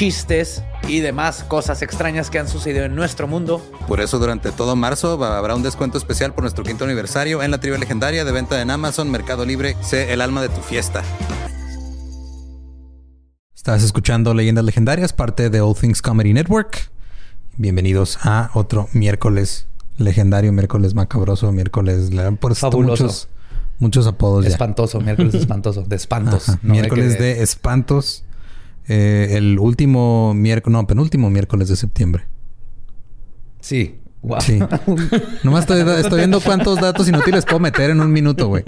[0.00, 3.62] chistes y demás cosas extrañas que han sucedido en nuestro mundo.
[3.86, 7.60] Por eso durante todo marzo habrá un descuento especial por nuestro quinto aniversario en la
[7.60, 9.76] trivia legendaria de venta en Amazon, Mercado Libre.
[9.82, 11.02] Sé el alma de tu fiesta.
[13.54, 16.90] Estás escuchando Leyendas Legendarias, parte de All Things Comedy Network.
[17.58, 19.66] Bienvenidos a otro miércoles
[19.98, 22.08] legendario, miércoles macabroso, miércoles...
[22.40, 23.04] Por Fabuloso.
[23.04, 23.28] Muchos,
[23.78, 26.48] muchos apodos Espantoso, miércoles espantoso, de espantos.
[26.62, 28.24] no miércoles de espantos.
[28.92, 32.24] Eh, el último miércoles, no, penúltimo miércoles de septiembre.
[33.60, 34.00] Sí.
[34.22, 34.40] Wow.
[34.40, 34.58] Sí.
[35.44, 38.64] Nomás estoy, estoy, viendo cuántos datos inútiles puedo meter en un minuto, güey.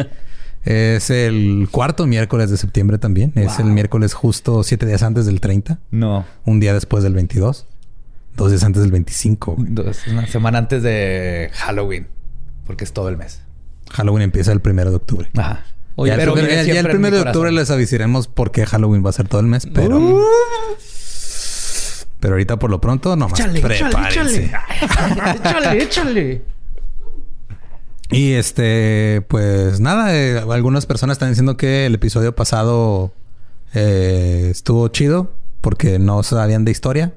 [0.63, 3.33] Es el cuarto miércoles de septiembre también.
[3.35, 5.81] Es el miércoles justo siete días antes del 30.
[5.91, 6.25] No.
[6.45, 7.67] Un día después del 22.
[8.37, 9.57] Dos días antes del 25.
[9.59, 12.07] Dos, una semana antes de Halloween.
[12.65, 13.43] Porque es todo el mes.
[13.91, 15.29] Halloween empieza el primero de octubre.
[15.37, 15.65] Ajá.
[15.97, 19.13] Oye, pero ya, ya el primero de octubre les avisaremos por qué Halloween va a
[19.13, 19.99] ser todo el mes, pero.
[19.99, 20.23] Uh.
[22.21, 24.45] Pero ahorita por lo pronto, nomás échale, prepárense.
[24.45, 24.53] Échale,
[25.45, 26.43] échale, échale.
[28.13, 33.13] Y este, pues nada, eh, algunas personas están diciendo que el episodio pasado
[33.75, 37.15] eh, estuvo chido porque no sabían de historia.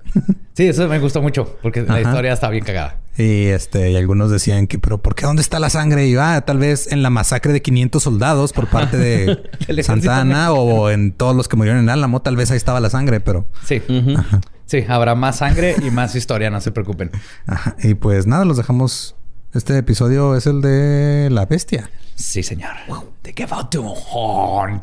[0.53, 1.93] Sí, eso me gustó mucho porque Ajá.
[1.93, 2.97] la historia está bien cagada.
[3.17, 6.05] Y este, y algunos decían que, pero ¿por qué dónde está la sangre?
[6.07, 10.19] Y va, ah, tal vez en la masacre de 500 soldados por parte de Santa
[10.19, 13.21] Ana o en todos los que murieron en Álamo, tal vez ahí estaba la sangre,
[13.21, 13.47] pero.
[13.65, 13.81] Sí.
[13.87, 14.19] Uh -huh.
[14.19, 14.41] Ajá.
[14.65, 17.11] Sí, habrá más sangre y más historia, no se preocupen.
[17.45, 17.75] Ajá.
[17.81, 19.15] Y pues nada, los dejamos.
[19.53, 21.89] Este episodio es el de la bestia.
[22.15, 22.71] Sí, señor.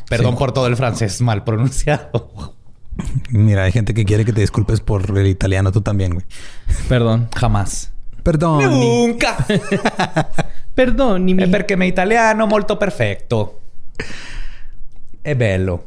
[0.08, 0.38] Perdón sí.
[0.38, 2.54] por todo el francés mal pronunciado.
[3.30, 6.26] Mira, hay gente que quiere que te disculpes por el italiano, tú también, güey.
[6.88, 7.92] Perdón, jamás.
[8.22, 8.62] Perdón.
[8.70, 9.36] Nunca.
[10.74, 13.60] Perdón, È perché mi italiano molto perfetto.
[15.20, 15.84] È bello.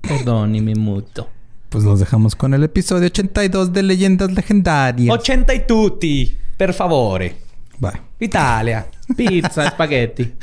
[0.00, 1.28] Perdónimi mucho.
[1.68, 5.14] Pues nos dejamos con el episodio 82 de Leyendas Legendarias.
[5.14, 7.36] 80 y tutti, per favore.
[7.78, 8.00] Vai.
[8.18, 8.88] Italia.
[9.16, 10.36] Pizza, spaghetti.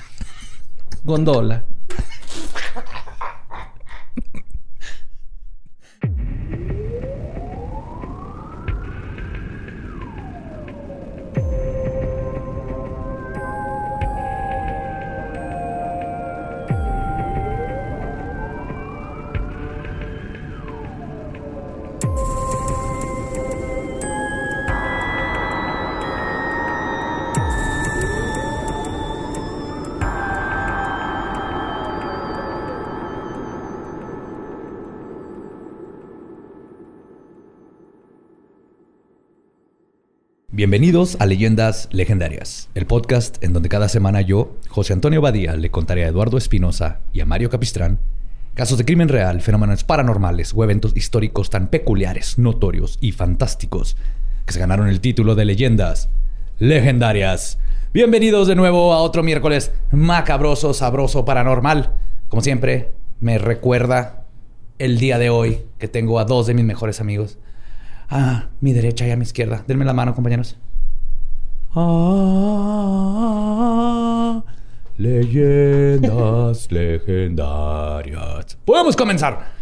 [1.03, 1.63] Gondola.
[40.61, 45.71] Bienvenidos a Leyendas Legendarias, el podcast en donde cada semana yo, José Antonio Badía, le
[45.71, 47.97] contaré a Eduardo Espinosa y a Mario Capistrán
[48.53, 53.97] casos de crimen real, fenómenos paranormales o eventos históricos tan peculiares, notorios y fantásticos
[54.45, 56.09] que se ganaron el título de Leyendas
[56.59, 57.57] Legendarias.
[57.91, 61.95] Bienvenidos de nuevo a otro miércoles macabroso, sabroso, paranormal.
[62.29, 64.25] Como siempre, me recuerda
[64.77, 67.39] el día de hoy que tengo a dos de mis mejores amigos
[68.11, 69.63] a mi derecha y a mi izquierda.
[69.67, 70.57] Denme la mano, compañeros.
[71.73, 72.83] Ah,
[74.97, 78.57] leyendas legendarias.
[78.65, 79.53] Podemos comenzar.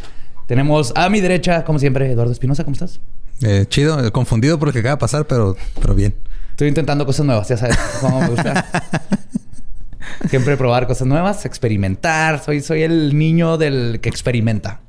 [0.47, 2.63] Tenemos a mi derecha, como siempre, Eduardo Espinosa.
[2.63, 2.99] ¿Cómo estás?
[3.43, 6.15] Eh, chido, confundido por lo que acaba de pasar, pero, pero bien.
[6.49, 8.65] Estoy intentando cosas nuevas, ya sabes cómo me gusta.
[10.27, 12.43] Siempre probar cosas nuevas, experimentar.
[12.43, 14.81] Soy, soy el niño del que experimenta.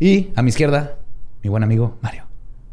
[0.00, 0.96] Y a mi izquierda,
[1.42, 2.24] mi buen amigo Mario,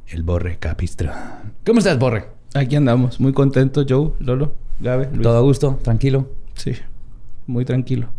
[0.08, 1.44] el Borre Capistra.
[1.66, 2.28] ¿Cómo estás, Borre?
[2.54, 5.10] Aquí andamos, muy contento, Joe, Lolo, Gabe.
[5.12, 5.22] Luis.
[5.22, 6.30] Todo a gusto, tranquilo.
[6.56, 6.74] Sí,
[7.48, 8.10] muy tranquilo.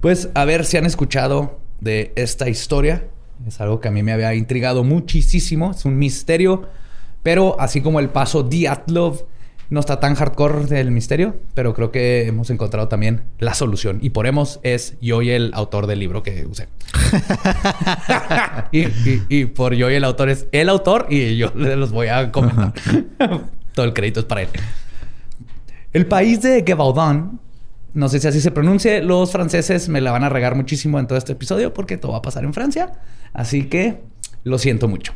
[0.00, 3.04] Pues a ver si han escuchado de esta historia.
[3.46, 5.70] Es algo que a mí me había intrigado muchísimo.
[5.70, 6.68] Es un misterio,
[7.22, 9.24] pero así como el paso Diatlov
[9.70, 13.98] no está tan hardcore del misterio, pero creo que hemos encontrado también la solución.
[14.00, 16.68] Y por hemos es yo y el autor del libro que usé.
[18.72, 22.08] y, y, y, por yo y el autor es el autor y yo los voy
[22.08, 22.72] a comentar.
[23.74, 24.48] Todo el crédito es para él.
[25.92, 27.40] El país de Gevaudan
[27.94, 29.02] No sé si así se pronuncie.
[29.02, 32.18] Los franceses me la van a regar muchísimo en todo este episodio porque todo va
[32.18, 32.92] a pasar en Francia.
[33.32, 34.02] Así que
[34.44, 35.14] lo siento mucho.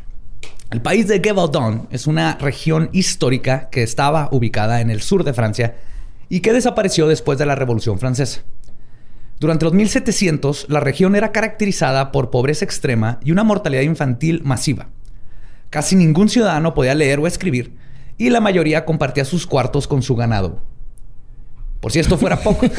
[0.71, 5.33] El país de Gévaudan es una región histórica que estaba ubicada en el sur de
[5.33, 5.75] Francia
[6.29, 8.43] y que desapareció después de la Revolución Francesa.
[9.37, 14.87] Durante los 1700, la región era caracterizada por pobreza extrema y una mortalidad infantil masiva.
[15.69, 17.75] Casi ningún ciudadano podía leer o escribir
[18.17, 20.61] y la mayoría compartía sus cuartos con su ganado.
[21.81, 22.65] Por si esto fuera poco.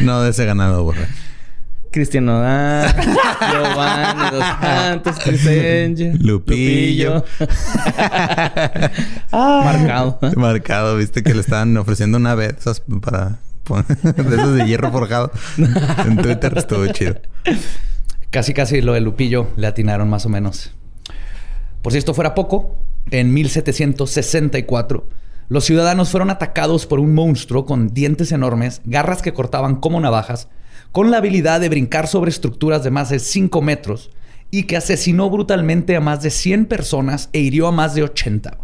[0.00, 1.06] no de ese ganado, borra.
[1.90, 2.42] Cristiano
[3.52, 5.16] Giovanni Dos Santos,
[6.20, 7.24] Lupillo.
[9.32, 10.18] Marcado.
[10.36, 12.56] Marcado, viste que le estaban ofreciendo una vez
[13.02, 15.32] para de esos de hierro forjado.
[15.58, 17.16] En Twitter estuvo chido.
[18.30, 20.72] Casi, casi lo de Lupillo le atinaron más o menos.
[21.82, 22.76] Por si esto fuera poco,
[23.10, 25.08] en 1764,
[25.48, 30.48] los ciudadanos fueron atacados por un monstruo con dientes enormes, garras que cortaban como navajas,
[30.96, 34.10] con la habilidad de brincar sobre estructuras de más de 5 metros
[34.50, 38.56] y que asesinó brutalmente a más de 100 personas e hirió a más de 80.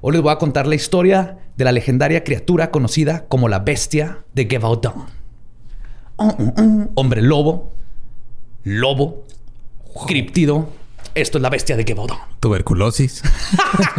[0.00, 4.24] Hoy les voy a contar la historia de la legendaria criatura conocida como la bestia
[4.32, 5.04] de Gevaudan.
[6.16, 6.90] Oh, oh, oh.
[6.94, 7.74] Hombre lobo,
[8.64, 9.26] lobo,
[10.06, 10.70] criptido.
[11.14, 12.16] Esto es la bestia de Gevaudan.
[12.40, 13.22] Tuberculosis.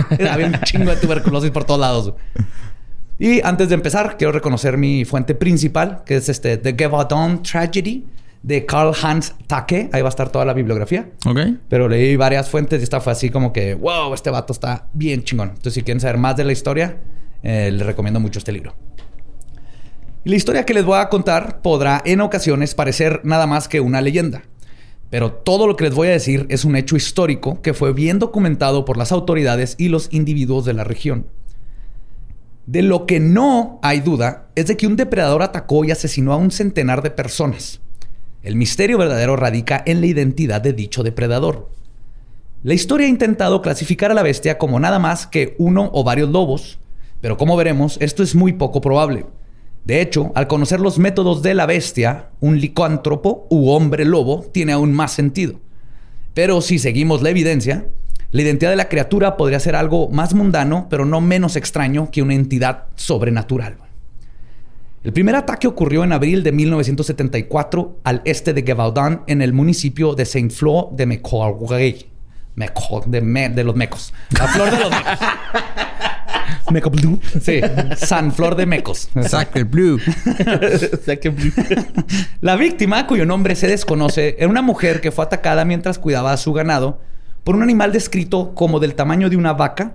[0.32, 2.14] Había un chingo de tuberculosis por todos lados.
[3.22, 8.08] Y antes de empezar, quiero reconocer mi fuente principal, que es este The Gevaudan Tragedy
[8.42, 9.92] de Carl Hans Take.
[9.94, 11.08] Ahí va a estar toda la bibliografía.
[11.28, 11.38] Ok.
[11.70, 15.24] Pero leí varias fuentes y esta fue así como que, wow, este vato está bien
[15.24, 15.50] chingón.
[15.50, 16.98] Entonces, si quieren saber más de la historia,
[17.44, 18.74] eh, les recomiendo mucho este libro.
[20.24, 23.82] Y la historia que les voy a contar podrá en ocasiones parecer nada más que
[23.82, 24.42] una leyenda.
[25.12, 28.18] Pero todo lo que les voy a decir es un hecho histórico que fue bien
[28.18, 31.28] documentado por las autoridades y los individuos de la región.
[32.66, 36.38] De lo que no hay duda es de que un depredador atacó y asesinó a
[36.38, 37.82] un centenar de personas.
[38.44, 41.70] El misterio verdadero radica en la identidad de dicho depredador.
[42.64, 46.30] La historia ha intentado clasificar a la bestia como nada más que uno o varios
[46.30, 46.80] lobos,
[47.20, 49.26] pero como veremos, esto es muy poco probable.
[49.84, 54.74] De hecho, al conocer los métodos de la bestia, un licántropo u hombre lobo tiene
[54.74, 55.60] aún más sentido.
[56.36, 57.88] Pero si seguimos la evidencia,
[58.32, 62.22] la identidad de la criatura podría ser algo más mundano, pero no menos extraño que
[62.22, 63.76] una entidad sobrenatural.
[65.04, 70.14] El primer ataque ocurrió en abril de 1974 al este de Gevaudan, en el municipio
[70.16, 72.06] de Saint-Flour de Mecoy.
[72.56, 74.14] Meco, de, de, los mecos.
[74.38, 75.20] La flor de los mecos.
[76.72, 77.20] Meco Blue.
[77.42, 77.60] Sí,
[77.98, 79.10] San Flor de Mecos.
[79.24, 80.00] Sacre Blue.
[81.06, 81.52] Sacre Blue.
[82.42, 86.38] La víctima, cuyo nombre se desconoce, era una mujer que fue atacada mientras cuidaba a
[86.38, 87.00] su ganado
[87.44, 89.94] por un animal descrito como del tamaño de una vaca,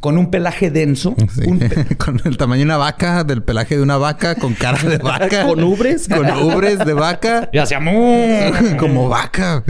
[0.00, 1.14] con un pelaje denso.
[1.98, 5.46] con el tamaño de una vaca, del pelaje de una vaca, con cara de vaca.
[5.46, 6.08] con ubres.
[6.08, 7.48] Con ubres de vaca.
[7.52, 7.78] Y hacía
[8.78, 9.62] como vaca.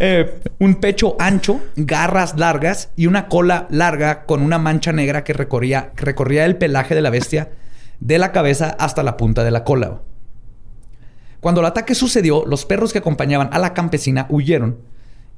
[0.00, 5.32] Eh, un pecho ancho, garras largas y una cola larga con una mancha negra que
[5.32, 7.50] recorría, que recorría el pelaje de la bestia
[8.00, 10.00] de la cabeza hasta la punta de la cola.
[11.38, 14.78] Cuando el ataque sucedió, los perros que acompañaban a la campesina huyeron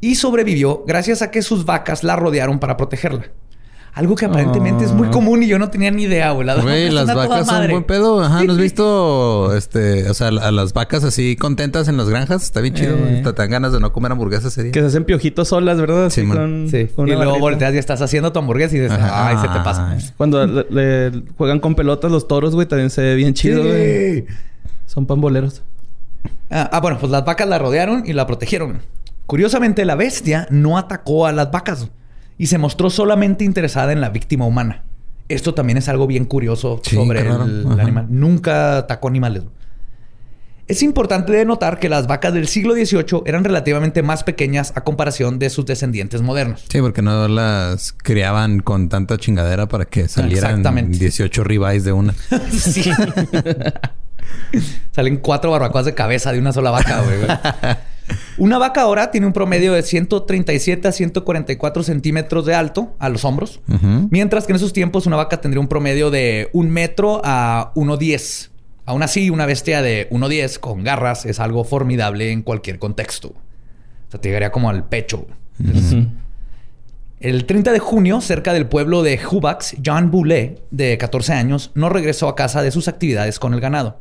[0.03, 3.31] y sobrevivió gracias a que sus vacas la rodearon para protegerla.
[3.95, 5.11] Algo que aparentemente es muy ah.
[5.11, 6.47] común y yo no tenía ni idea, güey.
[6.47, 6.65] Las,
[7.15, 8.23] vacas son buen pedo.
[8.23, 12.43] Ajá, ¿no has visto, este, o sea, a las vacas así contentas en las granjas?
[12.43, 12.97] Está bien chido.
[12.97, 13.23] Eh.
[13.23, 14.73] Te dan ganas de no comer hamburguesas ese día.
[14.73, 16.09] Que se hacen piojitos solas, ¿verdad?
[16.09, 16.89] Sí, con, sí.
[16.97, 19.97] y luego volteas y estás haciendo tu hamburguesa y dices, ay, se te pasa.
[20.17, 24.25] Cuando le, juegan con pelotas los toros, güey, también se ve bien chido, güey.
[24.87, 25.63] Son pamboleros.
[26.51, 28.81] Ah, ah, bueno, pues las vacas la rodearon y la protegieron.
[29.33, 31.89] Curiosamente, la bestia no atacó a las vacas
[32.37, 34.83] y se mostró solamente interesada en la víctima humana.
[35.31, 37.31] Esto también es algo bien curioso sobre el,
[37.81, 38.09] animal.
[38.11, 39.45] Nunca atacó animales.
[40.69, 44.85] Es importante de notar que las vacas del siglo XVIII eran relativamente más pequeñas a
[44.85, 46.67] comparación de sus descendientes modernos.
[46.69, 52.15] Sí, porque no las criaban con tanta chingadera para que salieran 18 ribeyes de una.
[52.51, 52.93] sí.
[54.91, 57.17] Salen cuatro barbacoas de cabeza de una sola vaca, güey.
[58.39, 63.25] Una vaca ahora tiene un promedio de 137 a 144 centímetros de alto a los
[63.25, 63.61] hombros,
[64.11, 68.51] mientras que en esos tiempos una vaca tendría un promedio de un metro a 1,10.
[68.85, 73.29] Aún así, una bestia de 1,10 con garras es algo formidable en cualquier contexto.
[73.29, 75.27] O sea, te llegaría como al pecho.
[77.21, 81.89] El 30 de junio, cerca del pueblo de Hubax, John Boulet, de 14 años, no
[81.89, 84.01] regresó a casa de sus actividades con el ganado.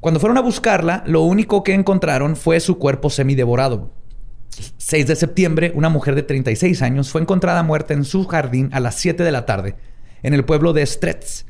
[0.00, 3.92] Cuando fueron a buscarla, lo único que encontraron fue su cuerpo semidevorado.
[4.78, 8.80] 6 de septiembre, una mujer de 36 años fue encontrada muerta en su jardín a
[8.80, 9.76] las 7 de la tarde,
[10.22, 11.44] en el pueblo de Stretz.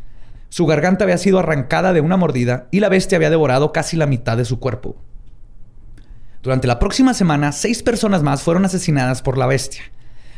[0.48, 4.06] Su garganta había sido arrancada de una mordida y la bestia había devorado casi la
[4.06, 4.96] mitad de su cuerpo.
[6.42, 9.82] Durante la próxima semana, seis personas más fueron asesinadas por la bestia,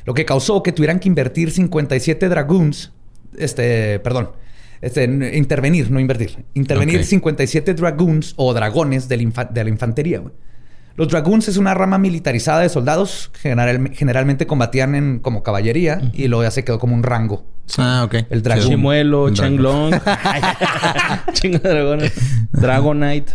[0.05, 2.93] lo que causó que tuvieran que invertir 57 dragoons,
[3.39, 4.33] este, perdón,
[4.83, 7.05] este, intervenir, no invertir, intervenir Ok.
[7.07, 10.19] 57 dragoons o dragones de la, infa- de la infantería.
[10.19, 10.35] güey.
[10.95, 16.29] Los dragoons es una rama militarizada de soldados, general- generalmente combatían en, como caballería y
[16.29, 17.47] luego ya se quedó como un rango.
[17.79, 18.27] Ah, ok.
[18.29, 18.69] El dragón.
[18.69, 19.35] Chimuelo, El.
[19.35, 19.93] Changlong.
[21.33, 22.13] Chingo de dragones.
[22.53, 23.33] Dragonite.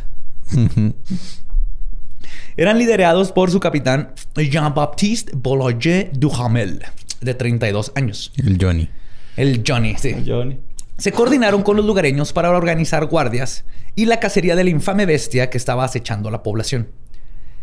[2.57, 6.83] Eran liderados por su capitán Jean-Baptiste Boulanger Duhamel,
[7.21, 8.31] de 32 años.
[8.37, 8.89] El Johnny.
[9.35, 10.15] El Johnny, sí.
[10.25, 10.59] Johnny.
[10.97, 15.51] Se coordinaron con los lugareños para organizar guardias y la cacería de la infame bestia
[15.51, 16.89] que estaba acechando a la población.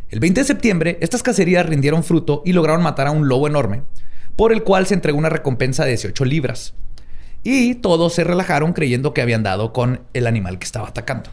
[0.09, 3.83] El 20 de septiembre, estas cacerías rindieron fruto y lograron matar a un lobo enorme,
[4.37, 6.75] por el cual se entregó una recompensa de 18 libras.
[7.43, 11.31] Y todos se relajaron creyendo que habían dado con el animal que estaba atacando.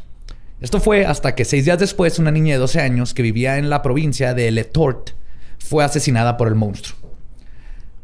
[0.60, 3.70] Esto fue hasta que seis días después una niña de 12 años que vivía en
[3.70, 5.12] la provincia de Le Tort
[5.60, 7.00] fue asesinada por el monstruo.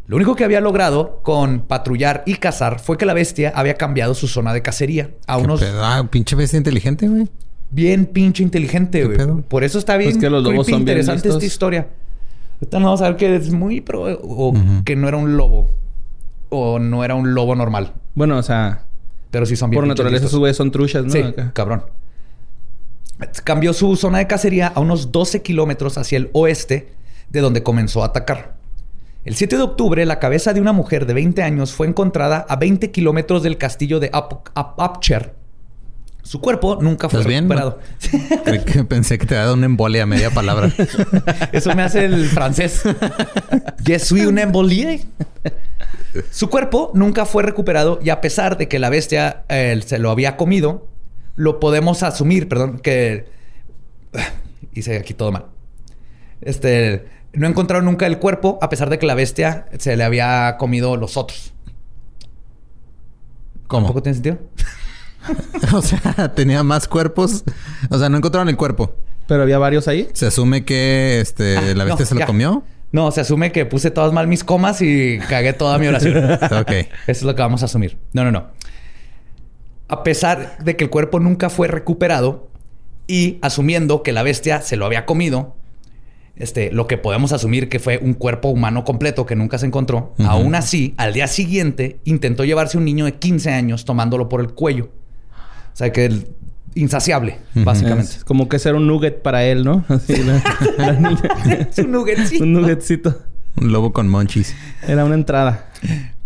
[0.07, 4.13] Lo único que había logrado con patrullar y cazar fue que la bestia había cambiado
[4.13, 5.83] su zona de cacería a ¿Qué unos pedo?
[5.83, 7.27] Ah, pinche bestia inteligente, güey.
[7.71, 9.41] bien pinche inteligente, ¿Qué güey.
[9.41, 11.89] Por eso está bien Pues que los lobos son bien interesante esta historia.
[12.61, 14.53] Ahorita no vamos a ver que es muy pro o
[14.85, 15.69] que no era un lobo
[16.49, 18.85] o no era un lobo normal, Bueno, o sea,
[19.29, 21.11] pero sí son bien por naturaleza sus güeyes son truchas, ¿no?
[21.11, 21.51] Sí, Acá.
[21.53, 21.83] cabrón.
[23.43, 26.93] Cambió su zona de cacería a unos 12 kilómetros hacia el oeste
[27.29, 28.56] de donde comenzó a atacar.
[29.27, 32.55] El 7 de octubre, la cabeza de una mujer de 20 años fue encontrada a
[32.55, 35.33] 20 kilómetros del castillo de Upcher.
[36.23, 37.77] Su cuerpo nunca fue recuperado.
[38.45, 40.71] Creí que pensé que te había dado una embolia a media palabra.
[41.51, 42.83] Eso me hace el francés.
[43.85, 45.01] Je suis un embolie.
[46.31, 50.09] Su cuerpo nunca fue recuperado y a pesar de que la bestia eh, se lo
[50.09, 50.87] había comido,
[51.35, 53.25] lo podemos asumir, perdón, que
[54.73, 55.47] hice aquí todo mal.
[56.39, 60.57] Este, no encontraron nunca el cuerpo a pesar de que la bestia se le había
[60.57, 61.53] comido los otros.
[63.67, 63.87] ¿Cómo?
[63.87, 64.37] ¿Tampoco tiene sentido?
[65.73, 67.43] o sea, tenía más cuerpos.
[67.89, 68.95] O sea, no encontraron el cuerpo.
[69.27, 70.09] Pero había varios ahí.
[70.13, 72.25] Se asume que este, Ah, la bestia no, se lo ya.
[72.25, 72.63] comió.
[72.93, 76.15] No, se asume que puse todas mal mis comas y cagué toda mi oración.
[76.51, 76.71] Ok.
[76.71, 77.97] Eso es lo que vamos a asumir.
[78.13, 78.47] No, no, no.
[79.89, 82.47] A pesar de que el cuerpo nunca fue recuperado
[83.05, 85.56] y asumiendo que la bestia se lo había comido,
[86.39, 90.13] este, lo que podemos asumir que fue un cuerpo humano completo que nunca se encontró,
[90.19, 94.53] aún así, al día siguiente intentó llevarse un niño de 15 años tomándolo por el
[94.53, 94.89] cuello.
[95.73, 96.27] O sea que el
[96.75, 98.17] insaciable, básicamente.
[98.17, 99.83] Es como que ser un nugget para él, ¿no?
[99.89, 100.41] Así, la,
[100.77, 101.21] la niña.
[101.71, 102.43] Es un nuggetcito.
[102.43, 103.21] un nuggetcito.
[103.55, 104.55] Un lobo con monchis.
[104.87, 105.69] Era una entrada.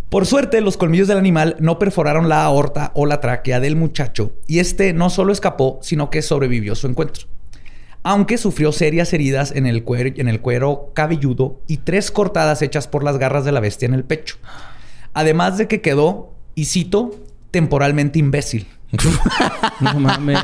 [0.09, 4.33] Por suerte, los colmillos del animal no perforaron la aorta o la tráquea del muchacho
[4.45, 7.27] y este no solo escapó, sino que sobrevivió su encuentro.
[8.03, 12.87] Aunque sufrió serias heridas en el, cuero, en el cuero cabelludo y tres cortadas hechas
[12.87, 14.37] por las garras de la bestia en el pecho.
[15.13, 17.11] Además de que quedó, y cito,
[17.51, 18.67] temporalmente imbécil.
[19.79, 20.39] No mames.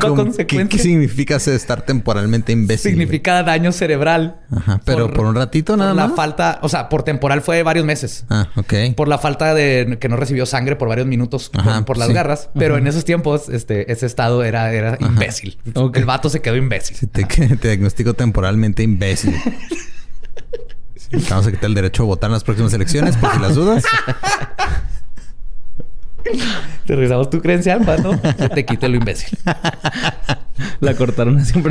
[0.00, 2.92] ¿Cómo- ¿Qué, qué significa ser- estar temporalmente imbécil?
[2.92, 3.00] güey?
[3.06, 4.36] significa daño cerebral.
[4.50, 6.16] Ajá, pero por, un ratito nada por la más.
[6.16, 8.24] falta, o sea, por temporal fue varios meses.
[8.30, 8.74] Ah, ok.
[8.96, 12.08] por la falta de que no recibió sangre por varios minutos por- Ajá, por, las
[12.08, 12.14] sí.
[12.14, 12.50] garras.
[12.54, 15.58] Pero en esos tiempos, este, ese estado era, era imbécil.
[15.94, 16.96] El vato se quedó imbécil.
[16.96, 19.34] Si te, te diagnostico temporalmente imbécil.
[20.96, 23.54] Sí, Vamos a quitar el derecho a votar en las próximas elecciones, por si las
[23.54, 23.84] dudas.
[26.86, 28.18] Te revisamos tu credencial, vato.
[28.38, 29.38] Se te quite lo imbécil.
[30.80, 31.62] La cortaron así.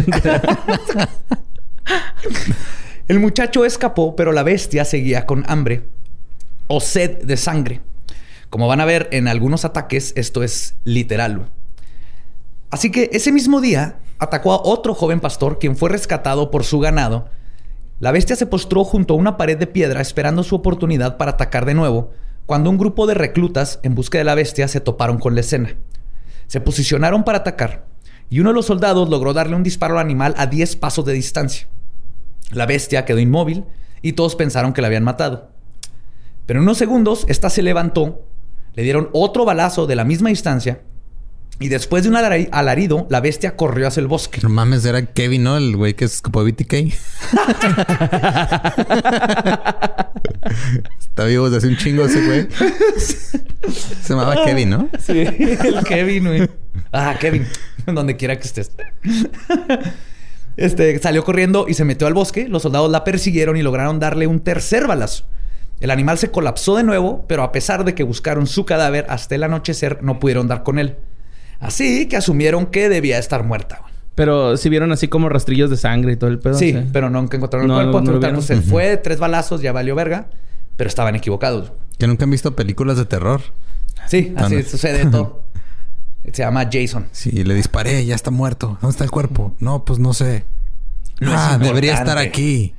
[3.08, 5.84] El muchacho escapó, pero la bestia seguía con hambre
[6.68, 7.82] o sed de sangre.
[8.50, 11.50] Como van a ver en algunos ataques, esto es literal.
[12.70, 16.80] Así que ese mismo día atacó a otro joven pastor, quien fue rescatado por su
[16.80, 17.30] ganado.
[18.00, 21.66] La bestia se postró junto a una pared de piedra esperando su oportunidad para atacar
[21.66, 22.12] de nuevo,
[22.46, 25.76] cuando un grupo de reclutas en busca de la bestia se toparon con la escena.
[26.48, 27.86] Se posicionaron para atacar
[28.30, 31.14] y uno de los soldados logró darle un disparo al animal a 10 pasos de
[31.14, 31.68] distancia.
[32.52, 33.66] La bestia quedó inmóvil
[34.02, 35.50] y todos pensaron que la habían matado.
[36.46, 38.26] Pero en unos segundos, esta se levantó,
[38.74, 40.82] le dieron otro balazo de la misma distancia
[41.60, 44.40] y después de un alari- alarido, la bestia corrió hacia el bosque.
[44.44, 45.58] No mames, era Kevin, ¿no?
[45.58, 46.74] El güey que escapó de BTK.
[51.00, 52.48] Está vivo desde hace un chingo ese güey.
[53.72, 54.90] Se llamaba Kevin, ¿no?
[55.00, 56.50] Sí, el Kevin, güey.
[56.92, 57.46] Ah, Kevin,
[57.86, 58.72] donde quiera que estés.
[60.58, 62.48] Este salió corriendo y se metió al bosque.
[62.48, 65.26] Los soldados la persiguieron y lograron darle un tercer balazo.
[65.80, 69.36] El animal se colapsó de nuevo, pero a pesar de que buscaron su cadáver hasta
[69.36, 70.96] el anochecer, no pudieron dar con él.
[71.64, 73.80] Así que asumieron que debía estar muerta.
[73.82, 73.94] güey.
[74.16, 76.54] Pero si vieron así como rastrillos de sangre y todo el pedo.
[76.56, 76.86] Sí, o sea.
[76.94, 78.02] pero nunca encontraron No, el cuerpo.
[78.12, 78.64] no lo Entonces, vieron.
[78.66, 80.28] se fue, tres balazos, ya valió verga.
[80.78, 81.72] Pero estaban equivocados.
[81.98, 83.42] Que nunca han visto películas de terror.
[84.08, 84.68] Sí, así Anda.
[84.70, 85.44] sucede todo.
[86.32, 87.08] Se llama Jason.
[87.12, 88.78] Sí, le disparé, ya está muerto.
[88.82, 89.56] ¿Dónde está el cuerpo?
[89.60, 90.46] No, pues no sé.
[91.20, 92.74] No es ah, debería estar aquí.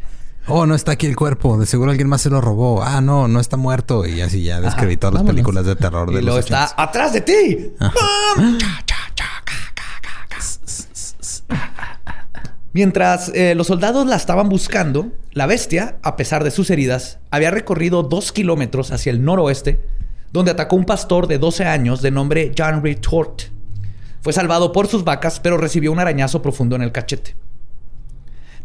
[0.47, 1.59] Oh, no está aquí el cuerpo.
[1.59, 2.83] De seguro alguien más se lo robó.
[2.83, 4.07] Ah, no, no está muerto.
[4.07, 4.77] Y así ya todas las
[5.13, 5.27] vámonos.
[5.27, 6.75] películas de terror de Y los está 80s.
[6.77, 7.73] atrás de ti.
[12.73, 17.53] Mientras eh, los soldados la estaban buscando, la bestia, a pesar de sus heridas, había
[17.53, 19.81] recorrido dos kilómetros hacia el noroeste,
[20.33, 23.43] donde atacó un pastor de 12 años de nombre John Retort.
[24.23, 27.37] Fue salvado por sus vacas, pero recibió un arañazo profundo en el cachete.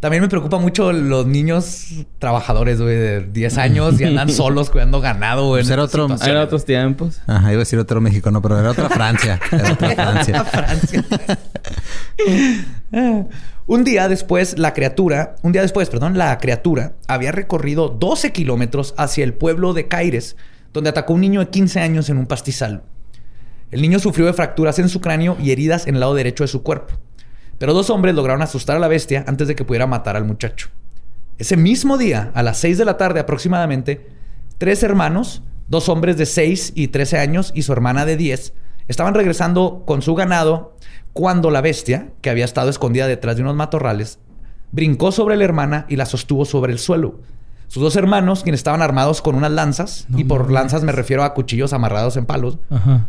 [0.00, 5.02] También me preocupa mucho los niños trabajadores, güey, de 10 años y andan solos cuidando
[5.02, 5.62] ganado, güey.
[5.62, 6.08] Pues era otro-.
[6.24, 7.20] Eran otros tiempos.
[7.26, 9.38] Ajá, iba a decir otro México, no, pero era otra Francia.
[9.52, 10.44] Era otra Francia.
[10.44, 11.04] Francia.
[13.66, 18.94] un día después, la criatura, un día después, perdón, la criatura había recorrido 12 kilómetros
[18.96, 20.34] hacia el pueblo de Caires,
[20.72, 22.84] donde atacó a un niño de 15 años en un pastizal.
[23.70, 26.48] El niño sufrió de fracturas en su cráneo y heridas en el lado derecho de
[26.48, 26.94] su cuerpo.
[27.60, 30.70] Pero dos hombres lograron asustar a la bestia antes de que pudiera matar al muchacho.
[31.36, 34.08] Ese mismo día, a las 6 de la tarde aproximadamente,
[34.56, 38.54] tres hermanos, dos hombres de 6 y 13 años y su hermana de 10,
[38.88, 40.74] estaban regresando con su ganado
[41.12, 44.20] cuando la bestia, que había estado escondida detrás de unos matorrales,
[44.72, 47.20] brincó sobre la hermana y la sostuvo sobre el suelo.
[47.68, 51.34] Sus dos hermanos, quienes estaban armados con unas lanzas, y por lanzas me refiero a
[51.34, 53.08] cuchillos amarrados en palos, Ajá.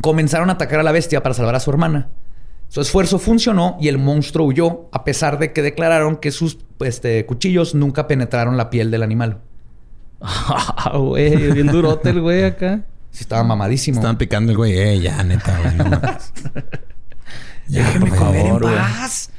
[0.00, 2.08] comenzaron a atacar a la bestia para salvar a su hermana.
[2.70, 7.26] Su esfuerzo funcionó y el monstruo huyó, a pesar de que declararon que sus este,
[7.26, 9.40] cuchillos nunca penetraron la piel del animal.
[10.20, 12.84] Ah, güey, bien durote el güey acá.
[13.10, 13.96] Sí, estaba mamadísimo.
[13.96, 14.78] Estaban picando el güey.
[14.78, 15.74] Eh, ya, neta, güey.
[15.74, 16.32] No mames.
[17.66, 18.76] ya, por comer en favor, güey.
[18.76, 19.30] paz.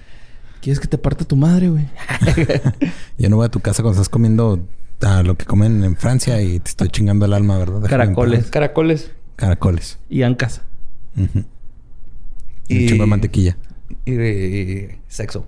[0.60, 1.88] ¿Quieres que te parte tu madre, güey?
[3.18, 4.60] Yo no voy a tu casa cuando estás comiendo
[5.24, 7.80] lo que comen en Francia y te estoy chingando el alma, ¿verdad?
[7.80, 8.50] Déjame en Caracoles.
[8.50, 9.12] Caracoles.
[9.38, 10.00] Caracoles.
[10.10, 10.64] Y ancas.
[11.16, 11.46] Y
[12.68, 13.58] Y- un chingo de mantequilla.
[14.06, 15.48] Y, y sexo.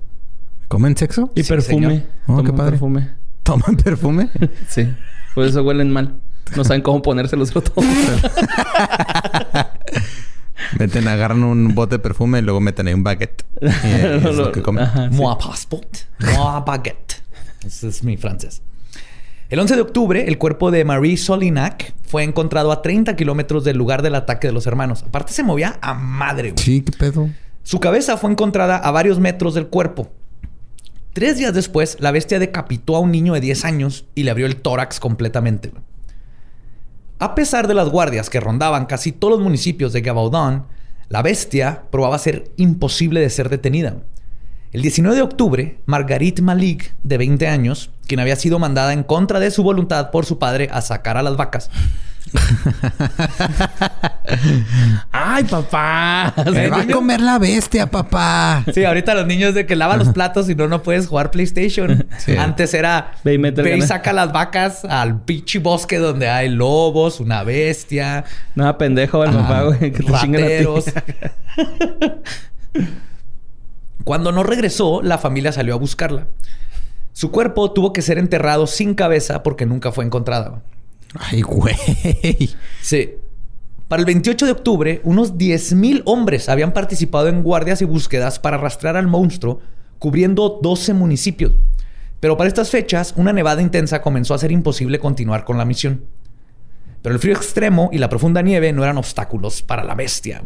[0.67, 1.32] ¿Comen sexo?
[1.36, 2.06] Y Sí, perfume.
[2.28, 2.71] Oh, Toman qué padre.
[2.71, 3.10] perfume.
[3.43, 4.30] ¿Toman perfume?
[4.69, 4.88] Sí.
[5.36, 6.15] Por eso huelen mal.
[6.56, 7.73] No saben cómo ponérselos todo.
[10.80, 13.43] Meten, agarran un bote de perfume y luego meten ahí un baguette.
[13.62, 13.65] Y
[14.28, 14.84] es lo que comen.
[14.84, 15.15] Ajá, sí.
[15.15, 15.88] Moi passport.
[16.19, 17.21] Moi baguette.
[17.65, 18.62] Ese es mi francés.
[19.54, 23.78] El 11 de octubre, el cuerpo de Marie Solinac fue encontrado a 30 kilómetros del
[23.78, 25.04] lugar del ataque de los hermanos.
[25.04, 26.66] Aparte, se movía a madre, güey.
[26.66, 27.30] Sí, qué pedo.
[27.62, 30.12] Su cabeza fue encontrada a varios metros del cuerpo.
[31.13, 34.48] Tres días después, la bestia decapitó a un niño de 10 años y le abrió
[34.48, 35.72] el tórax completamente.
[37.20, 40.66] A pesar de las guardias que rondaban casi todos los municipios de Gabaldon,
[41.10, 43.98] la bestia probaba ser imposible de ser detenida.
[44.74, 49.40] El 19 de octubre, Marguerite Malik, de 20 años, quien había sido mandada en contra
[49.40, 51.70] de su voluntad por su padre a sacar a las vacas,
[55.12, 56.34] ¡Ay, papá!
[56.52, 58.64] Me va a comer la bestia, papá.
[58.74, 62.08] Sí, ahorita los niños de que lava los platos y no, no puedes jugar PlayStation.
[62.18, 62.36] Sí.
[62.36, 66.28] Antes era Ve y mete el ve y saca las vacas al pinche bosque donde
[66.28, 68.24] hay lobos, una bestia,
[68.56, 69.92] Nada pendejo el papá, güey.
[69.92, 70.86] Que te rateros.
[74.03, 76.27] Cuando no regresó, la familia salió a buscarla.
[77.13, 80.63] Su cuerpo tuvo que ser enterrado sin cabeza porque nunca fue encontrada.
[81.15, 81.75] Ay, güey.
[82.82, 83.15] Sí.
[83.88, 88.58] Para el 28 de octubre, unos 10.000 hombres habían participado en guardias y búsquedas para
[88.58, 89.62] rastrear al monstruo,
[89.99, 91.53] cubriendo 12 municipios.
[92.19, 96.06] Pero para estas fechas, una nevada intensa comenzó a hacer imposible continuar con la misión.
[97.03, 100.41] Pero el frío extremo y la profunda nieve no eran obstáculos para la bestia.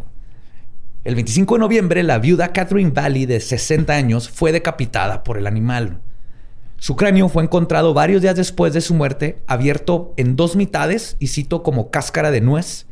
[1.04, 5.46] El 25 de noviembre, la viuda Catherine Valley, de 60 años, fue decapitada por el
[5.46, 6.00] animal.
[6.76, 11.28] Su cráneo fue encontrado varios días después de su muerte, abierto en dos mitades y
[11.28, 12.86] cito como cáscara de nuez.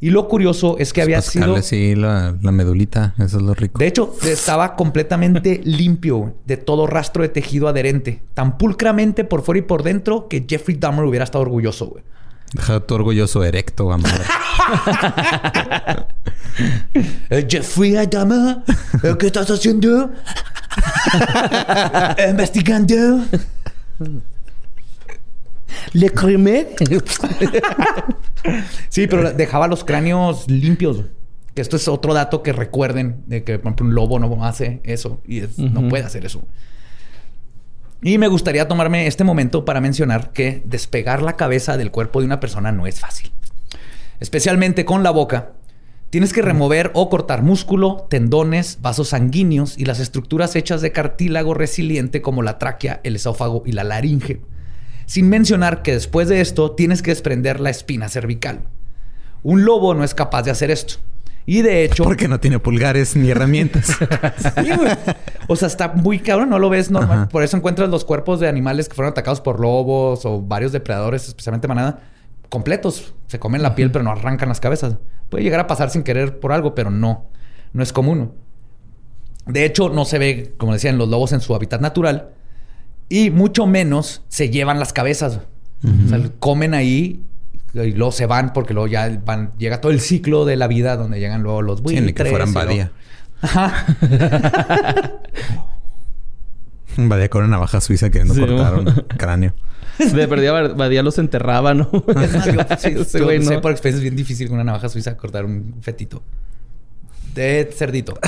[0.00, 1.94] Y lo curioso es que había Para sacarle, sido...
[1.94, 3.14] sí, la, la medulita.
[3.18, 3.78] Eso es lo rico.
[3.78, 9.58] De hecho, estaba completamente limpio de todo rastro de tejido adherente, tan pulcramente por fuera
[9.58, 12.04] y por dentro que Jeffrey Dahmer hubiera estado orgulloso, güey.
[12.52, 14.10] Deja tu orgulloso erecto, amor.
[17.30, 18.58] Eh, Jeffrey Dahmer,
[19.02, 20.10] eh, ¿qué estás haciendo?
[22.28, 23.24] Investigando.
[25.92, 26.68] ¿Le cremé?
[28.88, 31.02] Sí, pero dejaba los cráneos limpios.
[31.54, 34.80] Que esto es otro dato que recuerden de que, por ejemplo, un lobo no hace
[34.84, 36.42] eso y es- no puede hacer eso.
[38.00, 42.26] Y me gustaría tomarme este momento para mencionar que despegar la cabeza del cuerpo de
[42.26, 43.32] una persona no es fácil.
[44.20, 45.52] Especialmente con la boca.
[46.10, 51.54] Tienes que remover o cortar músculo, tendones, vasos sanguíneos y las estructuras hechas de cartílago
[51.54, 54.40] resiliente como la tráquea, el esófago y la laringe.
[55.04, 58.62] Sin mencionar que después de esto tienes que desprender la espina cervical.
[59.42, 60.94] Un lobo no es capaz de hacer esto.
[61.50, 62.04] Y de hecho.
[62.04, 63.86] Porque no tiene pulgares ni herramientas.
[64.62, 64.90] Sí, güey.
[65.46, 67.20] o sea, está muy cabrón, no lo ves normal.
[67.20, 67.28] Ajá.
[67.30, 71.26] Por eso encuentras los cuerpos de animales que fueron atacados por lobos o varios depredadores,
[71.26, 72.00] especialmente manada,
[72.50, 73.14] completos.
[73.28, 74.96] Se comen la piel, pero no arrancan las cabezas.
[75.30, 77.30] Puede llegar a pasar sin querer por algo, pero no.
[77.72, 78.32] No es común.
[79.46, 82.32] De hecho, no se ve, como decían, los lobos en su hábitat natural.
[83.08, 85.40] Y mucho menos se llevan las cabezas.
[85.82, 87.22] O sea, comen ahí
[87.74, 90.96] y luego se van porque luego ya van, llega todo el ciclo de la vida
[90.96, 92.04] donde llegan luego los Sí, buitres.
[92.06, 92.92] ni que fueran Badía.
[93.42, 93.86] Ajá.
[96.96, 98.78] Badía con una navaja suiza queriendo Sí, cortar ¿no?
[98.80, 99.54] un cráneo.
[99.98, 101.90] De perdida, Badía los enterraba, ¿no?
[102.22, 103.60] Es más, yo, sí, yo güey, sé ¿no?
[103.60, 106.22] por experiencia es bien difícil con una navaja suiza cortar un fetito.
[107.34, 108.18] De cerdito.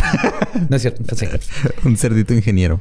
[0.69, 1.17] No es cierto.
[1.17, 1.27] sí.
[1.85, 2.81] un cerdito ingeniero.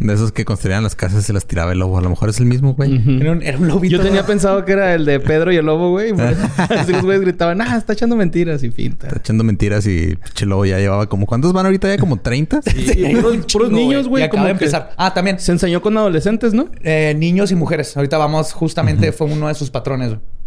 [0.00, 1.98] de esos que construían las casas y se las tiraba el lobo.
[1.98, 3.00] A lo mejor es el mismo, güey.
[3.20, 3.96] Era un, era un lobito.
[3.96, 6.12] Yo tenía pensado que era el de Pedro y el lobo, güey.
[6.56, 9.06] Así los güeyes gritaban, ah, está echando mentiras y finta.
[9.08, 11.26] Está echando mentiras y pinche lobo ya llevaba como...
[11.26, 11.98] ¿Cuántos van ahorita ya?
[11.98, 12.60] ¿Como 30?
[12.74, 14.22] Y puros, puros niños, güey.
[14.22, 14.92] Y acaba Como de que empezar.
[14.96, 15.38] Ah, también.
[15.38, 16.68] se enseñó con adolescentes, ¿no?
[16.82, 17.96] Eh, niños y mujeres.
[17.96, 20.08] Ahorita vamos, justamente fue uno de sus patrones.
[20.10, 20.37] güey.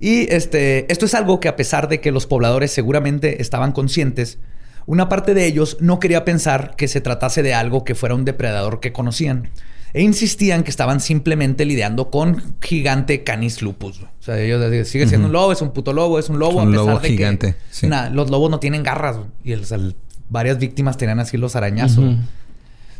[0.00, 4.38] Y este, esto es algo que a pesar de que los pobladores seguramente estaban conscientes,
[4.86, 8.24] una parte de ellos no quería pensar que se tratase de algo que fuera un
[8.24, 9.48] depredador que conocían.
[9.94, 14.00] E insistían que estaban simplemente lidiando con gigante canis lupus.
[14.02, 16.60] O sea, ellos decían, sigue siendo un lobo, es un puto lobo, es un lobo.
[16.60, 17.88] Un a pesar lobo de que, gigante, sí.
[18.12, 19.18] los lobos no tienen garras.
[19.44, 19.94] Y el-
[20.28, 22.16] varias víctimas tenían así los arañazos.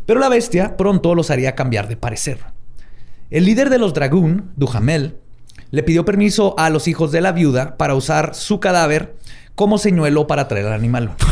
[0.06, 2.38] Pero la bestia pronto los haría cambiar de parecer.
[3.30, 5.16] El líder de los Dragoon, Duhamel,
[5.74, 9.16] le pidió permiso a los hijos de la viuda para usar su cadáver
[9.56, 11.10] como señuelo para traer al animal.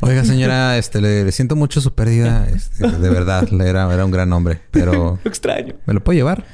[0.00, 2.48] Oiga, señora, este, le, le siento mucho su pérdida.
[2.48, 4.60] Este, de verdad, le era, era un gran hombre.
[4.70, 4.92] Pero...
[4.92, 5.74] Lo extraño.
[5.86, 6.44] ¿Me lo puedo llevar?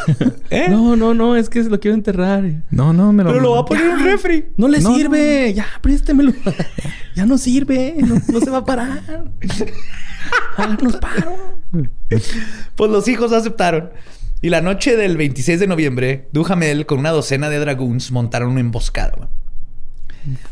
[0.50, 0.66] ¿Eh?
[0.68, 2.44] No, no, no, es que lo quiero enterrar.
[2.70, 3.30] No, no, me lo...
[3.30, 4.46] Pero lo va a poner en un refri.
[4.56, 6.32] No le No, sirve, ya, préstemelo.
[7.14, 9.02] ya no sirve, no, no se va a parar.
[11.00, 11.60] Paro.
[12.76, 13.90] Pues los hijos aceptaron.
[14.40, 18.60] Y la noche del 26 de noviembre, Duhamel con una docena de dragoons montaron una
[18.60, 19.30] emboscada.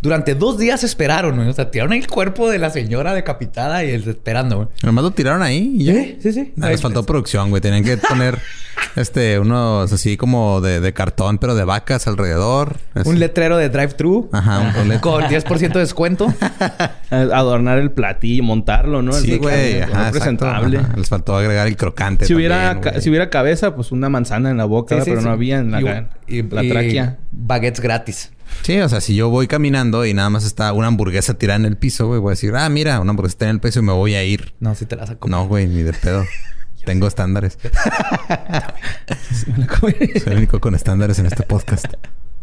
[0.02, 1.48] Durante dos días esperaron, güey.
[1.48, 4.56] o sea, tiraron el cuerpo de la señora decapitada y el esperando.
[4.56, 4.68] güey.
[4.82, 5.92] Nomás lo tiraron ahí y ya.
[5.94, 6.52] Sí, sí, sí.
[6.56, 7.60] Nah, les faltó producción, güey.
[7.62, 8.38] Tenían que poner
[8.96, 12.76] este unos así como de, de cartón, pero de vacas alrededor.
[12.94, 13.08] Así.
[13.08, 14.28] Un letrero de drive-thru.
[14.32, 15.00] Ajá, un boleto.
[15.00, 16.32] Con 10% de descuento.
[17.10, 19.12] Adornar el platillo, montarlo, ¿no?
[19.12, 19.80] Sí, güey.
[19.80, 20.78] Ajá, presentable.
[20.78, 20.94] Ajá.
[20.96, 22.26] Les faltó agregar el crocante.
[22.26, 25.20] Si hubiera, también, si hubiera cabeza, pues una manzana en la boca, Sí, sí, pero
[25.20, 25.26] sí.
[25.26, 25.80] no había en la,
[26.26, 27.18] Y- y- la y tráquea.
[27.30, 28.30] Baguettes gratis.
[28.62, 31.66] Sí, o sea, si yo voy caminando y nada más está una hamburguesa tirada en
[31.66, 33.82] el piso, güey, voy a decir, ah, mira, una hamburguesa está en el piso y
[33.82, 34.54] me voy a ir.
[34.60, 35.28] No, si te la saco.
[35.28, 36.24] No, güey, ni de pedo.
[36.84, 37.58] Tengo estándares.
[39.80, 39.94] Soy
[40.26, 41.86] el único con estándares en este podcast.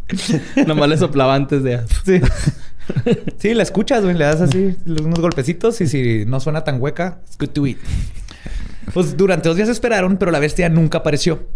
[0.66, 1.80] Nomás le soplaba antes de...
[2.04, 2.20] Sí.
[3.38, 4.16] sí, la escuchas, güey.
[4.16, 7.78] Le das así unos golpecitos y si no suena tan hueca, it's good to eat.
[8.92, 11.46] Pues durante dos días esperaron, pero la bestia nunca apareció.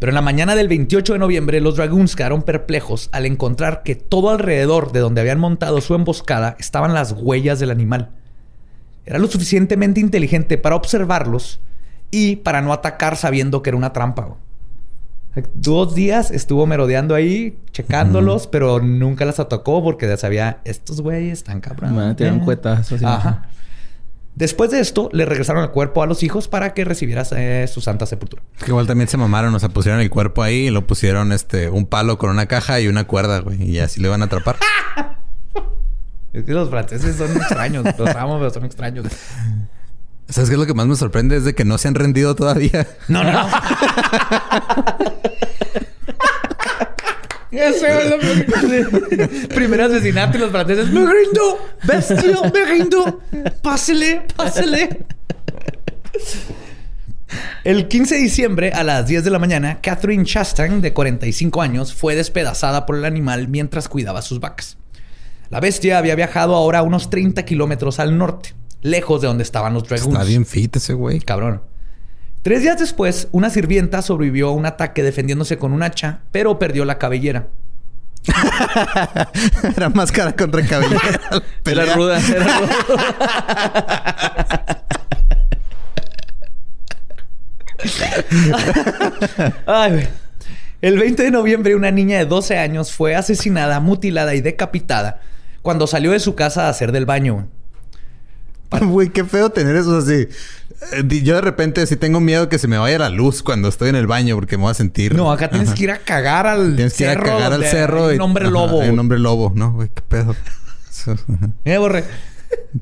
[0.00, 3.94] Pero en la mañana del 28 de noviembre, los Dragoons quedaron perplejos al encontrar que
[3.94, 8.08] todo alrededor de donde habían montado su emboscada estaban las huellas del animal.
[9.04, 11.60] Era lo suficientemente inteligente para observarlos
[12.10, 14.36] y para no atacar sabiendo que era una trampa.
[15.54, 21.38] Dos días estuvo merodeando ahí, checándolos, pero nunca las atacó porque ya sabía, estos güeyes
[21.38, 21.94] están cabrón.
[21.94, 22.94] Me tiraron cuetazos.
[22.94, 23.04] así.
[23.04, 23.48] Ajá.
[24.34, 27.80] Después de esto, le regresaron el cuerpo a los hijos para que recibiera eh, su
[27.80, 28.42] santa sepultura.
[28.58, 31.68] Que igual también se mamaron, o sea, pusieron el cuerpo ahí y lo pusieron este
[31.68, 33.62] un palo con una caja y una cuerda, güey.
[33.62, 34.56] Y así le van a atrapar.
[36.32, 37.84] Es que los franceses son extraños.
[37.98, 39.04] los amo, pero son extraños.
[40.28, 41.36] ¿Sabes qué es lo que más me sorprende?
[41.36, 42.86] Es de que no se han rendido todavía.
[43.08, 43.48] No, no, no.
[47.60, 50.88] Eso es lo Primer asesinato y los franceses.
[50.90, 51.58] ¡Me rindo!
[51.82, 52.50] ¡Bestia!
[52.52, 53.20] ¡Me rindo!
[53.62, 54.22] ¡Pásele!
[54.36, 55.04] ¡Pásele!
[57.64, 61.94] El 15 de diciembre a las 10 de la mañana, Catherine Chastain, de 45 años,
[61.94, 64.76] fue despedazada por el animal mientras cuidaba sus vacas.
[65.50, 69.74] La bestia había viajado ahora a unos 30 kilómetros al norte, lejos de donde estaban
[69.74, 70.14] los dragoons.
[70.14, 71.20] Está bien fit ese güey.
[71.20, 71.62] Cabrón.
[72.42, 76.84] Tres días después, una sirvienta sobrevivió a un ataque defendiéndose con un hacha, pero perdió
[76.84, 77.48] la cabellera.
[79.76, 81.00] Era máscara contra cabellera.
[81.30, 81.94] Era Pelea.
[81.96, 82.70] ruda, era ruda.
[89.66, 90.08] Ay, güey.
[90.82, 95.20] El 20 de noviembre, una niña de 12 años fue asesinada, mutilada y decapitada
[95.60, 97.48] cuando salió de su casa a hacer del baño.
[98.70, 100.28] Güey, qué feo tener eso así.
[100.92, 103.90] Eh, Yo de repente sí tengo miedo que se me vaya la luz cuando estoy
[103.90, 105.14] en el baño porque me voy a sentir.
[105.14, 105.76] No, acá tienes Ajá.
[105.76, 108.06] que ir a cagar al Tienes que ir a cerro cagar al cerro.
[108.08, 108.82] hay Un hombre Ajá, lobo.
[108.82, 109.72] hay un hombre lobo, ¿no?
[109.72, 110.30] Güey, qué pedo.
[110.32, 111.14] Ajá.
[111.64, 112.04] Eh, borre.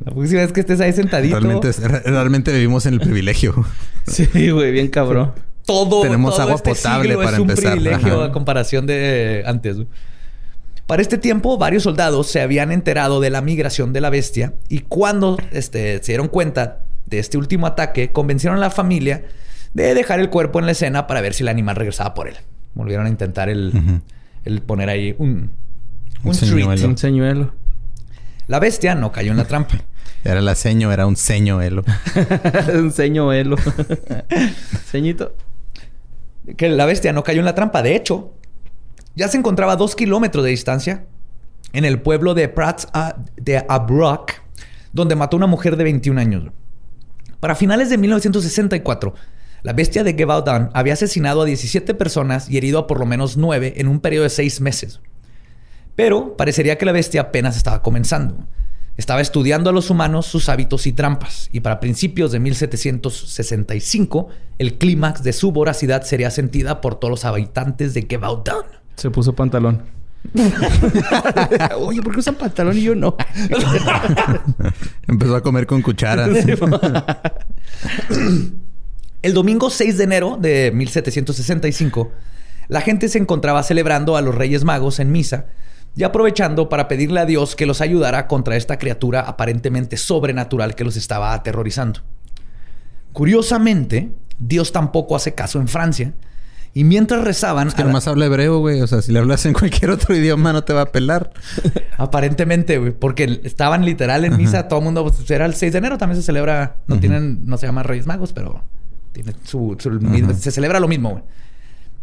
[0.05, 1.39] La próxima vez que estés ahí sentadito.
[1.41, 1.73] Realmente,
[2.07, 3.55] realmente vivimos en el privilegio.
[4.07, 5.33] Sí, güey, bien cabrón.
[5.67, 7.73] todo Tenemos todo agua este potable para es un empezar.
[7.73, 8.25] privilegio Ajá.
[8.25, 9.77] a comparación de antes.
[9.77, 9.89] güey.
[10.87, 14.79] Para este tiempo, varios soldados se habían enterado de la migración de la bestia y
[14.81, 19.25] cuando este, se dieron cuenta de este último ataque, convencieron a la familia
[19.75, 22.37] de dejar el cuerpo en la escena para ver si el animal regresaba por él.
[22.75, 23.73] Volvieron a intentar el,
[24.45, 25.51] el poner ahí un,
[26.23, 26.75] Un un señuelo.
[26.75, 26.85] treat.
[26.89, 27.53] Un señuelo.
[28.47, 29.77] La bestia no cayó en la trampa.
[30.25, 31.85] Era la seño, era un seño, elo.
[32.75, 33.57] un señuelo.
[34.91, 35.35] Ceñito.
[36.57, 37.83] que la bestia no cayó en la trampa.
[37.83, 38.33] De hecho,
[39.15, 41.05] ya se encontraba a dos kilómetros de distancia
[41.73, 44.33] en el pueblo de Prats a- de Abrock,
[44.93, 46.45] donde mató a una mujer de 21 años.
[47.41, 49.15] Para finales de 1964,
[49.63, 53.37] la bestia de Gevaudan había asesinado a 17 personas y herido a por lo menos
[53.37, 55.01] 9 en un periodo de 6 meses.
[55.95, 58.47] Pero parecería que la bestia apenas estaba comenzando.
[58.97, 64.79] Estaba estudiando a los humanos, sus hábitos y trampas, y para principios de 1765, el
[64.79, 68.65] clímax de su voracidad sería sentida por todos los habitantes de Gevaudan.
[68.97, 69.98] Se puso pantalón.
[71.79, 73.17] Oye, ¿por qué usan pantalón y yo no?
[75.07, 76.29] Empezó a comer con cucharas.
[79.23, 82.13] El domingo 6 de enero de 1765,
[82.69, 85.47] la gente se encontraba celebrando a los Reyes Magos en misa
[85.97, 90.85] y aprovechando para pedirle a Dios que los ayudara contra esta criatura aparentemente sobrenatural que
[90.85, 92.01] los estaba aterrorizando.
[93.13, 96.15] Curiosamente, Dios tampoco hace caso en Francia
[96.75, 98.81] y mientras rezaban, Es que la- nomás habla hebreo, güey.
[98.81, 101.33] O sea, si le hablas en cualquier otro idioma no te va a pelar.
[101.97, 105.79] aparentemente, güey, porque estaban literal en misa, todo el mundo, pues, era el 6 de
[105.79, 108.63] enero, también se celebra, no tienen, no se llama Reyes Magos, pero
[109.13, 111.23] tiene su, su- mismo- se celebra lo mismo, güey.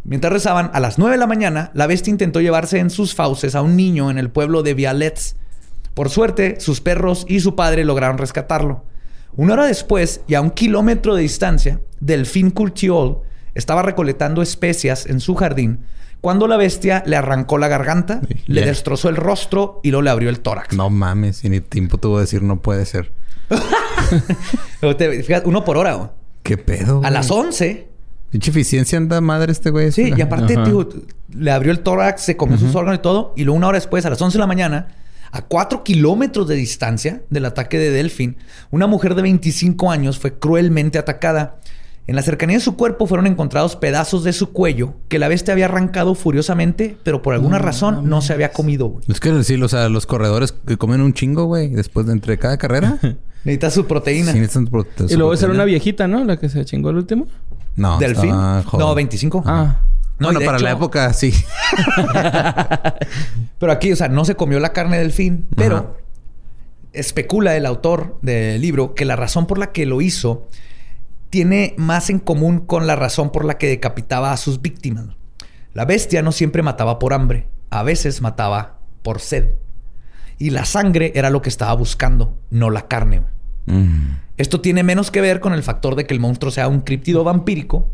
[0.04, 3.56] Mientras rezaban, a las 9 de la mañana, la bestia intentó llevarse en sus fauces
[3.56, 5.36] a un niño en el pueblo de Vialets.
[5.96, 8.86] Por suerte, sus perros y su padre lograron rescatarlo.
[9.36, 13.22] Una hora después, y a un kilómetro de distancia, Delfín Curtiol
[13.56, 15.80] estaba recolectando especias en su jardín
[16.22, 20.10] cuando la bestia le arrancó la garganta, Sí, le destrozó el rostro y luego le
[20.10, 20.76] abrió el tórax.
[20.76, 21.44] No mames.
[21.46, 23.12] Y ni tiempo tuvo de decir no puede ser.
[24.82, 25.94] Fíjate, uno por hora.
[25.94, 26.10] güey.
[26.44, 27.02] ¿Qué pedo?
[27.04, 27.88] A las 11.
[28.32, 29.92] Pinche eficiencia anda madre este güey.
[29.92, 30.64] Sí, y aparte, Ajá.
[30.64, 30.90] tío,
[31.30, 33.34] le abrió el tórax, se comió sus órganos y todo.
[33.36, 34.88] Y luego una hora después, a las 11 de la mañana,
[35.32, 38.38] a 4 kilómetros de distancia del ataque de Delfín,
[38.72, 41.60] una mujer de 25 años fue cruelmente atacada.
[42.08, 45.54] En la cercanía de su cuerpo fueron encontrados pedazos de su cuello que la bestia
[45.54, 48.90] había arrancado furiosamente, pero por alguna razón no se había comido.
[48.90, 49.06] güey.
[49.08, 52.38] Es que decir, o sea, los corredores que comen un chingo, güey, después de entre
[52.38, 53.00] cada carrera.
[53.44, 54.32] Necesita su proteína.
[54.32, 54.68] Sí, necesitan
[55.06, 56.24] Y su luego esa era una viejita, ¿no?
[56.26, 57.28] La que se chingó el último.
[57.76, 58.32] No, ¿Delfín?
[58.32, 59.44] No, 25.
[59.46, 59.82] Ah.
[60.18, 61.32] No, bueno, y para la época, sí.
[63.60, 65.88] Pero aquí, o sea, no se comió la carne del fin, pero Ajá.
[66.94, 70.48] especula el autor del libro que la razón por la que lo hizo
[71.36, 75.08] tiene más en común con la razón por la que decapitaba a sus víctimas.
[75.74, 79.50] La bestia no siempre mataba por hambre, a veces mataba por sed.
[80.38, 83.24] Y la sangre era lo que estaba buscando, no la carne.
[83.66, 84.14] Mm.
[84.38, 87.26] Esto tiene menos que ver con el factor de que el monstruo sea un críptido
[87.26, 87.92] vampírico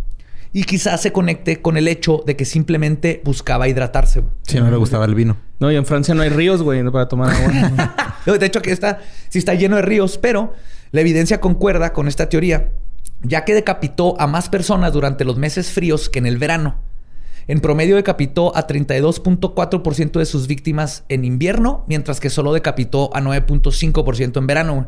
[0.54, 4.24] y quizás se conecte con el hecho de que simplemente buscaba hidratarse.
[4.44, 5.36] Sí, no le gustaba el vino.
[5.60, 7.96] No, y en Francia no hay ríos, güey, para tomar agua.
[8.28, 9.00] No, De hecho, aquí está,
[9.30, 10.54] sí está lleno de ríos, pero
[10.92, 12.70] la evidencia concuerda con esta teoría,
[13.24, 16.76] ya que decapitó a más personas durante los meses fríos que en el verano.
[17.48, 23.22] En promedio decapitó a 32.4% de sus víctimas en invierno, mientras que solo decapitó a
[23.22, 24.88] 9.5% en verano.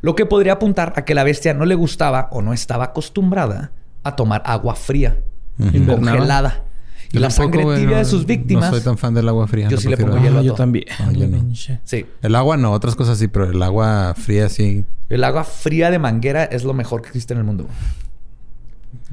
[0.00, 3.72] Lo que podría apuntar a que la bestia no le gustaba o no estaba acostumbrada
[4.02, 5.18] a tomar agua fría.
[5.58, 5.96] Invernaba.
[5.96, 6.64] congelada.
[7.12, 8.70] Yo la sangre tibia no- de sus víctimas.
[8.70, 9.68] No soy tan fan del agua fría.
[9.68, 10.86] Yo no sí le pongo hielo a Ah, yo también.
[11.12, 11.38] Yo no.
[11.38, 11.80] Pinche.
[11.84, 12.06] Sí.
[12.22, 14.84] El agua no, otras cosas sí, pero el agua fría sí.
[15.10, 17.66] El agua fría de manguera es lo mejor que existe en el mundo.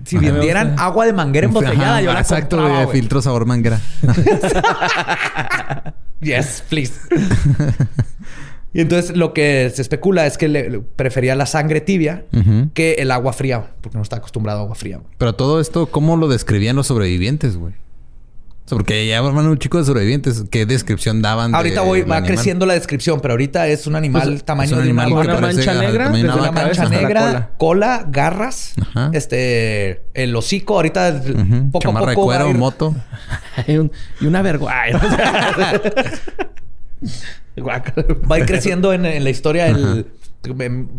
[0.06, 0.32] Si Ajá.
[0.32, 3.82] vendieran agua de manguera embotellada, Ajá, yo la Exacto, compraba, de filtro sabor manguera.
[6.22, 6.94] Yes, please.
[8.74, 12.26] y entonces lo que se especula es que le, prefería la sangre tibia
[12.74, 15.00] que el agua fría, porque no está acostumbrado a agua fría.
[15.18, 17.74] Pero todo esto, ¿cómo lo describían los sobrevivientes, güey?
[18.72, 20.44] O O sea, porque ya van un chico de sobrevivientes.
[20.52, 21.52] ¿Qué descripción daban?
[21.52, 22.36] de- Ahorita voy, va animal?
[22.36, 25.22] creciendo la descripción, pero ahorita es un animal Pues, tamaño es un de animal una
[25.36, 27.50] que mancha negra de desde una mancha la negra, cola.
[27.58, 29.10] cola, garras, Ajá.
[29.14, 30.76] este, el hocico.
[30.76, 31.72] Ahorita Ujú.
[31.72, 32.96] poco Chamarra a de poco a cuero, ir- moto.
[33.68, 35.00] Y, un- y una vergüenza.
[38.32, 39.68] Va a ir creciendo en, en la historia.
[39.68, 40.08] El,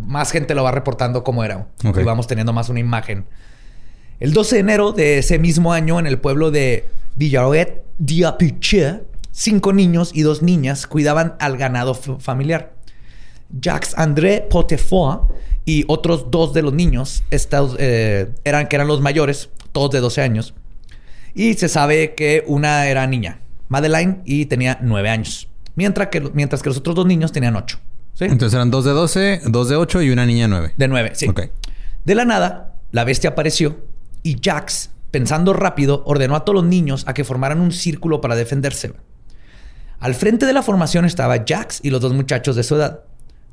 [0.06, 1.66] más gente lo va reportando cómo era.
[1.84, 1.98] Ok.
[2.00, 3.24] Y vamos teniendo más una imagen.
[4.20, 6.84] El 12 de enero de ese mismo año, en el pueblo de
[7.16, 9.00] Villaroet d'Apiche,
[9.32, 12.74] cinco niños y dos niñas cuidaban al ganado familiar.
[13.48, 15.20] Jacques André Potefoy
[15.64, 20.00] y otros dos de los niños estos, eh, eran, que eran los mayores, todos de
[20.00, 20.52] 12 años.
[21.34, 25.48] Y se sabe que una era niña, Madeleine, y tenía 9 años.
[25.76, 27.78] Mientras que, mientras que los otros dos niños tenían 8.
[28.12, 28.24] ¿sí?
[28.26, 30.74] Entonces eran dos de 12, dos de 8 y una niña 9.
[30.76, 31.26] De 9, sí.
[31.26, 31.40] Ok.
[32.04, 33.88] De la nada, la bestia apareció
[34.22, 38.36] y Jax, pensando rápido, ordenó a todos los niños a que formaran un círculo para
[38.36, 38.92] defenderse.
[39.98, 43.00] Al frente de la formación estaba Jax y los dos muchachos de su edad.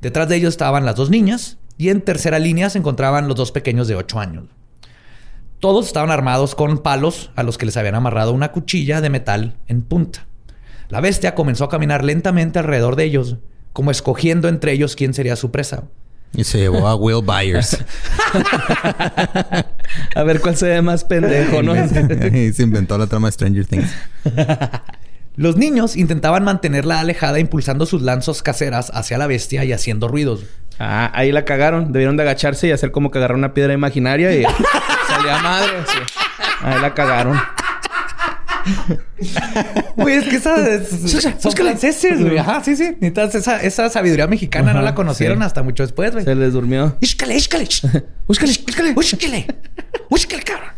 [0.01, 3.51] Detrás de ellos estaban las dos niñas y en tercera línea se encontraban los dos
[3.51, 4.45] pequeños de 8 años.
[5.59, 9.57] Todos estaban armados con palos a los que les habían amarrado una cuchilla de metal
[9.67, 10.27] en punta.
[10.89, 13.37] La bestia comenzó a caminar lentamente alrededor de ellos,
[13.73, 15.85] como escogiendo entre ellos quién sería su presa.
[16.35, 17.77] Y se llevó a Will Byers.
[20.15, 21.73] A ver cuál se ve más pendejo, ¿no?
[21.75, 23.89] y se inventó la trama de Stranger Things.
[25.35, 30.43] Los niños intentaban mantenerla alejada impulsando sus lanzas caseras hacia la bestia y haciendo ruidos.
[30.79, 31.91] Ah, ahí la cagaron.
[31.91, 34.43] Debieron de agacharse y hacer como que agarrar una piedra imaginaria y
[35.07, 35.69] salía madre.
[35.87, 35.99] sí.
[36.61, 37.39] Ahí la cagaron.
[39.95, 40.87] Güey, es que esas
[41.41, 42.37] son franceses, güey.
[42.37, 42.95] Ajá, sí, sí.
[42.99, 45.43] Necesitas esa, esa sabiduría mexicana no la conocieron sí.
[45.43, 46.23] hasta mucho después, güey.
[46.23, 46.97] Se les durmió.
[47.01, 47.65] Íscale, íscale.
[48.27, 49.47] Úscale, úscale, úscale.
[50.09, 50.69] Úscale, cabrón.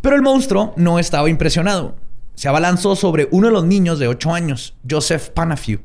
[0.00, 1.96] Pero el monstruo no estaba impresionado.
[2.34, 5.80] Se abalanzó sobre uno de los niños de 8 años, Joseph Panafiu.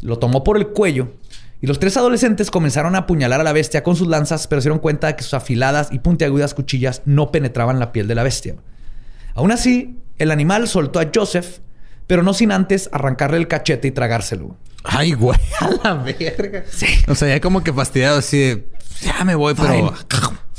[0.00, 1.12] Lo tomó por el cuello
[1.60, 4.66] y los tres adolescentes comenzaron a apuñalar a la bestia con sus lanzas, pero se
[4.66, 8.24] dieron cuenta de que sus afiladas y puntiagudas cuchillas no penetraban la piel de la
[8.24, 8.56] bestia.
[9.34, 11.58] Aún así, el animal soltó a Joseph,
[12.06, 14.56] pero no sin antes arrancarle el cachete y tragárselo.
[14.84, 16.64] Ay, güey, a la verga.
[16.70, 16.86] Sí.
[17.08, 18.68] O sea, ya como que fastidiado así de...
[19.02, 19.94] Ya me voy, pero...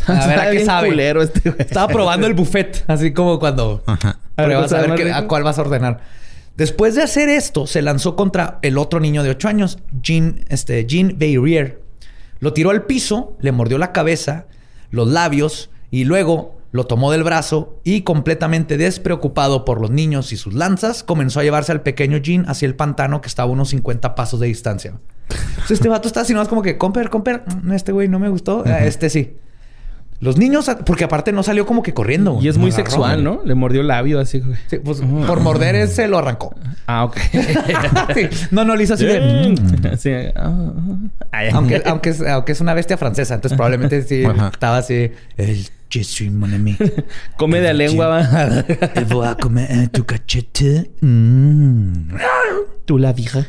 [0.06, 0.90] A ver, ¿a Está qué sabe?
[0.90, 1.62] culero este güey.
[1.62, 4.20] Estaba probando el buffet, así como cuando Ajá.
[4.36, 6.02] A ver, ¿cuál a ver qué- a cuál vas a ordenar.
[6.58, 10.86] Después de hacer esto, se lanzó contra el otro niño de 8 años, Jean, este,
[10.86, 11.82] Jean Beirier.
[12.40, 14.46] Lo tiró al piso, le mordió la cabeza,
[14.92, 20.38] los labios y luego lo tomó del brazo y completamente despreocupado por los niños y
[20.38, 23.70] sus lanzas, comenzó a llevarse al pequeño Jean hacia el pantano que estaba a unos
[23.70, 24.96] 50 pasos de distancia.
[25.30, 28.18] Entonces este vato está así, no es como que, comper, comper, mm, este güey no
[28.20, 29.38] me gustó, Ah, este sí.
[30.20, 32.40] Los niños, porque aparte no salió como que corriendo.
[32.42, 33.24] Y es muy agarró, sexual, güey.
[33.38, 33.44] ¿no?
[33.44, 34.58] Le mordió el labio así, güey.
[34.68, 36.56] Sí, pues por morder él se lo arrancó.
[36.88, 37.18] Ah, ok.
[38.16, 38.30] Sí.
[38.52, 39.20] No, no, le hizo así de...
[39.20, 39.98] "Mm".
[39.98, 40.12] Sí.
[40.14, 40.72] ah, ah.
[41.32, 45.12] Ay, Aunque, aunque, es, aunque es una bestia francesa, entonces probablemente sí estaba así.
[45.36, 46.76] El je suis mon ami.
[47.38, 48.64] Come de lengua, va.
[49.10, 50.92] Voy a comer en tu cachete.
[51.02, 52.16] Mm.
[52.86, 53.46] Tú la vieja.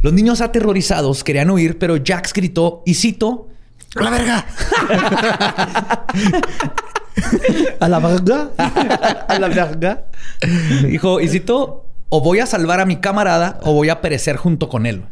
[0.00, 3.48] Los niños aterrorizados querían huir, pero Jax gritó y cito.
[3.96, 4.46] ¡A la verga!
[7.80, 8.50] A la verga.
[9.28, 10.06] A la verga.
[10.88, 14.68] Dijo, y cito, o voy a salvar a mi camarada o voy a perecer junto
[14.68, 15.04] con él.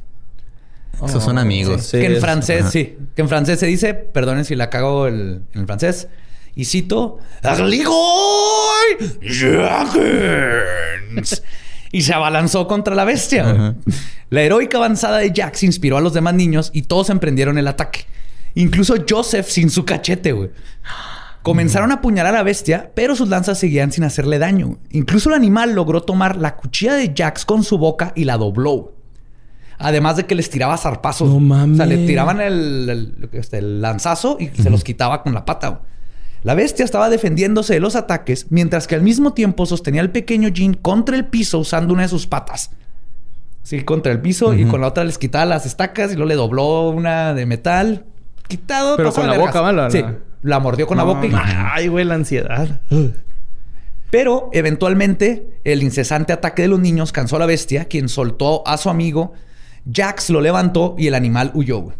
[1.04, 1.82] Esos son amigos.
[1.82, 2.96] Sí, que en francés, sí.
[3.16, 6.08] Que en francés se dice, perdonen si la cago el- en el francés.
[6.54, 7.18] Y cito.
[11.90, 13.74] Y se abalanzó contra la bestia.
[14.30, 18.06] La heroica avanzada de Jax inspiró a los demás niños y todos emprendieron el ataque.
[18.54, 20.50] Incluso Joseph sin su cachete, güey.
[21.42, 24.78] Comenzaron a apuñalar a la bestia, pero sus lanzas seguían sin hacerle daño.
[24.90, 28.92] Incluso el animal logró tomar la cuchilla de Jax con su boca y la dobló.
[29.78, 31.28] Además de que les tiraba zarpazos.
[31.28, 31.74] No mames.
[31.74, 35.44] O sea, le tiraban el, el- este, el lanzazo y se los quitaba con la
[35.44, 35.80] pata.
[36.44, 40.48] La bestia estaba defendiéndose de los ataques, mientras que al mismo tiempo sostenía al pequeño
[40.48, 42.70] Jean contra el piso usando una de sus patas.
[43.62, 46.34] Sí, contra el piso y con la otra les quitaba las estacas y luego le
[46.34, 48.04] dobló una de metal.
[48.48, 48.96] Quitado.
[48.96, 49.48] Pero con la vergas.
[49.48, 49.72] boca, ¿va?
[49.72, 50.04] La- Sí,
[50.42, 51.32] la- mordió con la boca y...
[51.32, 52.80] Ay, güey, la ansiedad.
[54.10, 58.76] Pero eventualmente el incesante ataque de los niños cansó a la bestia, quien soltó a
[58.76, 59.32] su amigo.
[59.90, 61.78] Jax lo levantó y el animal huyó.
[61.80, 61.96] güey.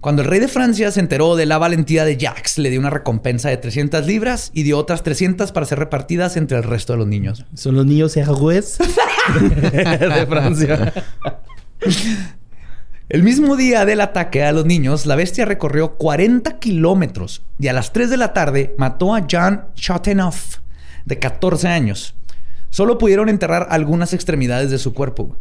[0.00, 2.90] Cuando el rey de Francia se enteró de la valentía de Jax, le dio una
[2.90, 6.98] recompensa de 300 libras y dio otras 300 para ser repartidas entre el resto de
[7.00, 7.44] los niños.
[7.54, 8.78] Son los niños héroes
[9.40, 10.92] de Francia.
[13.08, 17.72] El mismo día del ataque a los niños, la bestia recorrió 40 kilómetros y a
[17.72, 20.58] las 3 de la tarde mató a Jean Chateauneuf,
[21.04, 22.14] de 14 años.
[22.70, 25.36] Solo pudieron enterrar algunas extremidades de su cuerpo.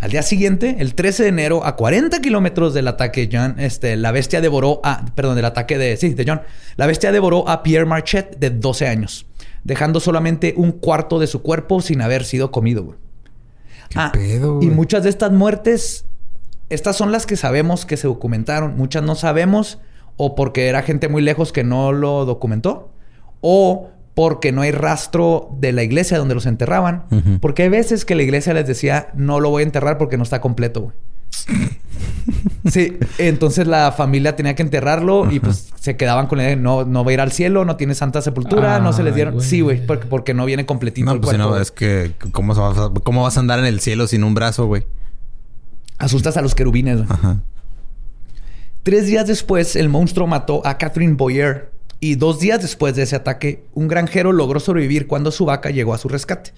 [0.00, 4.12] Al día siguiente, el 13 de enero, a 40 kilómetros del ataque, John, este, la
[4.12, 5.04] bestia devoró a.
[5.14, 5.96] Perdón, del ataque de.
[5.96, 6.40] Sí, de John.
[6.76, 9.26] La bestia devoró a Pierre Marchette, de 12 años,
[9.64, 12.98] dejando solamente un cuarto de su cuerpo sin haber sido comido, güey.
[13.88, 16.04] ¿Qué Ah, pedo, y muchas de estas muertes,
[16.68, 18.76] estas son las que sabemos que se documentaron.
[18.76, 19.78] Muchas no sabemos,
[20.16, 22.92] o porque era gente muy lejos que no lo documentó,
[23.40, 27.04] o porque no hay rastro de la iglesia donde los enterraban.
[27.40, 30.24] Porque hay veces que la iglesia les decía, no lo voy a enterrar porque no
[30.24, 30.96] está completo, güey.
[32.68, 36.60] Sí, entonces la familia tenía que enterrarlo y pues se quedaban con la idea de
[36.62, 39.34] no, no va a ir al cielo, no tiene santa sepultura, no se les dieron.
[39.34, 39.46] güey.
[39.46, 41.54] Sí, güey, porque, porque no viene completito No, el pues cuerpo.
[41.54, 42.12] no, es que...
[42.32, 44.84] ¿cómo vas, a, ¿Cómo vas a andar en el cielo sin un brazo, güey?
[45.96, 46.96] Asustas a los querubines.
[46.96, 47.08] güey.
[47.08, 47.36] Ajá.
[48.82, 51.77] Tres días después, el monstruo mató a Catherine Boyer.
[52.00, 55.94] Y dos días después de ese ataque, un granjero logró sobrevivir cuando su vaca llegó
[55.94, 56.52] a su rescate.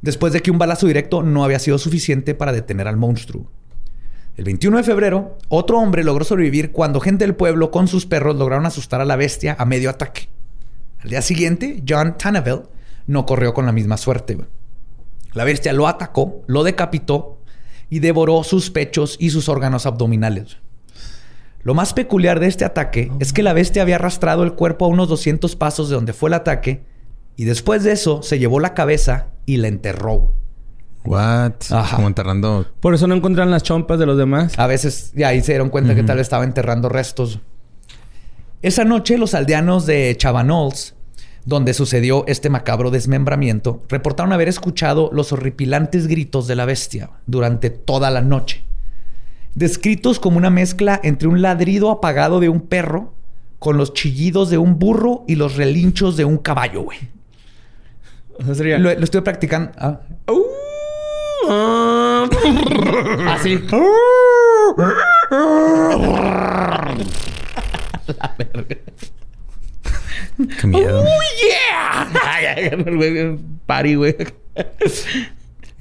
[0.00, 3.50] Después de que un balazo directo no había sido suficiente para detener al monstruo.
[4.36, 8.36] El 21 de febrero, otro hombre logró sobrevivir cuando gente del pueblo con sus perros
[8.36, 10.28] lograron asustar a la bestia a medio ataque.
[11.00, 12.62] Al día siguiente, John Tanneville
[13.06, 14.38] no corrió con la misma suerte.
[15.34, 17.40] La bestia lo atacó, lo decapitó
[17.90, 20.56] y devoró sus pechos y sus órganos abdominales.
[21.64, 24.88] Lo más peculiar de este ataque es que la bestia había arrastrado el cuerpo a
[24.88, 26.84] unos 200 pasos de donde fue el ataque
[27.36, 30.34] y después de eso se llevó la cabeza y la enterró.
[31.04, 31.52] What?
[31.70, 31.96] Ajá.
[31.96, 32.66] Como enterrando...
[32.80, 34.58] Por eso no encuentran las chompas de los demás.
[34.58, 37.40] A veces ya ahí se dieron cuenta que tal vez estaba enterrando restos.
[38.60, 40.94] Esa noche los aldeanos de Chavanols,
[41.44, 47.70] donde sucedió este macabro desmembramiento, reportaron haber escuchado los horripilantes gritos de la bestia durante
[47.70, 48.64] toda la noche.
[49.54, 53.12] Descritos como una mezcla entre un ladrido apagado de un perro
[53.58, 56.98] con los chillidos de un burro y los relinchos de un caballo, güey.
[58.38, 58.78] O sea, sería...
[58.78, 59.70] Lo, lo estoy practicando.
[59.76, 60.00] Ah.
[61.48, 62.28] Ah.
[63.28, 63.58] Así.
[70.60, 71.04] Qué miedo.
[72.24, 74.16] Ay, ay, el güey, Party, güey.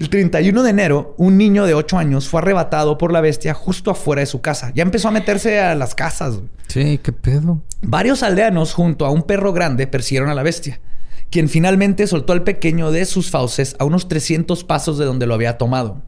[0.02, 3.92] El 31 de enero, un niño de 8 años fue arrebatado por la bestia justo
[3.92, 4.72] afuera de su casa.
[4.74, 6.40] Ya empezó a meterse a las casas.
[6.68, 7.62] Sí, qué pedo.
[7.84, 10.80] Varios aldeanos junto a un perro grande persiguieron a la bestia,
[11.30, 15.36] quien finalmente soltó al pequeño de sus fauces a unos 300 pasos de donde lo
[15.36, 16.02] había tomado.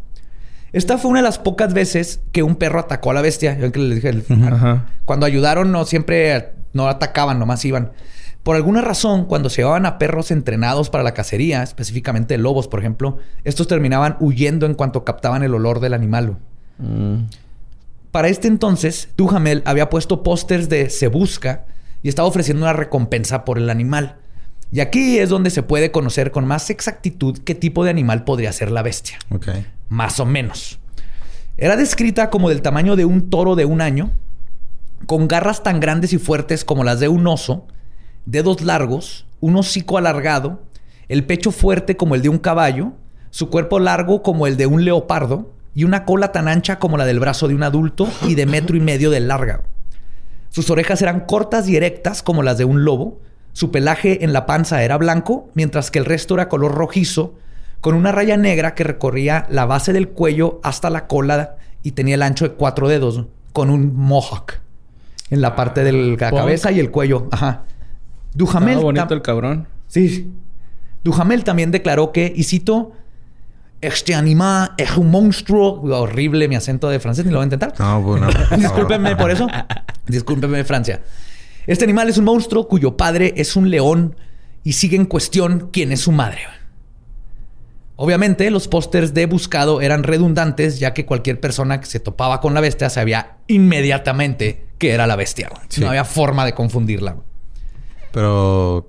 [0.72, 3.56] Esta fue una de las pocas veces que un perro atacó a la bestia.
[3.60, 4.24] Yo que les dije, el-
[5.06, 7.92] cuando ayudaron no siempre no atacaban, nomás iban.
[8.44, 12.82] Por alguna razón, cuando se llevaban a perros entrenados para la cacería, específicamente lobos, por
[12.82, 16.38] ejemplo, estos terminaban huyendo en cuanto captaban el olor del animal.
[16.78, 17.24] Mm.
[18.12, 21.66] Para este entonces, Duhamel había puesto pósters de Se Busca
[22.04, 24.18] y estaba ofreciendo una recompensa por el animal.
[24.74, 28.52] Y aquí es donde se puede conocer con más exactitud qué tipo de animal podría
[28.52, 29.18] ser la bestia.
[29.88, 30.80] Más o menos.
[31.58, 34.12] Era descrita como del tamaño de un toro de un año,
[35.06, 37.68] con garras tan grandes y fuertes como las de un oso,
[38.26, 40.62] dedos largos, un hocico alargado,
[41.10, 42.94] el pecho fuerte como el de un caballo,
[43.30, 47.06] su cuerpo largo como el de un leopardo y una cola tan ancha como la
[47.06, 49.64] del brazo de un adulto y de metro y medio de larga.
[50.50, 53.20] Sus orejas eran cortas y erectas como las de un lobo,
[53.54, 57.36] su pelaje en la panza era blanco, mientras que el resto era color rojizo,
[57.82, 62.16] con una raya negra que recorría la base del cuello hasta la cola y tenía
[62.16, 64.64] el ancho de cuatro dedos, con un mohawk
[65.30, 66.40] en la parte de la punk.
[66.40, 67.28] cabeza y el cuello.
[67.32, 67.64] Ajá.
[68.38, 68.78] Estaba Duhamel.
[68.80, 69.68] bonito tam- el cabrón.
[69.88, 70.32] Sí.
[71.04, 72.94] Duhamel también declaró que, y cito,
[73.82, 75.82] este animal es un monstruo.
[75.84, 77.74] Horrible mi acento de francés, ni lo voy a intentar.
[77.80, 78.28] No, bueno.
[78.58, 79.48] Discúlpenme por eso.
[80.08, 81.02] Discúlpenme, Francia.
[81.68, 84.16] Este animal es un monstruo cuyo padre es un león
[84.64, 86.40] y sigue en cuestión quién es su madre.
[87.96, 92.54] Obviamente, los pósters de buscado eran redundantes, ya que cualquier persona que se topaba con
[92.54, 95.50] la bestia sabía inmediatamente que era la bestia.
[95.70, 95.82] Sí.
[95.82, 97.18] No había forma de confundirla.
[98.14, 98.88] Pero...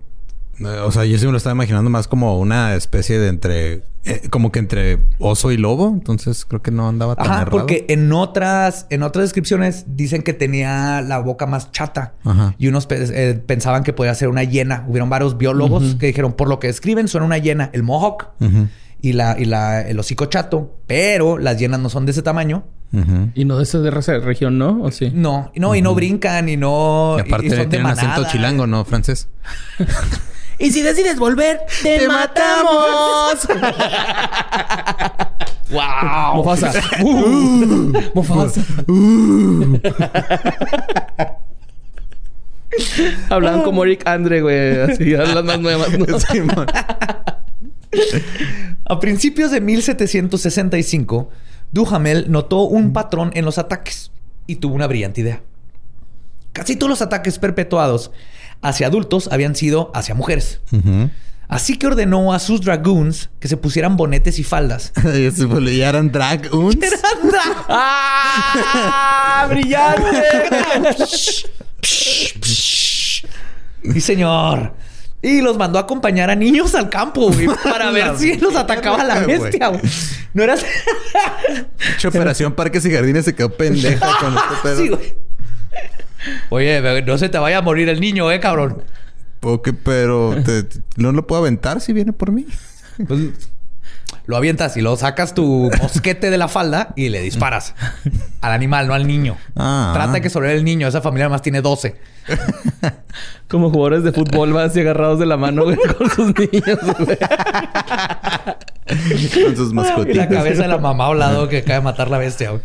[0.60, 3.82] eh, O sea, yo sí me lo estaba imaginando más como una especie de entre...
[4.04, 5.88] eh, como que entre oso y lobo.
[5.88, 7.50] Entonces creo que no andaba tan Ajá, errado.
[7.50, 12.12] porque en otras, en otras descripciones dicen que tenía la boca más chata.
[12.22, 12.54] Ajá.
[12.58, 14.84] Y unos pe- eh, pensaban que podía ser una hiena.
[14.88, 17.70] Hubieron varios biólogos que dijeron, por lo que describen, suena una hiena.
[17.72, 18.28] El mohawk
[19.00, 20.76] y, la, y la, el hocico chato.
[20.86, 22.64] Pero las hienas no son de ese tamaño.
[23.34, 24.82] Y no de esa de raza de región, ¿no?
[24.82, 25.10] ¿O sí?
[25.12, 27.16] No, y no, y no brincan y no...
[27.18, 28.84] Y aparte y son de tiene un acento chilango, ¿no?
[28.84, 29.28] Francés.
[30.58, 33.48] Y si decides volver, te, matamos.
[35.70, 36.34] ¡Wow!
[36.36, 36.72] Mufasa.
[37.02, 38.62] Uh, Mufasa.
[43.30, 44.80] Hablaban como Eric Andre, güey.
[44.80, 45.98] Así, las más nuevas.
[45.98, 46.20] ¿no?
[46.20, 46.66] Simón.
[48.86, 51.30] A principios de 1765,
[51.74, 54.12] Duhamel notó un patrón en los ataques
[54.46, 55.42] y tuvo una brillante idea.
[56.52, 58.12] Casi todos los ataques perpetuados
[58.62, 60.60] hacia adultos habían sido hacia mujeres.
[61.48, 64.92] Así que ordenó a sus dragoons que se pusieran bonetes y faldas.
[65.04, 66.76] Y eran drag uns.
[67.68, 69.46] ¡Ah!
[69.50, 70.22] ¡Brillante!
[71.82, 72.34] sí,
[74.00, 74.74] señor.
[75.24, 79.02] Y los mandó a acompañar a niños al campo, güey, para ver si los atacaba
[79.02, 79.80] la bestia, güey.
[80.34, 80.54] No era.
[81.94, 84.76] Mucha operación Parques y Jardines se quedó pendeja con este pedo.
[84.76, 85.14] Sí, güey.
[86.50, 88.82] Oye, no se te vaya a morir el niño, eh, cabrón.
[89.42, 90.66] Ok, pero te-
[90.96, 92.46] no lo puedo aventar si viene por mí.
[93.06, 93.20] Pues,
[94.26, 97.74] lo avientas y luego sacas tu mosquete de la falda y le disparas
[98.40, 99.36] al animal, no al niño.
[99.56, 99.90] Ah.
[99.94, 100.88] Trata de que sobre el niño.
[100.88, 101.96] Esa familia además tiene 12.
[103.48, 107.18] Como jugadores de fútbol, vas así agarrados de la mano, güey, con sus niños, güey.
[109.44, 110.16] Con sus Y mascotitas.
[110.16, 112.62] la cabeza de la mamá a un lado que acaba de matar la bestia, güey.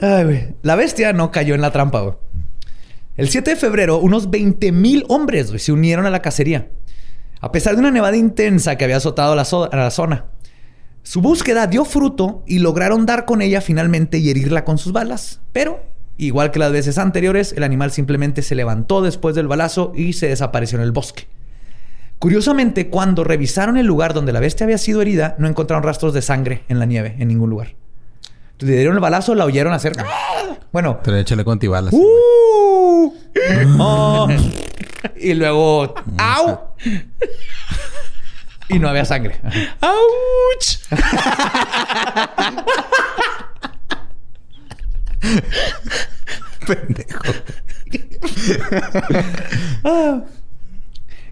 [0.00, 0.54] Ay, güey.
[0.62, 2.14] La bestia no cayó en la trampa, güey.
[3.16, 6.68] El 7 de febrero, unos 20 mil hombres güey, se unieron a la cacería.
[7.40, 10.26] A pesar de una nevada intensa que había azotado la, a la zona.
[11.02, 15.40] Su búsqueda dio fruto y lograron dar con ella finalmente y herirla con sus balas.
[15.52, 15.80] Pero,
[16.26, 20.28] igual que las veces anteriores, el animal simplemente se levantó después del balazo y se
[20.28, 21.26] desapareció en el bosque.
[22.18, 26.20] Curiosamente, cuando revisaron el lugar donde la bestia había sido herida, no encontraron rastros de
[26.20, 27.74] sangre en la nieve, en ningún lugar.
[28.58, 29.94] Le dieron el balazo, la oyeron hacer.
[30.70, 31.00] Bueno.
[31.02, 31.94] Pero échale con antibalas.
[31.94, 33.14] ¡Uh!
[33.78, 34.28] Oh.
[35.16, 35.94] Y luego.
[36.18, 36.60] ¡Au!
[38.68, 39.40] Y no había sangre.
[39.80, 40.90] ¡Auch!
[46.74, 47.20] Pendejo.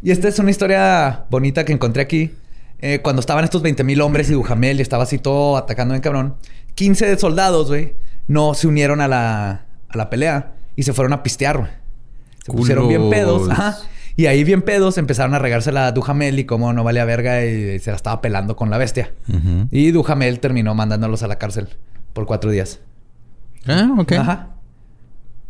[0.00, 2.32] Y esta es una historia bonita que encontré aquí.
[2.80, 6.00] Eh, cuando estaban estos 20 mil hombres y Dujamel y estaba así todo atacando en
[6.00, 6.36] cabrón,
[6.76, 7.94] 15 de soldados, güey,
[8.28, 11.70] no se unieron a la, a la pelea y se fueron a pistear, güey.
[12.44, 13.50] Se pusieron bien pedos.
[13.50, 13.78] Ajá.
[14.14, 17.78] Y ahí bien pedos empezaron a regársela a Dujamel y como no valía verga y
[17.78, 19.12] se la estaba pelando con la bestia.
[19.70, 21.68] Y Dujamel terminó mandándolos a la cárcel
[22.12, 22.80] por cuatro días.
[23.66, 24.12] Ah, ok.
[24.12, 24.57] Ajá.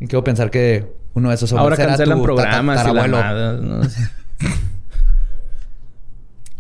[0.01, 3.17] Y quiero pensar que uno de esos Ahora era cancelan tu programas y la tatarabuelo.
[3.17, 4.11] madre, no sé.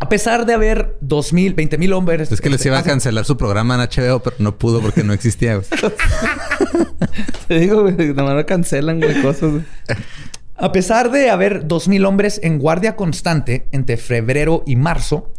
[0.00, 2.30] A pesar de haber dos mil, veinte mil hombres.
[2.30, 5.02] Es que les este, iba a cancelar su programa en HBO, pero no pudo porque
[5.02, 5.56] no existía.
[5.56, 5.66] güey.
[7.48, 9.50] Te digo, güey, nomás lo cancelan, güey, cosas.
[9.50, 9.62] güey.
[10.56, 15.32] A pesar de haber dos mil hombres en guardia constante entre febrero y marzo,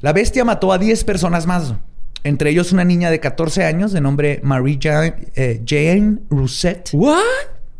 [0.00, 1.74] la bestia mató a 10 personas más.
[2.22, 7.20] Entre ellos una niña de 14 años de nombre Marie Jane, eh, Jane Rousset, ¿What?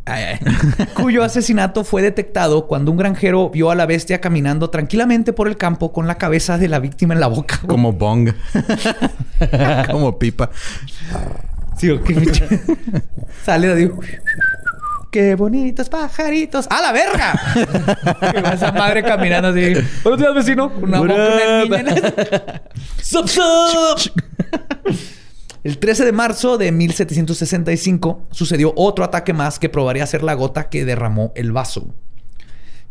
[0.94, 5.56] cuyo asesinato fue detectado cuando un granjero vio a la bestia caminando tranquilamente por el
[5.56, 7.60] campo con la cabeza de la víctima en la boca.
[7.66, 8.30] Como bong.
[9.90, 10.50] Como pipa.
[11.76, 12.14] Sí, o qué
[13.44, 13.92] Sale de.
[15.10, 16.68] ¡Qué bonitos pajaritos!
[16.70, 17.32] ¡A la verga!
[18.38, 19.74] Y va esa madre caminando así.
[20.04, 20.72] Buenos días, vecino.
[20.80, 22.62] Una boca, una niña.
[23.02, 24.14] ¡Sup, sup!
[25.64, 30.68] El 13 de marzo de 1765 sucedió otro ataque más que probaría ser la gota
[30.68, 31.92] que derramó el vaso.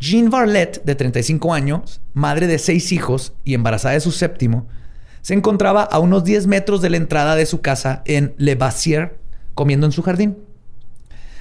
[0.01, 4.67] Jean Varlet, de 35 años, madre de seis hijos y embarazada de su séptimo,
[5.22, 9.17] se encontraba a unos 10 metros de la entrada de su casa en Le Bassier,
[9.55, 10.38] comiendo en su jardín.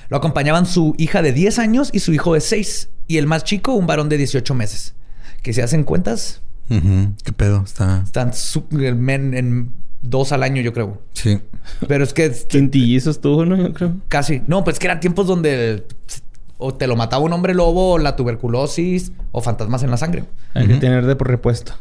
[0.09, 3.44] Lo acompañaban su hija de 10 años y su hijo de 6, y el más
[3.44, 4.94] chico, un varón de 18 meses.
[5.42, 6.42] Que si hacen cuentas.
[6.68, 7.62] ¿Qué pedo?
[7.64, 8.02] Está...
[8.04, 8.32] están
[8.72, 11.02] en, en dos al año, yo creo.
[11.14, 11.40] Sí.
[11.86, 13.56] Pero es que Quintillizos tuvo, ¿no?
[13.56, 13.96] Yo creo.
[14.09, 14.42] casi.
[14.46, 15.84] No, pues que eran tiempos donde
[16.59, 20.24] o te lo mataba un hombre lobo, o la tuberculosis, o fantasmas en la sangre.
[20.54, 21.74] Hay que tener de por repuesto.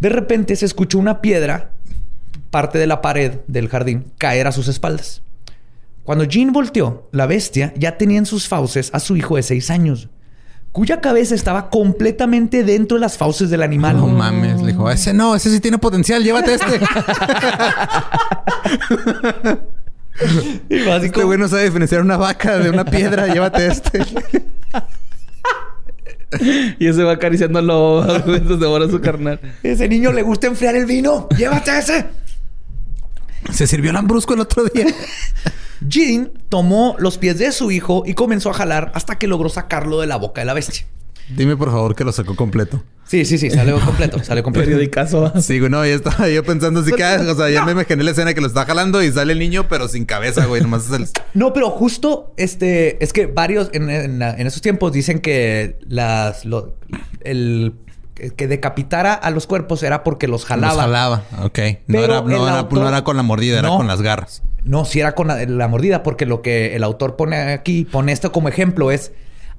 [0.00, 1.72] De repente se escuchó una piedra,
[2.50, 5.22] parte de la pared del jardín, caer a sus espaldas.
[6.04, 9.70] Cuando Jean volteó, la bestia ya tenía en sus fauces a su hijo de seis
[9.70, 10.08] años,
[10.72, 13.96] cuya cabeza estaba completamente dentro de las fauces del animal.
[13.96, 14.60] No mames.
[14.62, 16.66] Le dijo, ese no, ese sí tiene potencial, llévate este.
[20.68, 24.00] Y este básico, güey no sabe diferenciar una vaca de una piedra, llévate este.
[26.78, 29.40] Y ese va acariciando al lobo mientras devora su carnal.
[29.62, 32.06] ese niño le gusta enfriar el vino, llévate ese.
[33.50, 34.86] Se sirvió lambrusco el otro día.
[35.86, 40.00] Jean tomó los pies de su hijo y comenzó a jalar hasta que logró sacarlo
[40.00, 40.84] de la boca de la bestia.
[41.34, 42.82] Dime por favor que lo sacó completo.
[43.04, 44.66] Sí, sí, sí, salió completo, salió completo.
[44.68, 45.32] Periodicazo.
[45.40, 48.10] Sí, güey, no, ya estaba yo pensando así que, o sea, ya me imaginé la
[48.10, 50.92] escena que lo está jalando y sale el niño, pero sin cabeza, güey, nomás es
[50.92, 51.06] el...
[51.34, 55.78] No, pero justo este es que varios en, en la- en esos tiempos dicen que
[55.88, 56.74] las lo-
[57.22, 57.74] el
[58.36, 60.74] que, decapitara a los cuerpos era porque los jalaba.
[60.74, 61.58] Los jalaba, ok.
[61.86, 63.76] No era, no, era, autor- no era con la mordida, era No.
[63.78, 64.42] con las garras.
[64.64, 68.12] No, si era con la, la mordida, porque lo que el autor pone aquí, pone
[68.12, 69.12] esto como ejemplo, es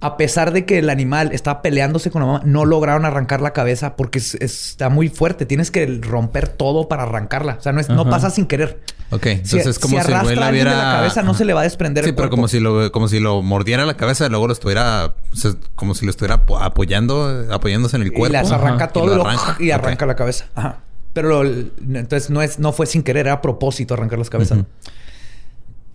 [0.04, 3.54] a pesar de que el animal estaba peleándose con la mamá, no lograron arrancar la
[3.54, 5.46] cabeza porque es- es- está muy fuerte.
[5.46, 7.58] Tienes que romper todo para arrancarla.
[7.60, 8.80] O sea, no, es, no pasa sin querer.
[9.12, 11.60] Ok, Si- entonces es como si si, arrastra la de cabeza, no se le va
[11.60, 14.30] a desprender Sí, el pero como si, lo, como si lo mordiera la cabeza y
[14.30, 15.14] luego lo estuviera...
[15.34, 18.30] o sea, como si lo estuviera apo- apoyando, apoyándose en el cuerpo.
[18.30, 18.94] Y las arranca Ajá.
[18.94, 19.58] todo Y lo arranca.
[19.60, 20.10] y arranca Ok.
[20.10, 20.46] la cabeza.
[20.56, 20.78] Ajá.
[21.14, 21.50] Pero lo-
[21.98, 24.60] entonces no, es, no fue sin querer, era a propósito arrancar las cabezas.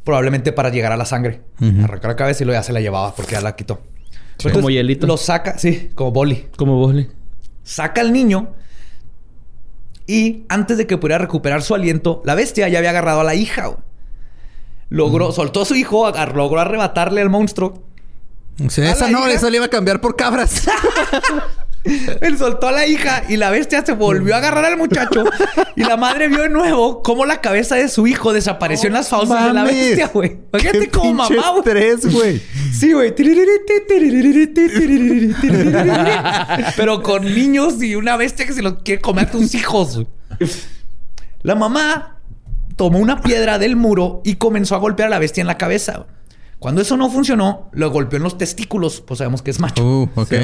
[0.04, 1.42] Probablemente para llegar a la sangre.
[1.60, 3.80] Arrancar la cabeza y luego ya se la llevaba porque ya la quitó.
[4.38, 4.50] Sí.
[4.50, 5.06] Como hielito.
[5.06, 6.46] Lo saca, sí, como boli.
[6.56, 7.08] Como Bosle.
[7.64, 8.54] Saca al niño
[10.06, 13.34] y antes de que pudiera recuperar su aliento, la bestia ya había agarrado a la
[13.34, 13.66] hija.
[13.66, 13.78] güey.
[14.88, 17.82] Logró, soltó a su hijo, agar- logró arrebatarle al monstruo.
[18.68, 19.32] Sí, esa no, hija.
[19.32, 20.68] esa le iba a cambiar por cabras.
[22.20, 25.24] Él soltó a la hija y la bestia se volvió a agarrar al muchacho.
[25.76, 29.08] y la madre vio de nuevo cómo la cabeza de su hijo desapareció en las
[29.08, 30.38] fauces de la bestia, güey.
[30.52, 31.58] Qué como mamá, güey.
[31.58, 32.42] estrés, güey.
[32.72, 33.14] Sí, güey.
[36.76, 39.94] Pero con niños y una bestia que se los quiere comer a tus hijos.
[39.96, 40.06] güey.
[41.42, 42.18] La mamá
[42.76, 46.06] tomó una piedra del muro y comenzó a golpear a la bestia en la cabeza.
[46.58, 49.00] Cuando eso no funcionó, lo golpeó en los testículos.
[49.00, 49.84] Pues sabemos que es macho.
[49.84, 50.08] Uh.
[50.28, 50.36] Sí.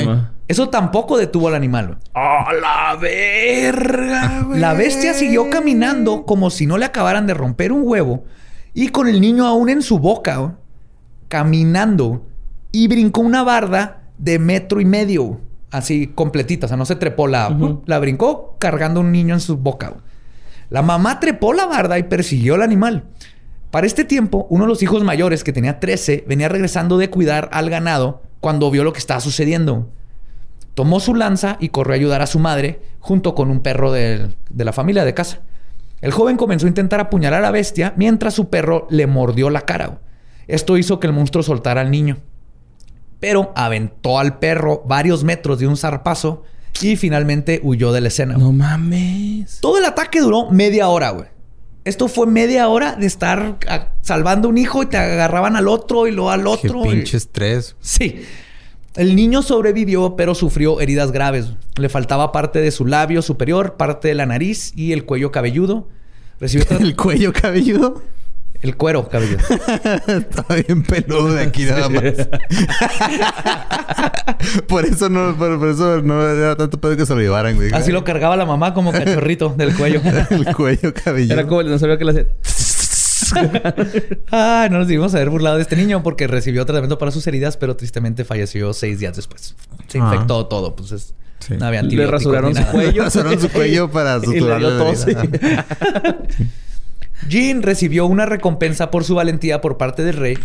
[0.46, 1.98] Eso tampoco detuvo al animal.
[2.14, 4.46] ¡A la verga!
[4.50, 8.24] La bestia siguió caminando como si no le acabaran de romper un huevo
[8.74, 10.56] y con el niño aún en su boca,
[11.28, 12.26] caminando
[12.72, 15.40] y brincó una barda de metro y medio,
[15.70, 17.56] así completita, o sea, no se trepó la,
[17.86, 19.94] la brincó cargando un niño en su boca.
[20.70, 23.04] La mamá trepó la barda y persiguió al animal.
[23.72, 27.48] Para este tiempo, uno de los hijos mayores, que tenía 13, venía regresando de cuidar
[27.52, 29.88] al ganado cuando vio lo que estaba sucediendo.
[30.74, 34.36] Tomó su lanza y corrió a ayudar a su madre junto con un perro del-
[34.50, 35.40] de la familia de casa.
[36.02, 39.62] El joven comenzó a intentar apuñalar a la bestia mientras su perro le mordió la
[39.62, 40.00] cara.
[40.48, 42.18] Esto hizo que el monstruo soltara al niño.
[43.20, 46.42] Pero aventó al perro varios metros de un zarpazo
[46.82, 48.36] y finalmente huyó de la escena.
[48.36, 49.60] No mames.
[49.62, 51.26] Todo el ataque duró media hora, güey.
[51.84, 56.06] Esto fue media hora de estar ah, salvando un hijo y te agarraban al otro
[56.06, 56.86] y luego al Qué otro.
[56.86, 57.74] y- pinche estrés.
[57.80, 58.22] Sí.
[58.94, 61.46] El niño sobrevivió, pero sufrió heridas graves.
[61.76, 65.88] Le faltaba parte de su labio superior, parte de la nariz y el cuello cabelludo.
[66.40, 68.02] Recibió El cuello cabelludo.
[68.62, 69.42] El cuero cabelludo.
[70.06, 72.02] Estaba bien peludo de aquí nada más.
[74.68, 77.72] por eso no, por, por eso no era tanto pedo que se lo llevaran, güey.
[77.72, 80.00] Así lo cargaba la mamá como cachorrito del cuello.
[80.30, 81.34] el cuello cabelludo.
[81.34, 82.26] Era como el dinosaurio que le hacía...
[84.30, 87.56] Ah, no nos debimos haber burlado de este niño porque recibió tratamiento para sus heridas,
[87.56, 89.54] pero tristemente falleció seis días después.
[89.88, 90.10] Se Ah.
[90.12, 91.54] infectó todo, pues es- Sí.
[91.58, 93.02] no había Le rasuraron su cuello.
[93.02, 94.78] Rasuraron su cuello para Y le suturarle dio
[97.28, 100.38] Jean recibió una recompensa por su valentía por parte del rey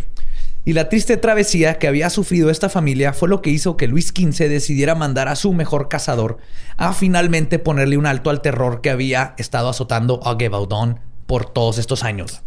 [0.67, 4.07] y la triste travesía que había sufrido esta familia fue lo que hizo que Luis
[4.07, 6.39] XV decidiera mandar a su mejor cazador
[6.75, 11.77] a finalmente ponerle un alto al terror que había estado azotando a Gevaudan por todos
[11.77, 12.41] estos años.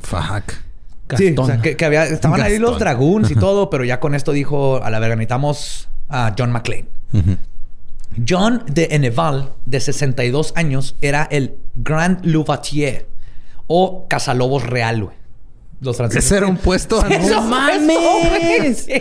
[0.00, 0.54] Fuck.
[1.18, 4.14] Sí, o sea, que, que había, estaban ahí los dragoons y todo, pero ya con
[4.14, 6.86] esto dijo, a la verga, necesitamos a John McClane.
[8.26, 13.06] John de Enneval, de 62 años, era el Grand Louvatier
[13.66, 15.16] o cazalobos real, güey.
[15.80, 16.24] Los franceses.
[16.24, 17.02] Ese era un puesto.
[17.06, 18.74] Güey.
[18.74, 18.92] Sí.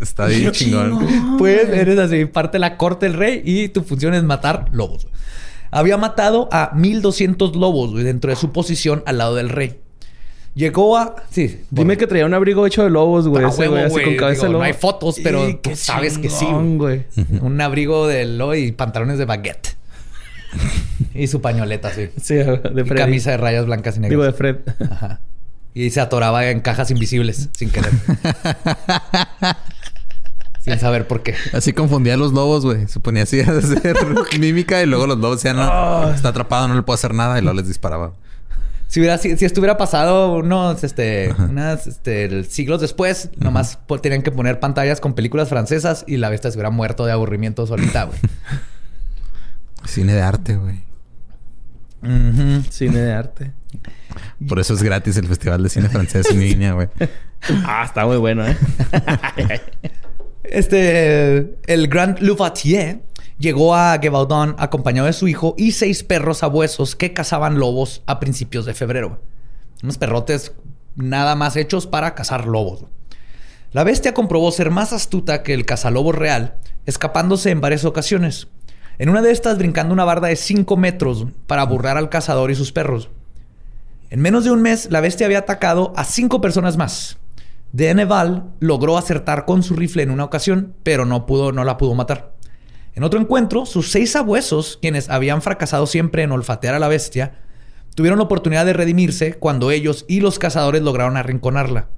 [0.00, 1.36] Está bien chingón.
[1.38, 5.06] Pues eres así, parte de la corte del rey y tu función es matar lobos.
[5.70, 9.78] Había matado a 1200 lobos güey, dentro de su posición al lado del rey.
[10.54, 11.16] Llegó a.
[11.30, 11.62] Sí.
[11.70, 13.44] Dime que traía un abrigo hecho de lobos, güey.
[13.44, 14.04] A ese huevo, güey, así güey.
[14.04, 14.58] con cabeza Digo, de lobo.
[14.60, 17.04] no hay fotos, pero Y sabes que sí, chingón, güey.
[17.42, 19.76] Un abrigo de lobo y pantalones de baguette.
[21.14, 22.10] y su pañoleta, sí.
[22.20, 22.94] Sí, de Y Freddy.
[22.96, 24.10] camisa de rayas blancas y negras.
[24.10, 24.56] Digo, de Fred.
[24.90, 25.20] Ajá.
[25.72, 27.92] Y se atoraba en cajas invisibles sin querer.
[30.60, 31.34] sin saber por qué.
[31.52, 32.86] Así confundía a los lobos, güey.
[32.88, 33.96] Se ponía así a hacer
[34.38, 37.42] mímica y luego los lobos decían, no, está atrapado, no le puedo hacer nada y
[37.42, 38.12] luego les disparaba.
[38.86, 44.22] Si, hubiera, si, si estuviera pasado unos este, unas, este, siglos después, nomás po- tenían
[44.22, 48.04] que poner pantallas con películas francesas y la bestia se hubiera muerto de aburrimiento solita,
[48.04, 48.18] güey.
[49.86, 50.82] Cine de arte, güey.
[52.70, 53.52] Cine de arte.
[54.46, 56.88] Por eso es gratis el Festival de Cine Francés en línea, güey.
[57.66, 58.56] Ah, está muy bueno, ¿eh?
[60.44, 63.02] Este, el Grand Louvatier
[63.38, 68.20] llegó a Gevaudan acompañado de su hijo y seis perros sabuesos que cazaban lobos a
[68.20, 69.20] principios de febrero.
[69.82, 70.52] Unos perrotes
[70.96, 72.86] nada más hechos para cazar lobos.
[73.72, 78.48] La bestia comprobó ser más astuta que el cazalobo real, escapándose en varias ocasiones.
[78.98, 82.54] En una de estas, brincando una barda de 5 metros para burlar al cazador y
[82.54, 83.10] sus perros.
[84.10, 87.18] En menos de un mes, la bestia había atacado a cinco personas más.
[87.72, 91.94] Deneval logró acertar con su rifle en una ocasión, pero no, pudo, no la pudo
[91.94, 92.32] matar.
[92.94, 97.40] En otro encuentro, sus seis abuesos, quienes habían fracasado siempre en olfatear a la bestia,
[97.96, 101.88] tuvieron la oportunidad de redimirse cuando ellos y los cazadores lograron arrinconarla.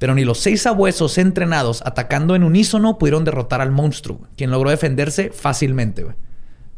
[0.00, 4.70] Pero ni los seis abuesos entrenados atacando en unísono pudieron derrotar al monstruo, quien logró
[4.70, 6.04] defenderse fácilmente.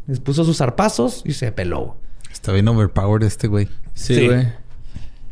[0.06, 1.96] Les puso sus zarpazos y se peló.
[2.30, 3.68] Está bien overpowered este güey.
[3.94, 4.48] Sí, güey.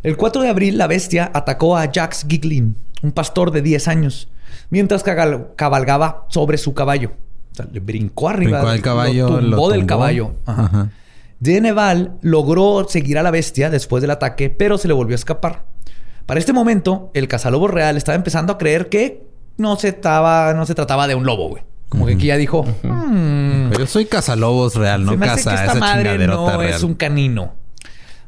[0.03, 4.29] El 4 de abril, la bestia atacó a Jax Giglin, un pastor de 10 años,
[4.71, 7.13] mientras cabalgaba sobre su caballo.
[7.53, 8.59] O sea, le brincó arriba.
[8.59, 10.35] Brincó al caballo, lo tumbó lo del caballo.
[10.47, 10.65] Ajá.
[10.65, 10.91] Ajá.
[11.39, 15.65] Deneval logró seguir a la bestia después del ataque, pero se le volvió a escapar.
[16.25, 20.67] Para este momento, el cazalobo real estaba empezando a creer que no se, estaba, no
[20.67, 21.65] se trataba de un lobo, güey.
[21.93, 26.27] Como que aquí ya dijo, "Hmm, Pero yo soy cazalobos real, no caza esa madre
[26.27, 26.71] no real.
[26.75, 27.53] es un canino.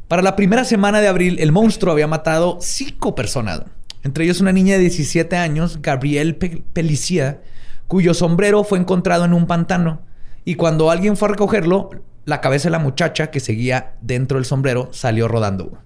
[0.07, 3.63] Para la primera semana de abril, el monstruo había matado cinco personas.
[4.03, 7.41] Entre ellos una niña de 17 años, Gabrielle Pe- Pelicia,
[7.89, 10.03] cuyo sombrero fue encontrado en un pantano.
[10.45, 11.89] Y cuando alguien fue a recogerlo,
[12.27, 15.79] la cabeza de la muchacha que seguía dentro del sombrero salió rodando.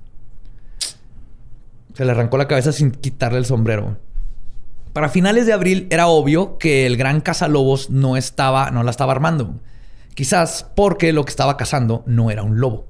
[1.95, 3.99] Se le arrancó la cabeza sin quitarle el sombrero.
[4.99, 9.13] Para finales de abril era obvio que el gran cazalobos no estaba, no la estaba
[9.13, 9.55] armando.
[10.17, 12.85] Quizás porque lo que estaba cazando no era un lobo.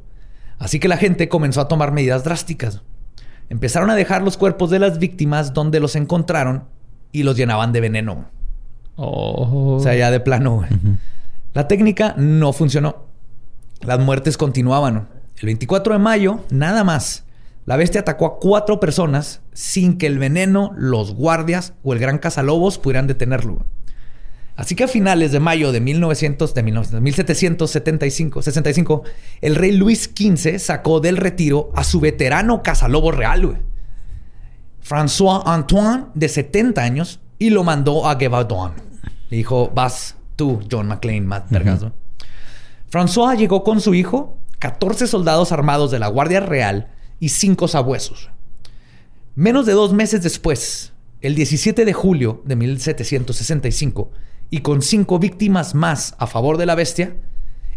[0.59, 2.81] Así que la gente comenzó a tomar medidas drásticas.
[3.51, 6.65] Empezaron a dejar los cuerpos de las víctimas donde los encontraron
[7.13, 8.25] y los llenaban de veneno.
[8.97, 9.77] Oh.
[9.77, 10.65] O sea, ya de plano.
[11.53, 13.05] La técnica no funcionó.
[13.83, 15.09] Las muertes continuaban.
[15.37, 17.27] El 24 de mayo, nada más,
[17.69, 22.17] la bestia atacó a cuatro personas sin que el veneno, los guardias o el gran
[22.17, 23.67] cazalobos pudieran detenerlo.
[24.57, 29.03] Así que a finales de mayo de 1900, de 1900, 1775, 65,
[29.43, 33.59] el rey Luis XV sacó del retiro a su veterano cazalobo real, güey.
[34.83, 38.73] François Antoine, de 70 años, y lo mandó a Gevaudan.
[39.29, 41.93] Le dijo, vas tú, John McClane, más vergazo.
[42.91, 48.31] François llegó con su hijo, 14 soldados armados de la Guardia Real y 5 sabuesos.
[49.35, 54.11] Menos de dos meses después, el 17 de julio de 1765,
[54.51, 57.17] y con cinco víctimas más a favor de la bestia,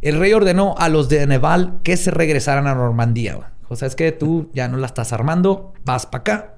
[0.02, 3.52] el rey ordenó a los de Neval que se regresaran a Normandía.
[3.68, 6.56] O sea, es que tú ya no la estás armando, vas para acá.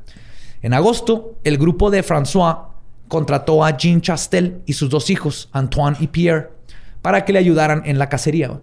[0.61, 2.69] En agosto, el grupo de François
[3.07, 6.49] contrató a Jean Chastel y sus dos hijos, Antoine y Pierre,
[7.01, 8.61] para que le ayudaran en la cacería.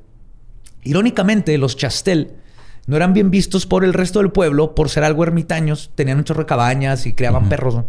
[0.82, 2.39] Irónicamente, los Chastel
[2.86, 6.24] no eran bien vistos por el resto del pueblo por ser algo ermitaños, tenían un
[6.24, 7.74] chorro de cabañas y criaban perros.
[7.74, 7.88] ¿no?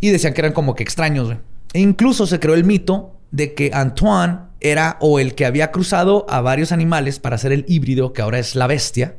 [0.00, 1.36] Y decían que eran como que extraños.
[1.72, 6.24] E incluso se creó el mito de que Antoine era o el que había cruzado
[6.28, 9.16] a varios animales para hacer el híbrido que ahora es la bestia,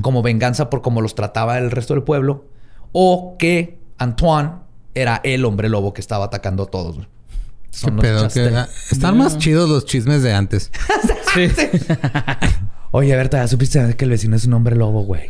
[0.00, 2.46] como venganza por cómo los trataba el resto del pueblo,
[2.92, 4.52] o que Antoine
[4.94, 6.96] era el hombre lobo que estaba atacando a todos.
[6.96, 7.06] güey.
[7.70, 8.00] ¿Qué Son
[8.90, 10.72] Están más chidos los chismes de antes.
[11.34, 11.46] Sí.
[12.90, 15.28] Oye, Berta, ¿ya supiste que el vecino es un hombre lobo, güey?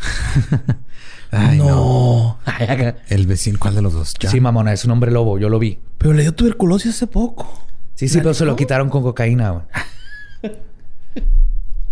[1.30, 2.38] Ay, no.
[2.44, 2.96] Ay, acá.
[3.08, 4.14] El vecino, ¿cuál de los dos?
[4.18, 4.30] Ya.
[4.30, 5.78] Sí, mamona, es un hombre lobo, yo lo vi.
[5.98, 7.66] Pero le dio tuberculosis hace poco.
[7.94, 9.50] Sí, sí, pero se lo quitaron con cocaína.
[9.50, 9.64] güey.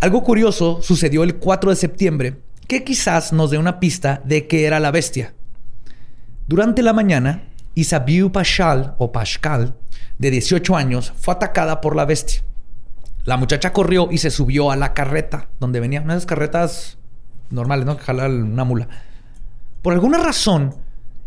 [0.00, 4.66] Algo curioso sucedió el 4 de septiembre que quizás nos dé una pista de que
[4.66, 5.34] era la bestia.
[6.46, 7.44] Durante la mañana,
[7.74, 9.74] Isabiu Pashal o Pascal,
[10.18, 12.42] de 18 años, fue atacada por la bestia.
[13.27, 16.01] La muchacha corrió y se subió a la carreta donde venía.
[16.01, 16.97] Una de esas carretas
[17.51, 17.97] normales, ¿no?
[17.97, 18.89] Que jala una mula.
[19.83, 20.77] Por alguna razón,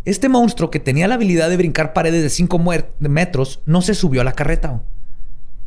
[0.05, 2.57] este monstruo que tenía la habilidad de brincar paredes de 5
[2.99, 4.81] metros no se subió a la carreta.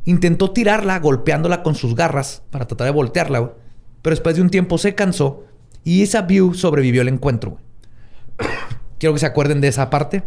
[0.07, 3.53] Intentó tirarla golpeándola con sus garras para tratar de voltearla,
[4.01, 5.45] pero después de un tiempo se cansó
[5.85, 7.59] y esa view sobrevivió al encuentro.
[8.99, 10.23] Quiero que se acuerden de esa parte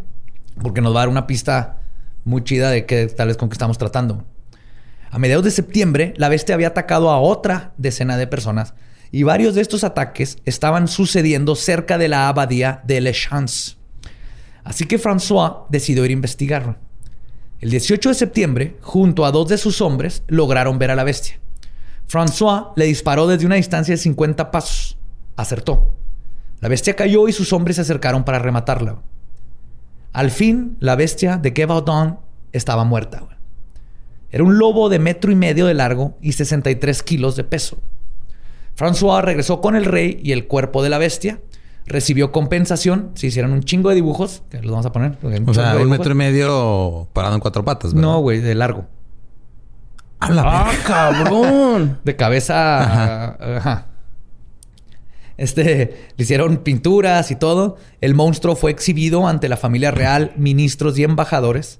[0.61, 1.81] porque nos va a dar una pista
[2.25, 4.23] muy chida de qué tal vez con qué estamos tratando.
[5.15, 8.73] A mediados de septiembre, la bestia había atacado a otra decena de personas
[9.13, 13.77] y varios de estos ataques estaban sucediendo cerca de la abadía de Le Chance.
[14.65, 16.75] Así que François decidió ir a investigarlo.
[17.61, 21.39] El 18 de septiembre, junto a dos de sus hombres, lograron ver a la bestia.
[22.09, 24.97] François le disparó desde una distancia de 50 pasos.
[25.37, 25.95] Acertó.
[26.59, 29.01] La bestia cayó y sus hombres se acercaron para rematarla.
[30.11, 32.19] Al fin, la bestia de Gevaudan
[32.51, 33.34] estaba muerta.
[34.35, 37.77] Era un lobo de metro y medio de largo y 63 kilos de peso.
[38.77, 41.39] François regresó con el rey y el cuerpo de la bestia.
[41.85, 43.11] Recibió compensación.
[43.13, 44.43] Se hicieron un chingo de dibujos.
[44.49, 45.17] Que los vamos a poner.
[45.47, 48.09] O sea, un metro y medio parado en cuatro patas, ¿verdad?
[48.09, 48.87] No, güey, de largo.
[50.19, 52.01] A la ¡Ah, cabrón!
[52.03, 53.35] De cabeza.
[53.57, 53.87] Ajá.
[55.37, 57.77] Este, le hicieron pinturas y todo.
[58.01, 61.79] El monstruo fue exhibido ante la familia real, ministros y embajadores.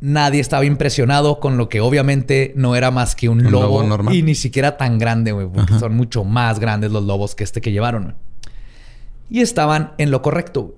[0.00, 3.82] Nadie estaba impresionado con lo que obviamente no era más que un, Un lobo, lobo
[3.84, 4.14] normal.
[4.14, 7.60] y ni siquiera tan grande, güey, porque son mucho más grandes los lobos que este
[7.60, 8.14] que llevaron.
[9.30, 10.62] Y estaban en lo correcto.
[10.62, 10.74] güey.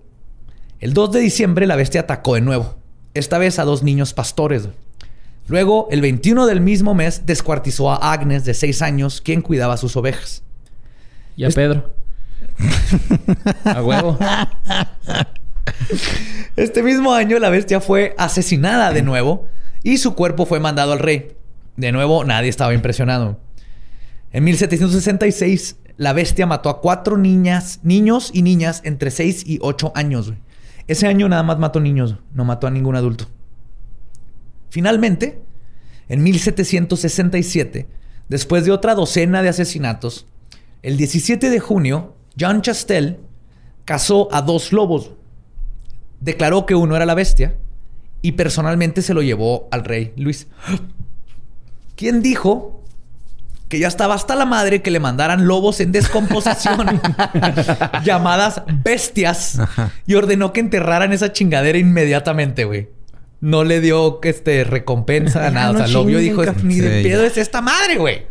[0.79, 2.77] El 2 de diciembre la bestia atacó de nuevo,
[3.15, 4.65] esta vez a dos niños pastores.
[4.65, 4.77] güey.
[5.49, 9.97] Luego, el 21 del mismo mes, descuartizó a Agnes de 6 años, quien cuidaba sus
[9.97, 10.43] ovejas.
[11.37, 11.95] Y a Pedro.
[13.65, 14.19] a huevo.
[16.57, 19.47] Este mismo año la bestia fue asesinada de nuevo
[19.83, 21.37] y su cuerpo fue mandado al rey.
[21.77, 23.39] De nuevo, nadie estaba impresionado.
[24.33, 29.93] En 1766, la bestia mató a cuatro niñas, niños y niñas entre 6 y 8
[29.95, 30.33] años.
[30.87, 33.27] Ese año nada más mató niños, no mató a ningún adulto.
[34.71, 35.43] Finalmente,
[36.09, 37.87] en 1767,
[38.29, 40.27] después de otra docena de asesinatos,
[40.83, 43.19] el 17 de junio, John Chastel
[43.85, 45.13] cazó a dos lobos.
[46.21, 47.57] Declaró que uno era la bestia
[48.23, 50.49] y personalmente se lo llevó al rey Luis.
[51.95, 52.83] Quien dijo
[53.69, 57.01] que ya estaba hasta la madre que le mandaran lobos en descomposición
[58.05, 59.59] llamadas bestias
[60.07, 62.89] y ordenó que enterraran esa chingadera inmediatamente, güey.
[63.41, 65.73] No le dio este recompensa, nada.
[65.73, 68.27] no o sea, lo vio y dijo, ni de pedo es esta madre, güey.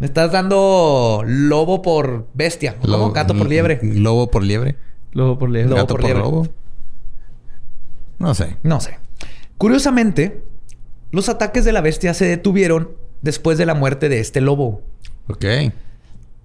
[0.00, 2.76] Me estás dando lobo por bestia.
[2.80, 3.12] ¿o cómo?
[3.12, 3.80] Gato por liebre.
[3.82, 4.76] Lobo por liebre.
[5.12, 5.66] Luego por leer.
[5.66, 6.22] Lobo Gato por por, liebre.
[6.22, 6.48] lobo.
[8.18, 8.56] No sé.
[8.62, 8.98] No sé.
[9.56, 10.42] Curiosamente,
[11.10, 12.90] los ataques de la bestia se detuvieron
[13.22, 14.82] después de la muerte de este lobo.
[15.28, 15.44] Ok.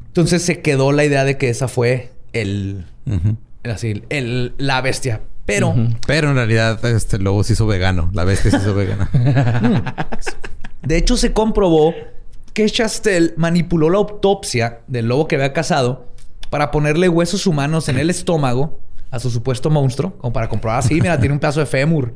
[0.07, 2.85] Entonces se quedó la idea de que esa fue el,
[3.63, 5.21] así, el, la bestia.
[5.45, 5.75] Pero.
[6.07, 8.09] Pero en realidad este lobo se hizo vegano.
[8.13, 9.09] La bestia se hizo vegana.
[10.81, 11.93] de hecho se comprobó
[12.53, 16.07] que Chastel manipuló la autopsia del lobo que había cazado
[16.49, 18.79] para ponerle huesos humanos en el estómago
[19.13, 22.15] a su supuesto monstruo, como para comprobar así, mira, tiene un pedazo de fémur.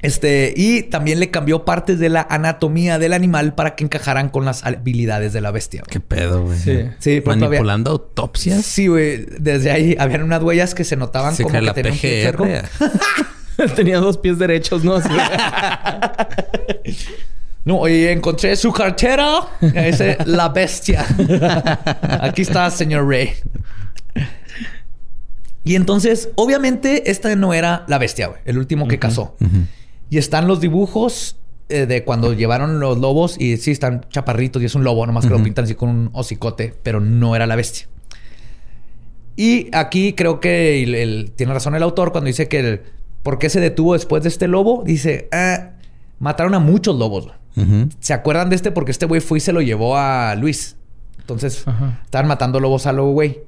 [0.00, 4.46] Este, y también le cambió partes de la anatomía del animal para que encajaran con
[4.46, 5.82] las habilidades de la bestia.
[5.86, 6.58] ¿Qué pedo, güey?
[6.58, 6.84] Sí.
[6.98, 8.64] Sí, Manipulando autopsias.
[8.64, 9.26] Sí, güey.
[9.38, 12.22] Desde ahí habían unas huellas que se notaban Se como que la tenían un pie
[12.22, 12.44] chueco.
[12.44, 13.74] PGR.
[13.76, 14.96] Tenía dos pies derechos, ¿no?
[17.62, 19.40] No, oye, encontré su cartera.
[19.60, 21.04] Dice la bestia.
[22.22, 23.34] Aquí está, señor Rey.
[25.70, 28.40] Y entonces, obviamente, esta no era la bestia, güey.
[28.44, 29.36] El último que cazó.
[29.40, 29.66] Ujú.
[30.10, 31.36] Y están los dibujos
[31.68, 33.36] eh, de cuando llevaron los lobos.
[33.38, 35.06] Y sí, están chaparritos y es un lobo.
[35.06, 36.74] Nomás que lo pintan así con un hocicote.
[36.82, 37.86] Pero no era la bestia.
[39.36, 42.80] Y aquí creo que el- el- tiene razón el autor cuando dice que el,
[43.22, 44.82] ¿por qué se detuvo después de este lobo?
[44.84, 45.70] Dice, "Ah,
[46.18, 47.28] mataron a muchos lobos.
[48.00, 48.72] ¿Se acuerdan de este?
[48.72, 50.74] Porque este güey fue y se lo llevó a Luis.
[51.20, 52.00] Entonces, Ajá.
[52.04, 53.38] estaban matando lobos a lo güey.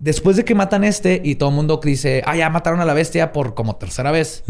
[0.00, 2.92] Después de que matan este y todo el mundo dice, ah, ya mataron a la
[2.92, 4.44] bestia por como tercera vez.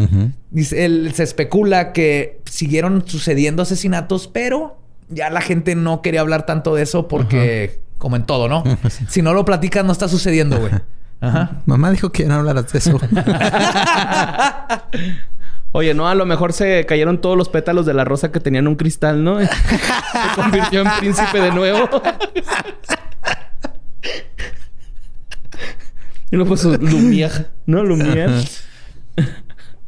[0.51, 4.79] Dice, él, se especula que siguieron sucediendo asesinatos, pero
[5.09, 8.65] ya la gente no quería hablar tanto de eso porque, como en todo, ¿no?
[9.09, 10.73] si no lo platicas, no está sucediendo, güey.
[11.21, 11.63] Ajá.
[11.67, 12.99] Mamá dijo que ya no hablaras de eso.
[15.73, 18.67] Oye, no, a lo mejor se cayeron todos los pétalos de la rosa que tenían
[18.67, 19.39] un cristal, ¿no?
[19.41, 19.49] se
[20.35, 21.89] convirtió en príncipe de nuevo.
[26.31, 27.83] y luego pues Lumière, ¿no?
[27.85, 28.31] Lumière.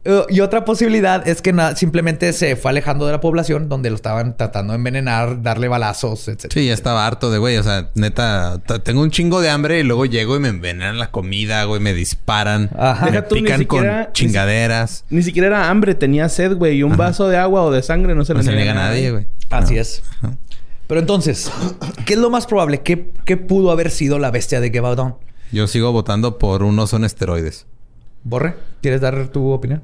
[0.04, 3.96] Eh, y otra posibilidad es que simplemente se fue alejando de la población donde lo
[3.96, 6.46] estaban tratando de envenenar, darle balazos, etc.
[6.52, 7.56] Sí, ya estaba harto de güey.
[7.56, 11.10] O sea, neta, tengo un chingo de hambre y luego llego y me envenenan la
[11.10, 12.70] comida, güey, me disparan.
[12.78, 13.06] Ajá.
[13.06, 15.04] Me Deja tú, ni pican siquiera- con chingaderas.
[15.10, 16.76] Ni siquiera era hambre, tenía sed, güey.
[16.78, 18.74] Y un vaso de agua o de sangre no se No le se niega a
[18.74, 19.26] nadie, güey.
[19.50, 19.80] Así No.
[19.80, 20.02] es.
[20.86, 21.52] Pero entonces,
[22.06, 22.80] ¿qué es lo más probable?
[22.80, 25.16] ¿Qué, qué pudo haber sido la bestia de Gebaudon?
[25.52, 27.66] Yo sigo votando por un oso en esteroides.
[28.24, 29.82] Borre, ¿quieres dar tu opinión?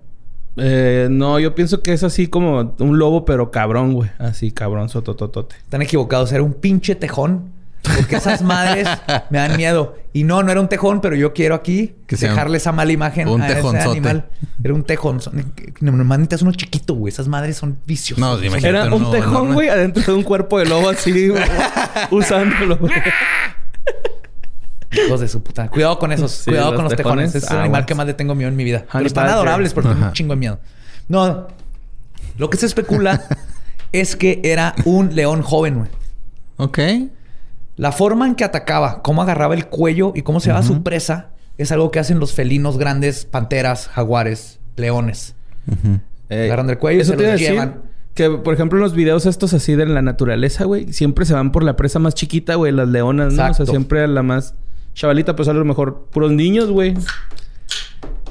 [0.57, 4.11] Eh, no, yo pienso que es así como un lobo, pero cabrón, güey.
[4.19, 5.57] Así, cabrón, sotototote.
[5.57, 6.33] Están equivocados.
[6.33, 7.53] Era un pinche tejón.
[7.83, 8.89] Porque esas madres
[9.31, 9.97] me dan miedo.
[10.15, 13.29] Y no, no era un tejón, pero yo quiero aquí Que dejarle esa mala imagen
[13.29, 14.31] un a ese animal.
[14.63, 15.21] Era un tejón.
[15.81, 17.13] Nomás necesitas uno chiquito, güey.
[17.13, 18.21] Esas madres son viciosas.
[18.21, 18.69] No, imagínate.
[18.69, 21.43] Era un tejón, güey, adentro de un cuerpo de lobo así, güey,
[22.11, 22.93] usándolo, güey.
[25.07, 25.69] Hijos de su puta.
[25.69, 26.31] Cuidado con esos.
[26.33, 27.33] Sí, Cuidado los con los tejones.
[27.33, 28.85] tejones, Es el animal que más le tengo miedo en mi vida.
[28.93, 30.59] Pero están adorables porque tengo un chingo de miedo.
[31.09, 31.47] No.
[32.39, 33.23] Lo que se especula
[33.93, 35.91] es que era un león joven, güey.
[36.57, 36.79] Ok.
[37.77, 41.31] La forma en que atacaba, cómo agarraba el cuello y cómo se daba su presa,
[41.59, 45.35] es algo que hacen los felinos grandes, panteras, jaguares, leones.
[45.67, 45.99] Ujú.
[46.31, 47.83] Eh, Agarran del cuello y se los llevan.
[48.15, 51.51] Que, por ejemplo, en los videos estos así de la naturaleza, güey, siempre se van
[51.51, 53.51] por la presa más chiquita, güey, las leonas, ¿no?
[53.51, 54.55] O sea, siempre a la más
[54.95, 56.95] chavalita, pues a lo mejor puros niños, güey.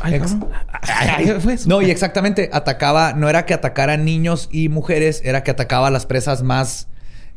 [0.02, 0.50] Ay, Ex- cabrón.
[0.82, 1.70] Ay, ay, fue eso.
[1.70, 5.92] No, y exactamente, atacaba, no era que atacara niños y mujeres, era que atacaba a
[5.92, 6.88] las presas más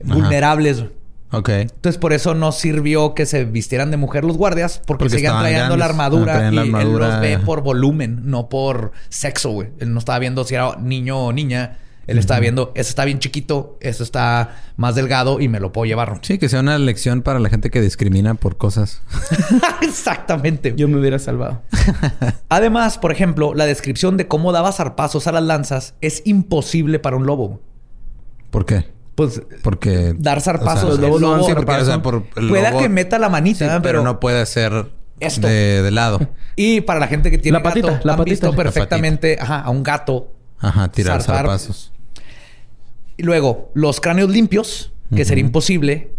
[0.02, 0.84] vulnerables.
[1.32, 1.48] Ok.
[1.48, 5.38] Entonces, por eso no sirvió que se vistieran de mujer los guardias, porque, Porque seguían
[5.40, 7.44] trayendo la armadura la y él armadura, los ve ajá.
[7.44, 9.68] por volumen, no por sexo, güey.
[9.80, 11.78] Él no estaba viendo si era niño o niña.
[12.06, 15.86] Él estaba viendo, ese está bien chiquito, ese está más delgado y me lo puedo
[15.86, 16.20] llevar.
[16.22, 19.02] Sí, que sea una lección para la gente que discrimina por cosas.
[19.82, 20.74] Exactamente.
[20.76, 21.62] Yo me hubiera salvado.
[22.48, 27.16] Además, por ejemplo, la descripción de cómo daba zarpazos a las lanzas es imposible para
[27.16, 27.60] un lobo.
[28.50, 28.86] ¿Por qué?
[29.14, 30.14] Pues Porque...
[30.18, 31.00] dar zarpazos.
[31.00, 32.02] dan lobo- Sí, porque, o sea, zarpazo.
[32.02, 34.86] por el pueda lobo- que meta la manita, pero, no puede ser
[35.20, 35.46] Esto.
[35.46, 36.20] De, de lado.
[36.58, 38.30] Y para la gente que tiene La patita, gato, la han patita.
[38.32, 40.32] visto La perfectamente ajá, a un gato.
[40.58, 41.36] Ajá, tirar Zarpar.
[41.46, 41.92] zarpazos.
[43.16, 46.10] Y luego, los cráneos limpios, que sería imposible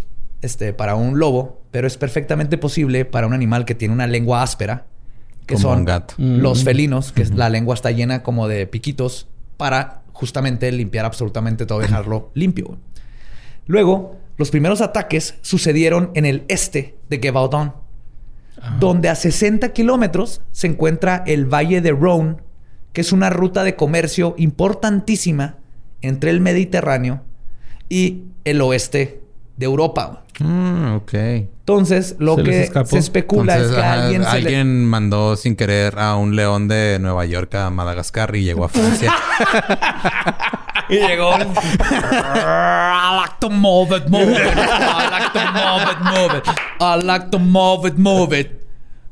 [0.41, 4.41] este, para un lobo, pero es perfectamente posible para un animal que tiene una lengua
[4.41, 4.85] áspera,
[5.45, 6.15] que Como son un gato.
[6.17, 9.27] los felinos, que la lengua está llena como de piquitos
[9.57, 12.77] para justamente limpiar absolutamente todo, dejarlo limpio.
[13.67, 17.73] Luego, los primeros ataques sucedieron en el este de Gevaudan,
[18.79, 22.37] donde a 60 kilómetros se encuentra el Valle de Rhône,
[22.93, 25.57] que es una ruta de comercio importantísima
[26.01, 27.21] entre el Mediterráneo
[27.89, 29.21] y el oeste
[29.57, 30.23] de Europa.
[30.39, 31.13] Mm, ok.
[31.13, 35.35] Entonces, lo Se que se especula Entonces, es que ajá, alguien, se le- alguien mandó
[35.35, 39.13] sin querer a un león de Nueva York a Madagascar y llegó a Francia.
[40.89, 41.33] Y llegó.
[41.35, 44.37] I like to move it, move it.
[44.39, 46.47] I like to move it, move it.
[46.79, 48.51] I like to move it, move it.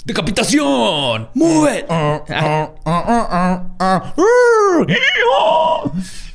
[0.06, 1.28] ¡Decapitación!
[1.34, 1.86] ¡Move it!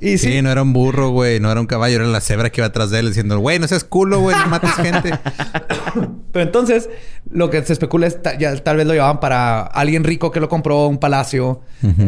[0.00, 0.32] y sí.
[0.32, 1.40] sí, no era un burro, güey.
[1.40, 1.96] No era un caballo.
[1.96, 4.36] Era la cebra que iba atrás de él diciendo, güey, no seas culo, güey.
[4.36, 5.10] No mates gente.
[6.32, 6.88] pero entonces
[7.30, 10.40] lo que se especula es ta- ya tal vez lo llevaban para alguien rico que
[10.40, 11.60] lo compró, un palacio,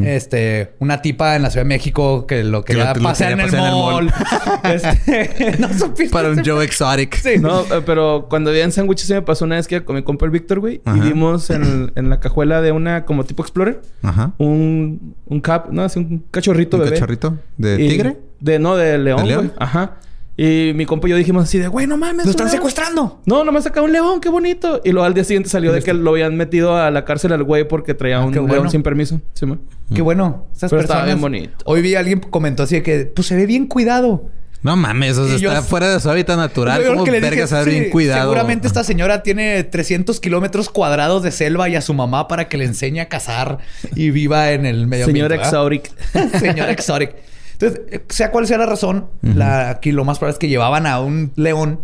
[0.04, 3.62] este, una tipa en la Ciudad de México que lo quería pasear en, el pasear
[3.66, 4.12] en el mall.
[4.64, 6.10] Este, no supiste.
[6.12, 7.16] Para un Joe Exotic.
[7.16, 7.38] Sí.
[7.38, 10.02] No, eh, pero cuando había en sándwiches se me pasó una vez que con mi
[10.02, 10.80] compa el Víctor, güey.
[10.86, 11.10] Y
[11.52, 14.32] en, en la cajuela de una como tipo Explorer Ajá.
[14.38, 16.96] un, un cap, no, así un cachorrito ¿Un bebé.
[16.96, 17.36] cachorrito?
[17.56, 18.16] ¿De Tigre?
[18.40, 19.46] De, no, de león, ¿De león?
[19.46, 19.56] güey.
[19.58, 19.96] Ajá.
[20.36, 22.24] Y mi compa y yo dijimos así de, güey, no mames.
[22.24, 22.56] ¡Lo están león".
[22.56, 23.20] secuestrando!
[23.26, 24.80] No, nomás sacaba un león, qué bonito.
[24.84, 27.42] Y luego al día siguiente salió de que lo habían metido a la cárcel al
[27.44, 28.70] güey porque traía Ah, un león bueno.
[28.70, 29.20] sin permiso.
[29.34, 29.60] Sí, man.
[29.94, 30.46] Qué bueno.
[30.56, 31.06] Esas Pero estaba personas.
[31.06, 31.56] bien bonito.
[31.66, 34.30] Hoy vi a alguien comentó así de que, pues se ve bien cuidado.
[34.62, 36.76] No mames, o sea, yo- está fuera de su hábitat natural.
[36.78, 38.22] Yo creo ¿Cómo que le verga dije, saber sí, bien cuidado?
[38.22, 42.58] Seguramente esta señora tiene 300 kilómetros cuadrados de selva y a su mamá para que
[42.58, 43.58] le enseñe a cazar
[43.96, 45.50] y viva en el medio Señor ambiente.
[45.56, 45.66] ¿verdad?
[45.72, 46.38] Exotic.
[46.40, 47.14] Señor Exotic.
[47.60, 50.86] Entonces, eh, sea cual sea la razón, la, aquí lo más probable es que llevaban
[50.86, 51.80] a un león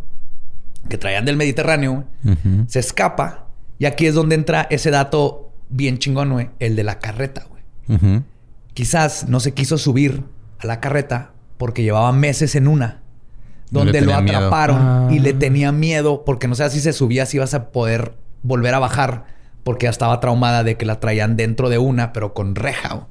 [0.89, 2.05] que traían del Mediterráneo,
[2.69, 3.49] se escapa
[3.79, 8.23] y aquí es donde entra ese dato bien chingón, güey, el de la carreta, güey.
[8.75, 10.25] Quizás no se quiso subir
[10.59, 13.03] a la carreta porque llevaba meses en una.
[13.71, 15.09] Donde lo atraparon Ah.
[15.11, 18.75] y le tenía miedo porque no sé si se subía si ibas a poder volver
[18.75, 19.25] a bajar
[19.65, 23.09] porque ya estaba traumada de que la traían dentro de una pero con reja.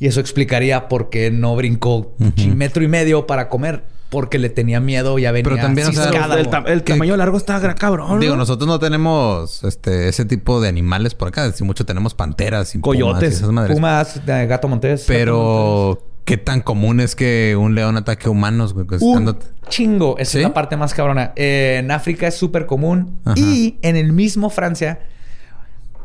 [0.00, 2.54] Y eso explicaría por qué no brincó Ujú.
[2.56, 6.04] metro y medio para comer porque le tenía miedo ya venía Pero también, o sea,
[6.06, 6.50] ciscada, el, güey.
[6.64, 8.18] ta- el ¿Qué- tamaño largo está cabrón.
[8.18, 8.38] Digo, ¿no?
[8.38, 11.52] nosotros no tenemos este ese tipo de animales por acá.
[11.52, 13.30] Si mucho tenemos panteras y pumas Coyotes.
[13.34, 13.76] y esas madres.
[13.76, 15.04] Pumas, de gato montés.
[15.06, 18.86] Pero qué tan común es que un león ataque a humanos, güey.
[18.86, 19.38] Pues, Un estando-
[19.68, 20.16] chingo.
[20.18, 20.38] Esa ¿Sí?
[20.38, 21.32] es la parte más cabrona.
[21.36, 23.18] Eh, en África es súper común.
[23.24, 23.38] Ajá.
[23.38, 24.98] Y en el mismo Francia,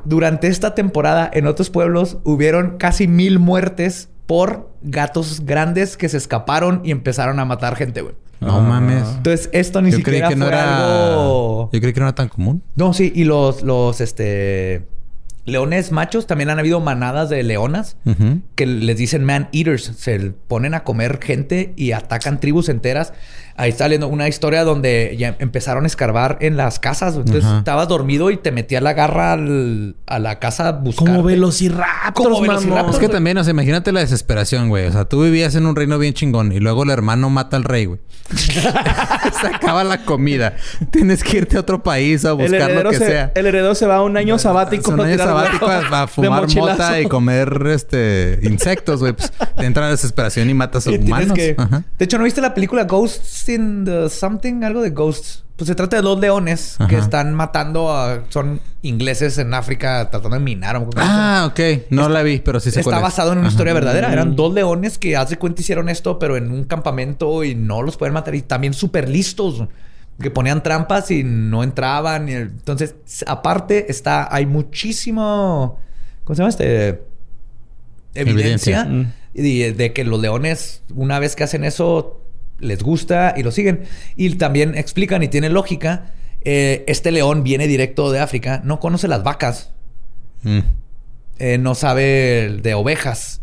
[0.05, 6.17] durante esta temporada, en otros pueblos, hubieron casi mil muertes por gatos grandes que se
[6.17, 8.15] escaparon y empezaron a matar gente, güey.
[8.39, 9.03] No mames.
[9.17, 11.11] Entonces, esto ni Yo creí siquiera no fue era.
[11.11, 11.69] algo...
[11.71, 12.63] Yo creí que no era tan común.
[12.75, 13.11] No, sí.
[13.15, 14.87] Y los, los, este...
[15.45, 17.97] Leones machos, también han habido manadas de leonas
[18.55, 23.13] que les dicen man eaters, se ponen a comer gente y atacan tribus enteras.
[23.57, 27.15] Ahí está leyendo una historia donde ya empezaron a escarbar en las casas.
[27.15, 27.59] Entonces Ajá.
[27.59, 31.07] estabas dormido y te metía la garra al- a la casa a buscar.
[31.07, 32.47] Como velociraptors, Como mamón.
[32.47, 32.95] velociraptors.
[32.95, 34.87] Es que también, o sea, imagínate la desesperación, güey.
[34.87, 37.63] O sea, tú vivías en un reino bien chingón y luego el hermano mata al
[37.63, 37.99] rey, güey.
[39.41, 40.55] se acaba la comida.
[40.91, 43.31] Tienes que irte a otro país a buscar lo que se, sea.
[43.35, 44.91] el heredero se va a un año sabático.
[44.91, 49.13] Un a año sabático a, fumar mota y comer este insectos, güey.
[49.13, 51.33] Pues te entra la desesperación y matas a humanos.
[51.33, 51.55] que-.
[51.97, 55.43] De hecho, ¿no viste la película Ghosts Ghosts in the something, algo de Ghosts.
[55.55, 58.23] Pues se trata de dos leones que están matando a...
[58.27, 60.75] Son ingleses en África tratando de minar.
[60.75, 61.59] o- Ah, ok.
[61.91, 63.03] No la vi, pero sí sé Está cuál es.
[63.03, 63.53] basado en una Ajá.
[63.53, 64.11] historia verdadera.
[64.11, 67.95] Eran dos leones que hace cuenta hicieron esto, pero en un campamento y no los
[67.95, 68.35] pueden matar.
[68.35, 69.63] Y también súper listos.
[70.19, 72.27] Que ponían trampas y no entraban.
[72.27, 75.79] y el- Entonces, aparte, está, hay muchísimo.
[76.25, 77.01] ¿Cómo se llama este?
[78.13, 78.81] Evidencia.
[78.81, 79.13] Evidencia.
[79.33, 82.21] Y de que los leones, una vez que hacen eso,
[82.59, 83.83] les gusta y lo siguen.
[84.15, 86.11] Y también explican y tiene lógica.
[86.47, 89.71] eh, este león viene directo de África, no conoce las vacas,
[90.43, 90.59] Mm.
[91.39, 93.41] eh, no sabe de ovejas.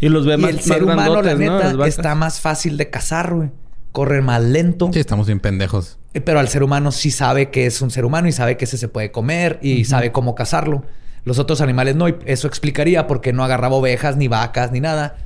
[0.00, 2.88] Y los ve Y más, el más ser humano, la neta, está más fácil de
[2.88, 3.50] cazar, güey.
[3.92, 4.88] Corre más lento.
[4.94, 5.98] Sí, estamos bien pendejos.
[6.14, 8.64] Eh, Pero al ser humano sí sabe que es un ser humano y sabe que
[8.64, 10.84] ese se puede comer y sabe cómo cazarlo.
[11.24, 12.08] Los otros animales no.
[12.08, 15.16] Y eso explicaría por qué no agarraba ovejas, ni vacas, ni nada.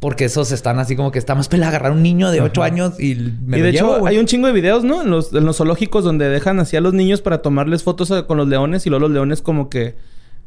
[0.00, 3.00] Porque esos están así como que está más pela agarrar un niño de 8 años
[3.00, 5.02] y me y lo de llevo, hecho, hay un chingo de videos, ¿no?
[5.02, 8.24] En los, en los zoológicos donde dejan así a los niños para tomarles fotos a-
[8.28, 9.96] con los leones y luego los leones como que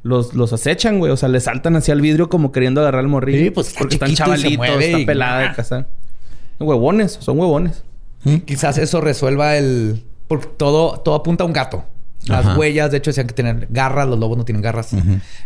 [0.03, 1.11] los, los acechan, güey.
[1.11, 3.39] O sea, les saltan hacia el vidrio como queriendo agarrar al morrillo.
[3.43, 5.87] Sí, pues, está porque están chavalitos, está y- pelada de cazar.
[6.59, 7.83] Huevones, son huevones.
[8.45, 10.03] Quizás eso resuelva el...
[10.27, 11.83] Porque todo, todo apunta a un gato.
[12.27, 12.57] Las Ajá.
[12.57, 14.07] huellas, de hecho, decían que tenían garras.
[14.07, 14.91] Los lobos no tienen garras.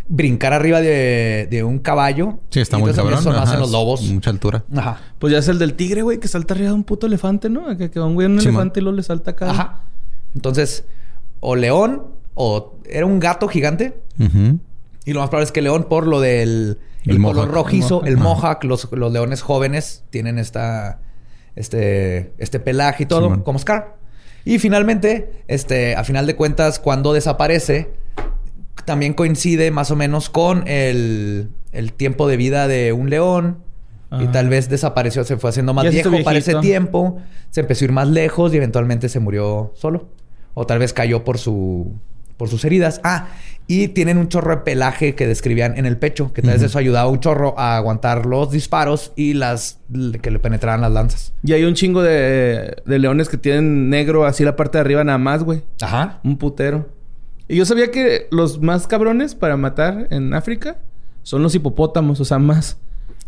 [0.08, 2.38] Brincar arriba de, de un caballo.
[2.50, 3.18] Sí, está muy cabrón.
[3.18, 4.02] Eso no hacen los lobos.
[4.02, 4.64] Mucha altura.
[4.76, 5.00] Ajá.
[5.18, 7.76] Pues ya es el del tigre, güey, que salta arriba de un puto elefante, ¿no?
[7.78, 9.50] Que, que va un güey en un elefante y luego le salta acá.
[9.50, 9.80] Ajá.
[10.34, 10.84] Entonces,
[11.40, 13.98] o león, o era un gato gigante.
[14.18, 18.08] Y lo más probable es que león, por lo del El el color rojizo, El
[18.08, 18.64] el mohawk.
[18.64, 20.98] los, los leones jóvenes tienen esta,
[21.54, 23.95] este, este pelaje y todo, como Scar.
[24.46, 27.90] Y finalmente, este, a final de cuentas, cuando desaparece,
[28.84, 33.58] también coincide más o menos con el, el tiempo de vida de un león.
[34.20, 37.18] Y tal vez desapareció, se fue haciendo más viejo para ese tiempo.
[37.50, 40.08] Se empezó a ir más lejos y eventualmente se murió solo.
[40.54, 41.92] O tal vez cayó por su
[42.36, 43.00] por sus heridas.
[43.04, 43.28] Ah,
[43.68, 46.78] y tienen un chorro de pelaje que describían en el pecho, que tal vez eso
[46.78, 49.80] ayudaba un chorro a aguantar los disparos y las
[50.22, 51.32] que le penetraban las lanzas.
[51.42, 55.02] Y hay un chingo de, de leones que tienen negro así la parte de arriba
[55.02, 55.62] nada más, güey.
[55.80, 56.20] Ajá.
[56.22, 56.88] Un putero.
[57.48, 60.78] Y yo sabía que los más cabrones para matar en África
[61.22, 62.78] son los hipopótamos, o sea, más.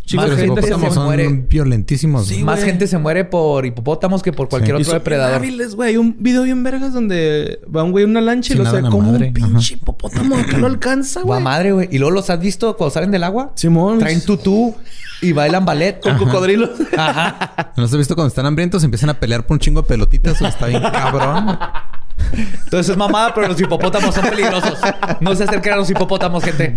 [0.08, 1.28] Chingo Más gente se muere.
[1.50, 2.28] violentísimos.
[2.28, 2.42] Sí.
[2.42, 5.42] Más gente se muere por hipopótamos que por cualquier otro son depredador.
[5.42, 5.90] bien hábiles, güey.
[5.90, 8.88] Hay un video bien vergas donde va un güey en una lancha y lo saca
[8.88, 9.26] como madre.
[9.26, 11.42] un pinche hipopótamo que no alcanza, Va güey.
[11.42, 11.88] madre, güey.
[11.92, 13.52] ¿Y luego los has visto cuando salen del agua?
[13.54, 13.98] Simón.
[13.98, 14.74] Traen tutú
[15.20, 16.00] y bailan ballet.
[16.00, 16.70] con cocodrilos.
[16.96, 17.72] Ajá.
[17.76, 18.82] ¿No los has visto cuando están hambrientos?
[18.84, 20.40] Empiezan a pelear por un chingo de pelotitas.
[20.40, 21.58] Está bien cabrón.
[22.64, 24.78] Entonces es mamada, pero los hipopótamos son peligrosos.
[25.20, 26.76] No se acerquen a los hipopótamos, gente.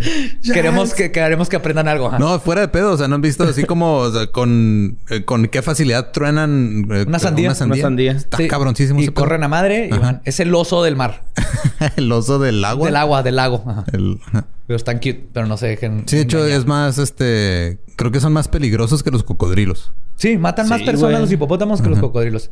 [0.53, 2.11] Queremos que, queremos que aprendan algo.
[2.17, 2.93] No, fuera de pedo.
[2.93, 6.85] O sea, ¿no han visto así como o sea, con, eh, con qué facilidad truenan
[6.91, 7.49] eh, Una sandía.
[7.49, 8.11] Una sandía.
[8.13, 8.47] Está Sí.
[8.47, 9.01] cabroncísimo.
[9.01, 10.21] Y corren a madre y van.
[10.25, 11.23] Es el oso del mar.
[11.97, 12.85] El oso del agua.
[12.85, 13.63] Del agua, del lago.
[13.67, 13.83] Ajá.
[13.91, 14.45] El- ajá.
[14.67, 16.03] Pero están cute, pero no se dejen.
[16.05, 16.59] Sí, de hecho, engañar.
[16.59, 17.79] es más, este...
[17.97, 19.91] Creo que son más peligrosos que los cocodrilos.
[20.15, 22.51] Sí, matan más personas los hipopótamos que los cocodrilos.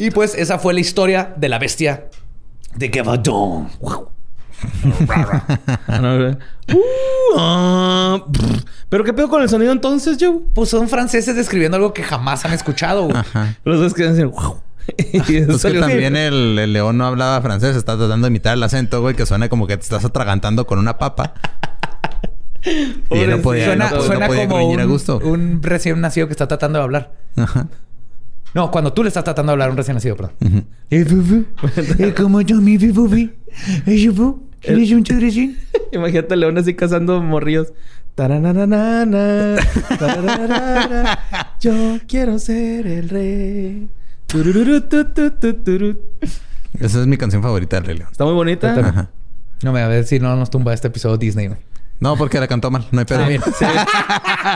[0.00, 2.06] Y pues esa fue la historia de la bestia
[2.74, 3.68] de Gavadon.
[6.72, 8.24] Uh, ah.
[8.88, 10.40] Pero qué pedo con el sonido entonces, Joe.
[10.54, 13.04] Pues son franceses describiendo algo que jamás han escuchado.
[13.04, 13.16] güey.
[13.16, 13.56] Ajá.
[13.64, 14.60] Los dos que dicen wow.
[15.28, 17.74] y eso Es que también el, el león no hablaba francés.
[17.76, 19.14] Está tratando de imitar el acento, güey.
[19.14, 21.34] Que suena como que te estás atragantando con una papa.
[22.64, 25.18] y él no podía, suena no, po- suena no podía como un, a gusto.
[25.24, 27.12] un recién nacido que está tratando de hablar.
[27.36, 27.68] Ajá.
[28.54, 30.32] No, cuando tú le estás tratando de hablar a un recién nacido, perdón.
[35.92, 37.72] Imagínate el león así cazando morrillos.
[41.60, 43.88] Yo quiero ser el rey.
[44.26, 46.00] Turururu, tu, tu, tu, turu.
[46.78, 48.08] Esa es mi canción favorita del Rey León.
[48.12, 48.72] Está muy bonita.
[48.74, 49.10] Ajá.
[49.62, 51.48] No me a ver si no nos tumba este episodio Disney.
[51.48, 51.58] güey.
[51.98, 52.86] No, porque la cantó mal.
[52.92, 53.24] No hay pedo.
[53.24, 53.42] Ah, bien.
[53.42, 53.64] Sí,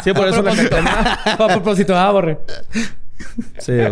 [0.05, 0.77] Sí, por eso la canté.
[0.77, 2.39] A propósito, ah, borre.
[3.59, 3.73] Sí.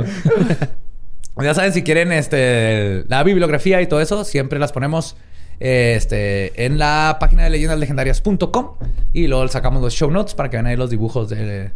[1.43, 5.17] Ya saben, si quieren este, la bibliografía y todo eso, siempre las ponemos
[5.61, 8.73] este, en la página de leyendaslegendarias.com
[9.15, 11.71] y luego sacamos los show notes para que vean ahí los dibujos de-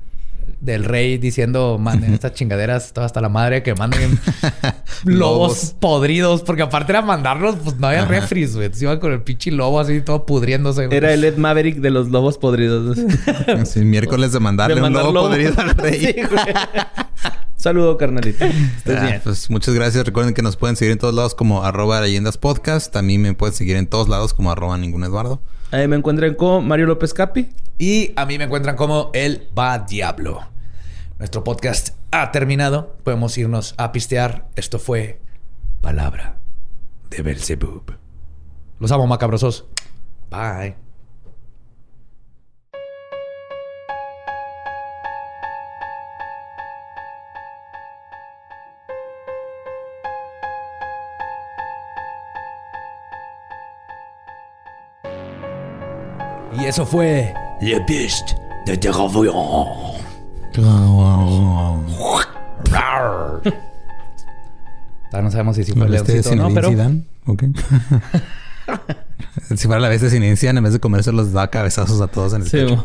[0.61, 4.19] del rey diciendo manden estas chingaderas toda hasta la madre que manden
[5.05, 5.74] lobos, Lobos.
[5.78, 8.09] podridos porque aparte era mandarlos pues no había Ajá.
[8.11, 10.97] refris güey se iban con el pinche lobo así todo pudriéndose güey.
[10.97, 12.97] Era el Ed Maverick de los lobos podridos.
[13.66, 15.28] Sí, miércoles de mandarle De un lobo lobo.
[15.28, 15.99] podrido al rey.
[16.01, 16.45] Sí, güey.
[17.57, 18.45] Saludo, carnalito.
[18.45, 19.20] Estés Ah, bien.
[19.24, 20.05] pues muchas gracias.
[20.05, 22.93] Recuerden que nos pueden seguir en todos lados como arroba leyendas podcast.
[22.93, 25.41] También me pueden seguir en todos lados como arroba ningún Eduardo.
[25.73, 27.49] Ahí me encuentran con Mario López Capi.
[27.78, 30.57] Y a mí me encuentran como el va diablo
[31.19, 32.97] nuestro podcast ha terminado.
[33.03, 34.48] Podemos irnos a pistear.
[34.55, 35.20] Esto fue
[35.81, 36.39] Palabra
[37.09, 37.97] de Belzebub.
[38.78, 39.66] Los amo, macabrosos.
[40.31, 40.77] Bye.
[56.59, 58.35] Y eso fue Le Piste
[58.66, 59.69] de Terravoyant.
[60.53, 61.83] Todavía
[65.23, 66.70] no sabemos si sí fue La bestia de leoncito o no, pero...
[69.57, 72.43] Si fuera la bestia Zidane, en vez de comerse los da cabezazos a todos en
[72.43, 72.85] el Sí, pecho.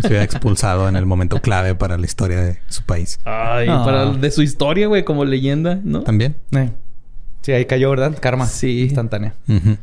[0.00, 3.20] Se hubiera expulsado en el momento clave para la historia de su país.
[3.24, 3.82] Ay, Ah.
[3.84, 6.02] para de su historia, güey, como leyenda, ¿no?
[6.02, 6.36] También.
[6.52, 6.70] Eh.
[7.42, 8.16] Sí, ahí cayó, ¿verdad?
[8.20, 8.46] Karma.
[8.46, 8.82] Sí.
[8.82, 9.34] Instantánea.
[9.48, 9.76] Ujú.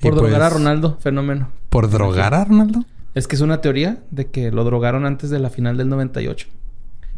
[0.00, 1.48] Por Y drogar a pues, Ronaldo, fenómeno.
[1.68, 2.84] ¿Por drogar a Ronaldo?
[3.14, 6.46] Es que es una teoría de que lo drogaron antes de la final del 98.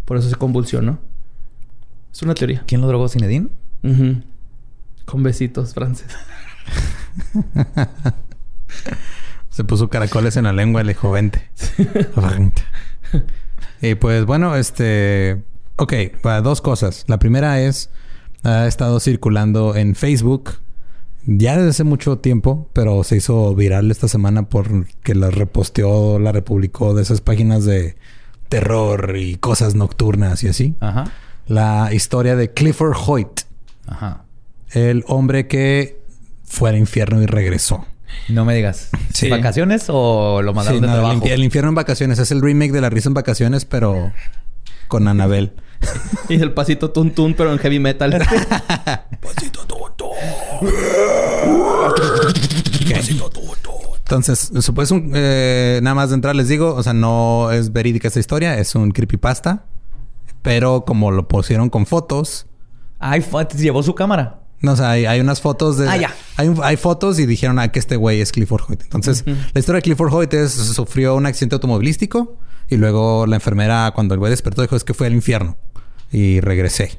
[0.05, 0.99] Por eso se convulsionó.
[2.13, 2.65] Es una teoría.
[2.67, 3.09] ¿Quién lo drogó?
[3.09, 3.49] ¿Zinedine?
[3.83, 4.23] Ujú.
[5.05, 6.09] Con besitos, Frances.
[9.51, 11.51] Se puso caracoles en la lengua y le dijo, vente.
[13.83, 15.43] Y pues bueno, este...
[15.77, 15.93] Ok,
[16.25, 17.05] va, dos cosas.
[17.09, 17.91] La primera es...
[18.45, 20.55] Ha estado circulando en Facebook
[21.27, 26.33] ya desde hace mucho tiempo, pero se hizo viral esta semana porque la reposteó, la
[26.33, 27.97] republicó de esas páginas de
[28.49, 30.75] terror y cosas nocturnas y así.
[30.81, 31.05] Ajá.
[31.47, 33.41] La historia de Clifford Hoyt,
[33.87, 34.25] Ajá.
[34.71, 36.01] el hombre que
[36.45, 37.87] fue al infierno y regresó.
[38.29, 38.91] No me digas.
[39.15, 39.29] Sí.
[39.31, 41.25] ¿Vacaciones o lo mandaron Sí, de no, trabajo?
[41.25, 44.13] el infierno en vacaciones es el remake de La risa en vacaciones, pero
[44.89, 45.53] con Anabel.
[46.29, 48.13] Y el pasito tun tun, pero en heavy metal.
[53.99, 58.09] Entonces, supues un, eh, nada más de entrar les digo, o sea, no es verídica
[58.09, 59.65] esta historia, es un creepypasta,
[60.43, 62.47] pero como lo pusieron con fotos,
[62.99, 63.25] Ay,
[63.57, 64.41] llevó su cámara.
[64.61, 65.89] no, o sea, hay, hay unas fotos de...
[65.89, 66.15] Ah, ya.
[66.37, 68.83] Hay, un- hay fotos y dijeron ah, que este güey es Clifford Hoyt.
[68.83, 72.37] Entonces, la historia de Clifford Hoyt es, sufrió un accidente automovilístico
[72.69, 75.57] y luego la enfermera, cuando el güey despertó, dijo, es que fue al infierno.
[76.13, 76.99] Y regresé.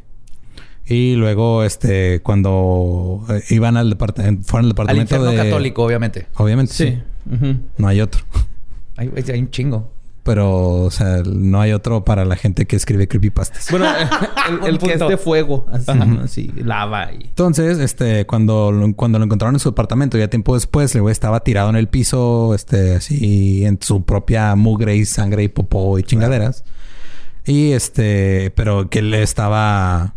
[0.85, 5.37] Y luego, este, cuando eh, iban al departamento, fueron al Al departamento infierno de...
[5.49, 6.27] católico, obviamente.
[6.35, 6.99] Obviamente, sí.
[7.77, 8.23] No hay otro.
[8.97, 9.93] Hay, hay un chingo.
[10.23, 13.69] Pero, o sea, no hay otro para la gente que escribe creepypastas.
[13.69, 13.85] Bueno,
[14.49, 15.09] el, el que es punto.
[15.09, 15.65] de fuego.
[16.23, 17.25] Así, lava y...
[17.25, 21.11] Entonces, este, cuando lo, cuando lo encontraron en su apartamento, ya tiempo después, el güey
[21.11, 25.99] estaba tirado en el piso, este, así, en su propia mugre y sangre y popó
[25.99, 26.63] y chingaderas.
[27.45, 30.15] Y este, pero que él estaba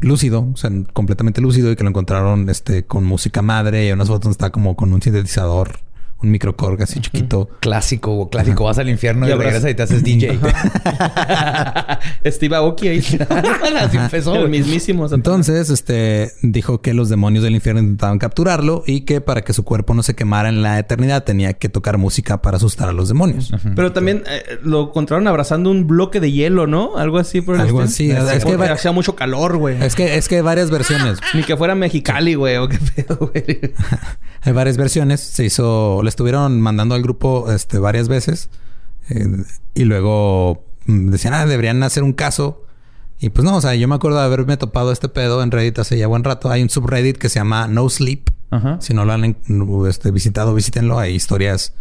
[0.00, 4.08] lúcido, o sea, completamente lúcido y que lo encontraron, este, con música madre y unas
[4.08, 5.80] fotos donde está como con un sintetizador,
[6.22, 7.48] un microcorg así chiquito.
[7.60, 8.64] Clásico, clásico.
[8.64, 10.38] Vas al infierno y, Y regresas y te haces DJ.
[12.26, 12.98] Steve Aoki ahí.
[13.80, 14.34] Así empezó.
[14.36, 15.06] el mismísimo.
[15.12, 19.64] Entonces, este dijo que los demonios del infierno intentaban capturarlo y que para que su
[19.64, 23.08] cuerpo no se quemara en la eternidad tenía que tocar música para asustar a los
[23.08, 23.52] demonios.
[23.74, 26.96] Pero también eh, lo encontraron abrazando un bloque de hielo, ¿no?
[26.96, 28.10] Algo así por el Algo así.
[28.10, 29.82] Es que Porque va- hacía mucho calor, güey.
[29.82, 31.18] Es que es que hay varias versiones.
[31.34, 32.56] Ni que fuera Mexicali, güey.
[32.56, 33.60] O qué pedo, güey.
[34.44, 35.20] Hay varias versiones.
[35.20, 38.50] Se hizo, estuvieron mandando al grupo este varias veces
[39.08, 39.26] eh,
[39.74, 42.64] y luego mm, decían, ah, deberían hacer un caso.
[43.18, 45.78] Y pues no, o sea, yo me acuerdo de haberme topado este pedo en Reddit
[45.78, 46.50] hace ya buen rato.
[46.50, 48.28] Hay un subreddit que se llama No Sleep.
[48.50, 48.78] Ajá.
[48.80, 49.36] Si no lo han
[49.88, 50.98] este, visitado, visítenlo.
[50.98, 51.72] Hay historias,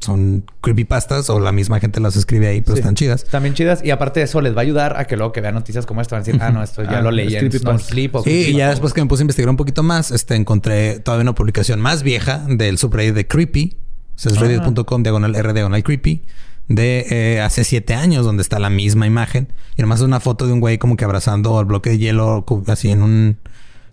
[0.00, 2.80] son creepypastas o la misma gente las escribe ahí, pero Sí.
[2.80, 3.24] están chidas.
[3.24, 3.84] También chidas.
[3.84, 6.00] Y aparte de eso, les va a ayudar a que luego que vean noticias como
[6.00, 7.50] esta van a decir, ah, no, esto ya Ah, lo leí en
[7.80, 10.36] Sleep o Sí, y ya después que me puse a investigar un poquito más, este,
[10.36, 13.76] encontré todavía una publicación más vieja del subreddit de Creepy.
[14.16, 14.40] O sea, es Ah.
[14.42, 16.22] reddit.com diagonal r diagonal creepy.
[16.68, 19.48] De eh, hace siete años, donde está la misma imagen.
[19.76, 22.44] Y nomás es una foto de un güey como que abrazando al bloque de hielo,
[22.66, 23.38] así en un...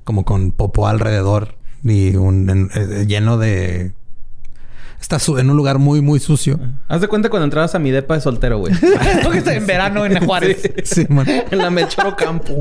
[0.03, 1.55] Como con popo alrededor.
[1.83, 2.49] Y un...
[2.49, 3.93] en- eh, lleno de...
[5.05, 6.59] Está su- en un lugar muy, muy sucio.
[6.87, 8.73] Haz de cuenta cuando entrabas a mi depa de soltero, güey.
[9.35, 10.67] Está en verano en Juárez.
[10.83, 11.27] Sí, man.
[11.29, 12.59] en la Melchoro Campo.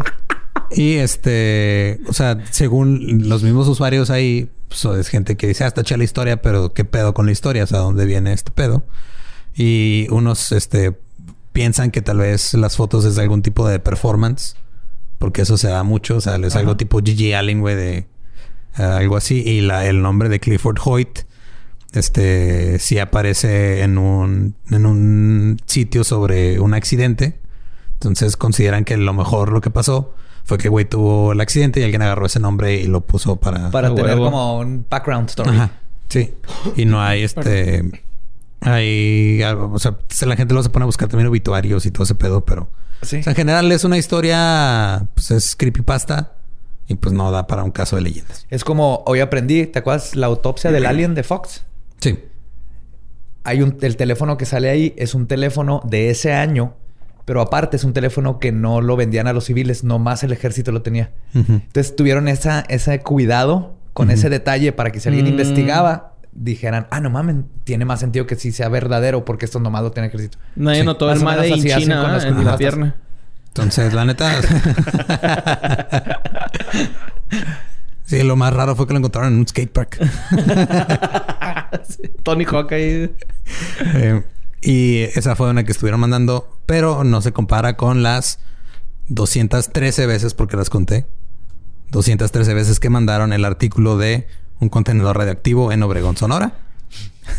[0.71, 5.69] Y este, o sea, según los mismos usuarios ahí, pues, es gente que dice, ah,
[5.69, 7.65] está chida la historia, pero ¿qué pedo con la historia?
[7.65, 8.85] O sea, ¿dónde viene este pedo?
[9.57, 10.95] Y unos, este,
[11.55, 14.55] piensan que tal vez las fotos es de algún tipo de performance,
[15.19, 17.97] porque eso se da mucho, o sea, es algo tipo Gigi Allen, güey, de
[18.77, 19.43] eh, algo así.
[19.47, 21.21] Y la, el nombre de Clifford Hoyt,
[21.95, 27.39] este, sí aparece en un, en un sitio sobre un accidente.
[27.95, 30.15] Entonces consideran que lo mejor lo que pasó
[30.45, 33.71] fue que güey tuvo el accidente y alguien agarró ese nombre y lo puso para...
[33.71, 34.25] Para A tener huevo.
[34.27, 35.51] como un background story.
[35.51, 35.71] Ajá.
[36.09, 36.35] Sí.
[36.77, 38.03] Y no hay este...
[38.61, 39.97] Hay, algo- o sea,
[40.27, 42.69] la gente lo se pone a buscar también obituarios y todo ese pedo, pero
[43.03, 43.19] Sí.
[43.19, 46.33] o sea, en general es una historia, pues es creepypasta
[46.89, 48.47] y pues no da para un caso de leyendas.
[48.49, 51.65] Es como hoy aprendí, ¿te acuerdas la autopsia del alien de Fox?
[52.05, 52.19] Sí.
[53.45, 56.75] Hay un el teléfono que sale ahí es un teléfono de ese año,
[57.25, 60.71] pero aparte es un teléfono que no lo vendían a los civiles, nomás el ejército
[60.73, 61.11] lo tenía.
[61.35, 65.31] Entonces tuvieron esa, ese cuidado con ese detalle para que si alguien Mm.
[65.31, 69.83] investigaba, dijeran, ah, no mames, tiene más sentido que sí sea verdadero porque esto nomás
[69.83, 70.39] lo tiene el ejército.
[70.57, 70.87] Nadie Sí.
[70.87, 72.29] notó el Made in China con las ¿eh?
[72.29, 72.97] en la pierna.
[73.49, 74.31] Entonces, la neta.
[78.19, 79.99] sí, lo más raro fue que lo encontraron en un skatepark.
[82.23, 83.11] Tony Hawk ahí.
[83.95, 84.23] Eh,
[84.63, 88.39] y esa fue una que estuvieron mandando, pero no se compara con las
[89.09, 91.07] 213 veces, porque las conté.
[91.91, 94.27] 213 veces que mandaron el artículo de
[94.61, 96.55] un contenedor radioactivo en Obregón, Sonora.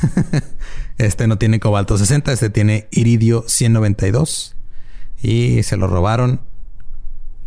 [0.97, 4.55] este no tiene cobalto 60, este tiene iridio 192.
[5.21, 6.41] Y se lo robaron.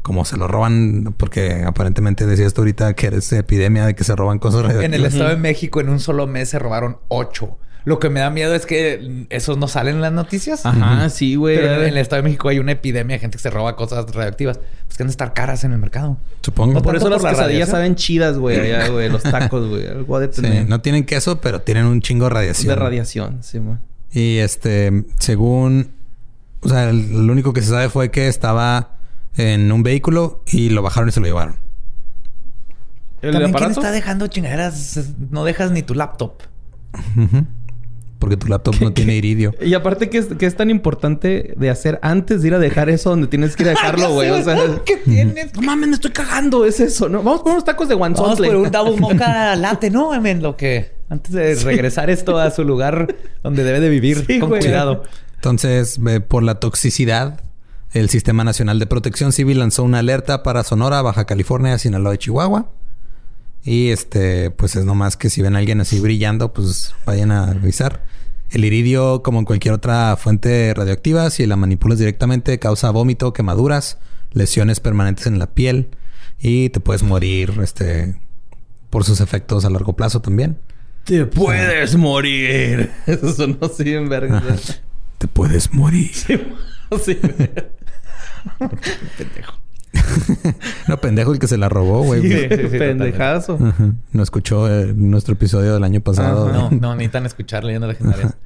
[0.09, 4.16] Como se lo roban, porque aparentemente decías tú ahorita que eres epidemia de que se
[4.16, 4.98] roban cosas En radioactivas.
[4.98, 7.59] el Estado de México en un solo mes se robaron ocho.
[7.85, 10.64] Lo que me da miedo es que esos no salen en las noticias.
[10.64, 11.56] Ajá, sí, güey.
[11.56, 14.06] Pero en el Estado de México hay una epidemia de gente que se roba cosas
[14.14, 14.59] radioactivas.
[14.86, 16.16] Pues que han de estar caras en el mercado.
[16.43, 16.72] Supongo.
[16.72, 18.59] No Por eso tanto las por la quesadillas saben chidas, güey.
[18.60, 19.10] Allá, güey.
[19.10, 19.86] Los tacos, güey.
[19.86, 20.68] Algo de Sí, tener.
[20.68, 22.68] no tienen queso, pero tienen un chingo de radiación.
[22.68, 23.76] de radiación, sí, güey.
[24.12, 25.90] Y este, según,
[26.60, 28.98] o sea, el- lo único que se sabe fue que estaba
[29.37, 31.57] en un vehículo y lo bajaron y se lo llevaron.
[33.21, 33.81] ¿El También quién aparato?
[33.81, 35.01] está dejando chingaderas.
[35.31, 36.35] No dejas ni tu laptop.
[38.19, 39.55] Porque tu laptop no tiene iridio.
[39.65, 42.89] Y aparte, ¿qué es, qué es tan importante de hacer antes de ir a dejar
[42.91, 44.31] eso donde tienes que ir a dejarlo, güey?
[44.31, 45.55] O sea, ¿qué tienes?
[45.55, 46.65] no mames, me estoy cagando.
[46.65, 47.23] Es eso, ¿no?
[47.23, 48.47] Vamos por unos tacos de Vamos guanzontle.
[48.49, 50.15] por un double mocha latte, ¿no?
[50.15, 54.41] En lo que antes de regresar esto a su lugar donde debe de vivir Sí,
[54.41, 54.63] con güey.
[54.63, 55.05] cuidado.
[55.37, 57.41] Entonces, por la toxicidad,
[57.93, 62.19] el Sistema Nacional de Protección Civil lanzó una alerta para Sonora, Baja California, Sinaloa y
[62.19, 62.70] Chihuahua.
[63.65, 67.52] Y este, pues es nomás que si ven a alguien así brillando, pues vayan a
[67.52, 68.05] revisar.
[68.51, 73.98] El iridio, como en cualquier otra fuente radioactiva, si la manipulas directamente, causa vómito, quemaduras,
[74.32, 75.90] lesiones permanentes en la piel
[76.40, 78.16] y te puedes morir, este,
[78.90, 80.59] por sus efectos a largo plazo también.
[81.05, 82.90] Te puedes morir.
[83.06, 84.43] Eso sonó así en verga.
[85.19, 86.12] Te puedes morir.
[86.15, 86.39] sí,
[87.05, 87.19] sí.
[90.86, 92.23] No, pendejo el que se la robó, güey.
[92.23, 93.55] Sí, sí, sí, pendejazo.
[93.60, 93.93] Ajá.
[94.12, 96.52] No escuchó eh, nuestro episodio del año pasado.
[96.52, 98.36] No, no necesitan escuchar leyendas legendarias.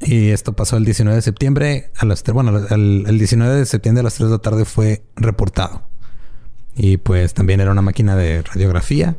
[0.00, 3.66] Y esto pasó el 19 de septiembre a las tres- bueno, el, el 19 de
[3.66, 5.82] septiembre a las 3 de la tarde fue reportado.
[6.74, 9.16] Y pues también era una máquina de radiografía.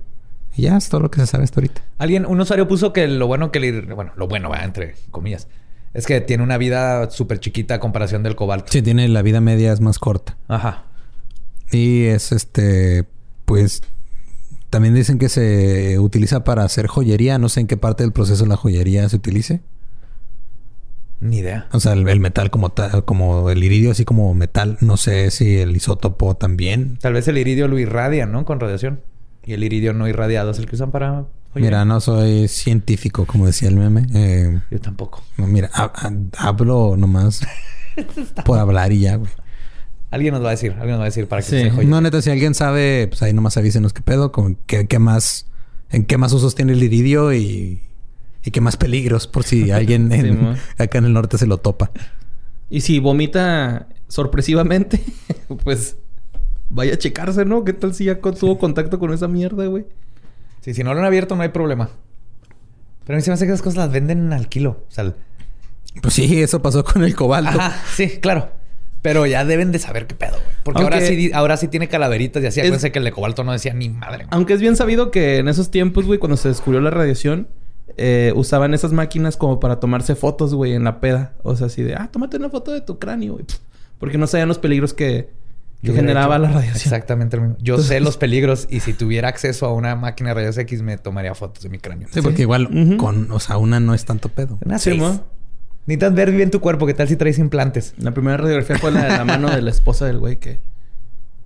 [0.55, 1.81] Y ya es todo lo que se sabe hasta ahorita.
[1.97, 3.81] Alguien, un usuario puso que lo bueno que le...
[3.93, 5.47] Bueno, lo bueno, va, entre comillas.
[5.93, 8.71] Es que tiene una vida súper chiquita a comparación del cobalto.
[8.71, 10.37] Sí, tiene la vida media es más corta.
[10.47, 10.85] Ajá.
[11.71, 13.05] Y es este,
[13.45, 13.81] pues
[14.69, 17.37] también dicen que se utiliza para hacer joyería.
[17.37, 19.61] No sé en qué parte del proceso la joyería se utilice.
[21.19, 21.67] Ni idea.
[21.71, 24.77] O sea, el, el metal como tal, como el iridio así como metal.
[24.81, 26.97] No sé si el isótopo también.
[26.99, 28.45] Tal vez el iridio lo irradia, ¿no?
[28.45, 29.01] Con radiación.
[29.45, 31.25] Y el iridio no irradiado es el que usan para...
[31.55, 34.07] Oye, Mira, no soy científico, como decía el meme.
[34.13, 35.23] Eh, Yo tampoco.
[35.37, 37.41] no, mira, ha- ha- hablo nomás
[38.45, 39.29] por hablar y ya, güey.
[40.09, 40.71] Alguien nos va a decir.
[40.73, 41.61] Alguien nos va a decir para que Sí.
[41.63, 41.87] se joye.
[41.87, 45.47] No, neta, si alguien sabe, pues ahí nomás avísenos qué pedo, con qué, qué más,
[45.89, 47.81] en qué más usos tiene el iridio y,
[48.43, 50.55] y qué más peligros, por si alguien en- Sí, mo.
[50.77, 51.91] acá en el norte se lo topa.
[52.69, 55.03] Y si vomita sorpresivamente,
[55.63, 55.97] pues
[56.69, 57.63] vaya a checarse, ¿no?
[57.63, 59.85] ¿Qué tal si ya tuvo contacto con esa mierda, güey?
[60.63, 61.89] Sí, si no lo han abierto no hay problema.
[63.05, 64.85] Pero a mí se me hace que esas cosas las venden al kilo.
[64.87, 65.13] O sea,
[66.01, 67.59] Pues sí, eso pasó con el cobalto.
[67.59, 68.49] Ajá, sí, claro.
[69.01, 70.55] Pero ya deben de saber qué pedo, güey.
[70.63, 72.59] Porque Aunque- ahora sí, ahora sí tiene calaveritas y así.
[72.61, 74.19] Es- Acuérdense que el de cobalto no decía ni madre.
[74.19, 74.27] güey.
[74.31, 77.49] Aunque es bien sabido que en esos tiempos, güey, cuando se descubrió la radiación,
[77.97, 81.33] eh, usaban esas máquinas como para tomarse fotos, güey, en la peda.
[81.43, 83.45] O sea, así de, ah, tómate una foto de tu cráneo, güey.
[83.99, 85.29] Porque no sabían los peligros que
[85.83, 86.75] Yo generaba hecho la radiación.
[86.77, 87.57] Exactamente lo mismo.
[87.61, 90.97] Yo sé los peligros y si tuviera acceso a una máquina de rayos X me
[90.97, 92.07] tomaría fotos de mi cráneo.
[92.11, 94.57] Sí, porque igual con, o sea, una no es tanto pedo.
[94.65, 95.01] Una Sí, seis.
[95.01, 95.25] mo.
[95.85, 96.87] Necesitas ver bien tu cuerpo.
[96.87, 97.93] ¿Qué tal si traes implantes?
[97.97, 100.61] La primera radiografía fue la de la mano de la esposa del güey que,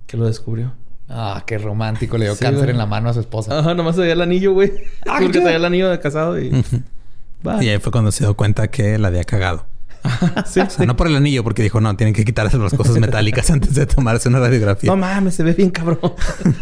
[0.06, 0.74] que lo descubrió.
[1.08, 2.16] Ah, qué romántico.
[2.18, 2.70] Le dio Sí, cáncer güey.
[2.70, 3.58] en la mano a su esposa.
[3.58, 4.72] Ajá, nomás se veía el anillo, güey.
[5.06, 5.40] Ah, Porque ¿qué?
[5.40, 6.52] traía el anillo de casado y...
[7.60, 9.66] Y ahí fue cuando se dio cuenta que la había cagado.
[10.46, 12.98] sí, O sea, no por el anillo, porque dijo, no, tienen que quitarse las cosas
[12.98, 14.90] metálicas antes de tomarse una radiografía.
[14.90, 15.98] No mames, se ve bien cabrón.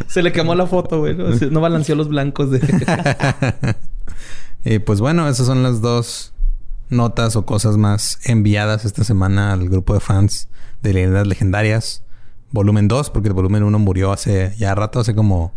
[0.06, 1.16] se le quemó la foto, güey.
[1.16, 2.60] No, balanceó los blancos de...
[4.64, 6.32] y pues bueno, esas son las dos
[6.88, 10.48] notas o cosas más enviadas esta semana al grupo de fans
[10.82, 12.02] de Leyendas Legendarias.
[12.52, 15.52] Volumen 2, porque el volumen 1 murió hace ya rato, hace como,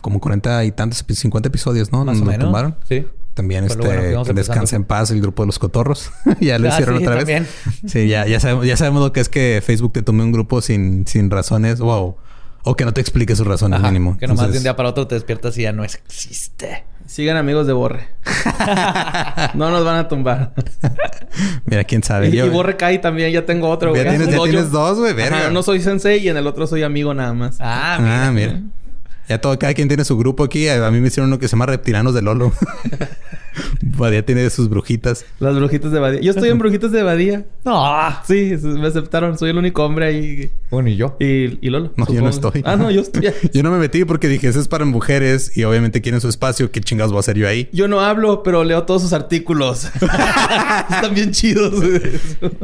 [0.00, 2.04] como 40 y tantos, 50 episodios, ¿no?
[2.04, 2.44] Más Nos o menos.
[2.46, 2.76] tumbaron.
[2.88, 3.06] Sí.
[3.34, 4.76] También este, bueno empezando.
[4.76, 6.10] en paz el grupo de los cotorros.
[6.40, 7.44] ya lo Ah, hicieron sí, otra también.
[7.44, 7.90] vez.
[7.90, 10.60] Sí, ya, ya, sabemos, ya sabemos lo que es que Facebook te tome un grupo
[10.60, 11.78] sin, sin razones.
[11.80, 12.16] Wow.
[12.64, 14.16] O que no te explique sus razones Ajá, mínimo.
[14.18, 16.84] Que nomás de un día para otro te despiertas y ya no existe.
[17.06, 18.08] Sigan amigos de Borre.
[19.54, 20.52] no nos van a tumbar.
[21.66, 22.28] Mira, quién sabe.
[22.28, 23.32] y, Yo- y Borre cae también.
[23.32, 25.38] Ya tengo otro, Ya tienes- ya dos, güey, verga.
[25.38, 27.56] Ajá, Uno soy sensei y en el otro soy amigo nada más.
[27.60, 28.60] Ah, Ah, mira.
[29.32, 30.68] Ya todo, cada quien tiene su grupo aquí.
[30.68, 32.52] A a mí me hicieron uno que se llama Reptilianos de Lolo.
[33.82, 35.24] Badía tiene sus brujitas.
[35.40, 36.20] Las brujitas de Badía.
[36.20, 37.46] Yo estoy en brujitas de Badía.
[37.64, 37.82] No.
[38.26, 39.38] Sí, me aceptaron.
[39.38, 40.50] Soy el único hombre ahí.
[40.72, 41.16] Bueno, y yo.
[41.20, 41.92] Y, y Lolo.
[41.96, 42.62] No, yo no estoy.
[42.64, 43.28] Ah, no, yo estoy.
[43.52, 46.70] Yo no me metí porque dije, eso es para mujeres y obviamente quieren su espacio.
[46.72, 47.68] ¿Qué chingados voy a hacer yo ahí?
[47.72, 49.84] Yo no hablo, pero leo todos sus artículos.
[49.94, 51.74] Están bien chidos.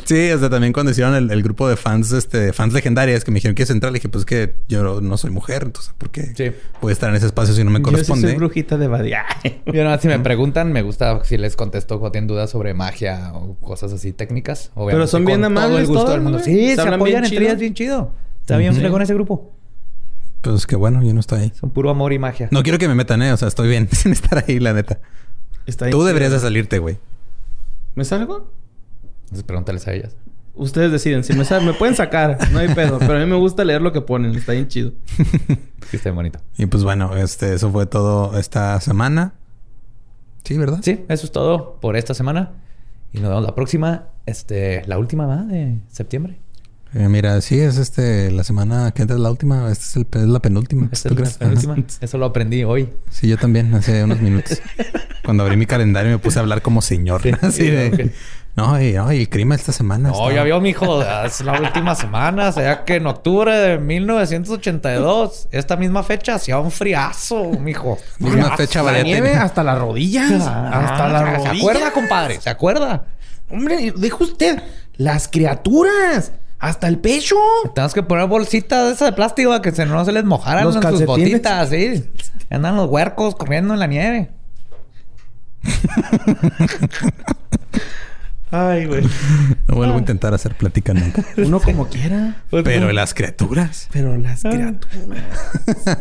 [0.05, 3.37] Sí, hasta también cuando hicieron el, el grupo de fans, este, fans legendarias que me
[3.37, 6.33] dijeron que es central, dije, pues que yo no, no soy mujer, entonces, ¿por qué
[6.35, 6.51] Sí.
[6.81, 8.29] voy a estar en ese espacio si no me Yo sí corresponde?
[8.29, 9.25] soy brujita de Badía.
[9.67, 13.33] Yo nada, si me preguntan, me gusta si les contesto o tienen dudas sobre magia
[13.35, 14.71] o cosas así técnicas.
[14.75, 16.39] Obviamente, Pero son bien con todo amables el gusto del mundo.
[16.39, 17.98] Sí, Se apoyan bien entre ellas bien chido.
[18.41, 18.81] Está bien Ujú.
[18.81, 19.53] fregón ese grupo.
[20.41, 21.53] Pues que bueno, yo no estoy ahí.
[21.55, 22.49] Son puro amor y magia.
[22.53, 23.33] No quiero que me metan, eh.
[23.33, 25.01] O sea, estoy bien sin estar ahí, la neta.
[25.67, 26.99] Está Tú deberías de salirte, güey.
[27.95, 28.51] ¿Me salgo?
[29.25, 30.17] Entonces pregúntales a ellas.
[30.55, 31.23] Ustedes deciden.
[31.25, 32.99] Si me, sal- me pueden sacar, no hay pedo.
[32.99, 34.35] Pero a mí me gusta leer lo que ponen.
[34.35, 34.93] Está bien chido.
[35.91, 36.39] Sí, está bien bonito.
[36.59, 39.33] Y pues bueno, este, eso fue todo esta semana.
[40.45, 40.81] Sí, ¿verdad?
[40.83, 42.51] Sí, eso es todo por esta semana.
[43.13, 44.09] Y nos vemos la próxima.
[44.27, 46.41] Este, la última va de septiembre.
[46.95, 49.71] Eh, mira, sí, es este la semana que entra es la última.
[49.71, 50.89] Esta es, el, es la penúltima.
[50.91, 51.73] Esta ¿Tú es la penúltima.
[51.75, 51.83] Ajá.
[52.01, 52.89] Eso lo aprendí hoy.
[53.11, 54.61] Sí, yo también, hace unos minutos.
[55.25, 57.23] Cuando abrí mi calendario me puse a hablar como señor.
[57.23, 58.13] Sí, Así sí, de...
[58.57, 60.09] No, y, no, y el clima esta semana.
[60.09, 61.03] No, está- ya vio, mijo.
[61.25, 62.49] Es la última semana.
[62.49, 67.99] O sea que en octubre de 1982, esta misma fecha, hacía un friazo, mijo.
[68.19, 70.43] Misma fecha, La nieve hasta las rodillas.
[70.45, 71.53] Ah, hasta las rodillas.
[71.53, 72.41] ¿Se acuerda, compadre?
[72.41, 73.05] ¿Se acuerda?
[73.51, 74.61] Hombre, dijo usted.
[74.97, 76.33] Las criaturas.
[76.59, 77.37] Hasta el pecho.
[77.75, 80.65] Tenemos que poner bolsitas de esas de plástico para que se, no se les mojaran
[80.65, 82.05] Los sus botitas, sí.
[82.51, 84.31] Andan los huercos corriendo en la nieve.
[88.51, 89.03] Ay, güey.
[89.67, 91.23] No vuelvo a intentar hacer plática nunca.
[91.37, 92.43] Uno como quiera.
[92.51, 93.89] Pero las criaturas.
[93.93, 95.23] Pero las criaturas.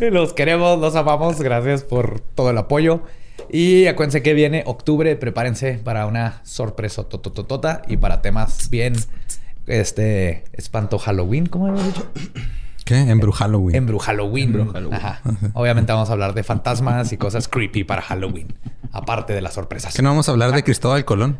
[0.00, 1.40] Los queremos, los amamos.
[1.40, 3.02] Gracias por todo el apoyo.
[3.50, 5.14] Y acuérdense que viene octubre.
[5.16, 8.94] Prepárense para una sorpresa totototota y para temas bien
[9.68, 12.10] este espanto Halloween, ¿cómo habíamos dicho?
[12.84, 12.96] ¿Qué?
[12.98, 13.76] Embru Halloween.
[13.76, 14.48] Embru Halloween.
[14.48, 14.94] Embru Halloween.
[14.94, 15.20] Ajá.
[15.52, 18.54] Obviamente vamos a hablar de fantasmas y cosas creepy para Halloween.
[18.92, 19.94] Aparte de las sorpresas.
[19.94, 21.38] ¿Qué no vamos a hablar de Cristóbal Colón?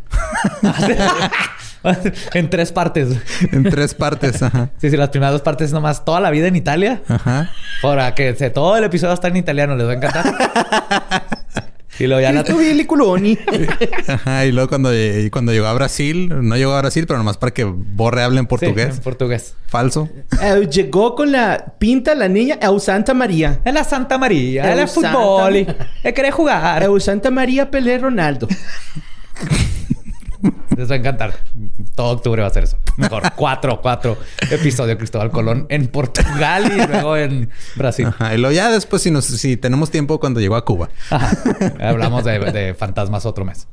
[2.35, 3.17] en tres partes.
[3.51, 4.69] en tres partes, ajá.
[4.77, 7.03] Sí, sí, las primeras dos partes nomás toda la vida en Italia.
[7.09, 7.51] Ajá.
[7.81, 10.27] Para que todo el episodio está en italiano, les va a encantar.
[11.99, 12.43] y luego ya la...
[12.45, 13.39] Cristo Billy Culoni.
[14.09, 14.47] Ajá.
[14.47, 17.53] Y luego cuando, y cuando llegó a Brasil, no llegó a Brasil, pero nomás para
[17.53, 18.97] que Borre hable en Sí, portugués.
[18.97, 19.55] en portugués.
[19.67, 20.09] Falso.
[20.43, 23.61] Eh, llegó con la pinta la niña Eu Santa María.
[23.65, 25.57] Es la Santa María, Es el Santa fútbol.
[26.03, 26.83] Es querer jugar.
[26.83, 28.49] Eu Santa María Pelé Ronaldo.
[30.77, 31.35] Les va a encantar.
[31.95, 32.79] Todo octubre va a ser eso.
[32.97, 33.23] Mejor.
[33.37, 34.17] cuatro, cuatro
[34.51, 38.07] episodios de Cristóbal Colón en Portugal y luego en Brasil.
[38.07, 38.35] Ajá.
[38.35, 40.89] Y luego ya después, si, nos, si tenemos tiempo, cuando llegó a Cuba.
[41.11, 41.37] Ajá.
[41.81, 43.69] Hablamos de, de fantasmas otro mes.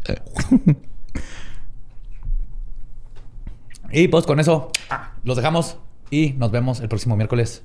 [3.92, 4.72] Y pues con eso
[5.24, 5.78] los dejamos
[6.10, 7.64] y nos vemos el próximo miércoles.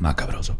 [0.00, 0.58] Macabroso.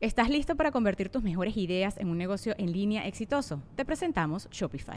[0.00, 3.62] ¿Estás listo para convertir tus mejores ideas en un negocio en línea exitoso?
[3.76, 4.96] Te presentamos Shopify.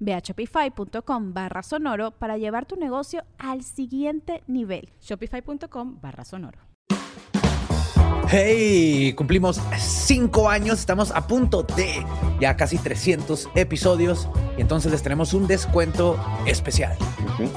[0.00, 4.90] Ve a shopify.com barra sonoro para llevar tu negocio al siguiente nivel.
[5.00, 6.58] Shopify.com barra sonoro.
[8.28, 12.02] Hey, cumplimos cinco años, estamos a punto de
[12.40, 14.26] ya casi 300 episodios
[14.56, 16.96] y entonces les tenemos un descuento especial.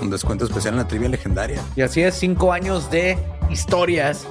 [0.02, 1.62] Un descuento especial en la trivia legendaria.
[1.78, 3.18] Y así es, cinco años de
[3.50, 4.28] historias,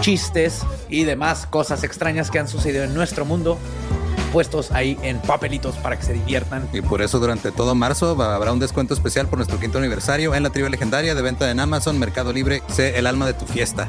[0.00, 3.58] chistes y demás cosas extrañas que han sucedido en nuestro mundo
[4.32, 6.68] puestos ahí en papelitos para que se diviertan.
[6.72, 10.42] Y por eso durante todo marzo habrá un descuento especial por nuestro quinto aniversario en
[10.42, 12.62] la trivia legendaria de venta en Amazon, Mercado Libre.
[12.68, 13.88] Sé el alma de tu fiesta.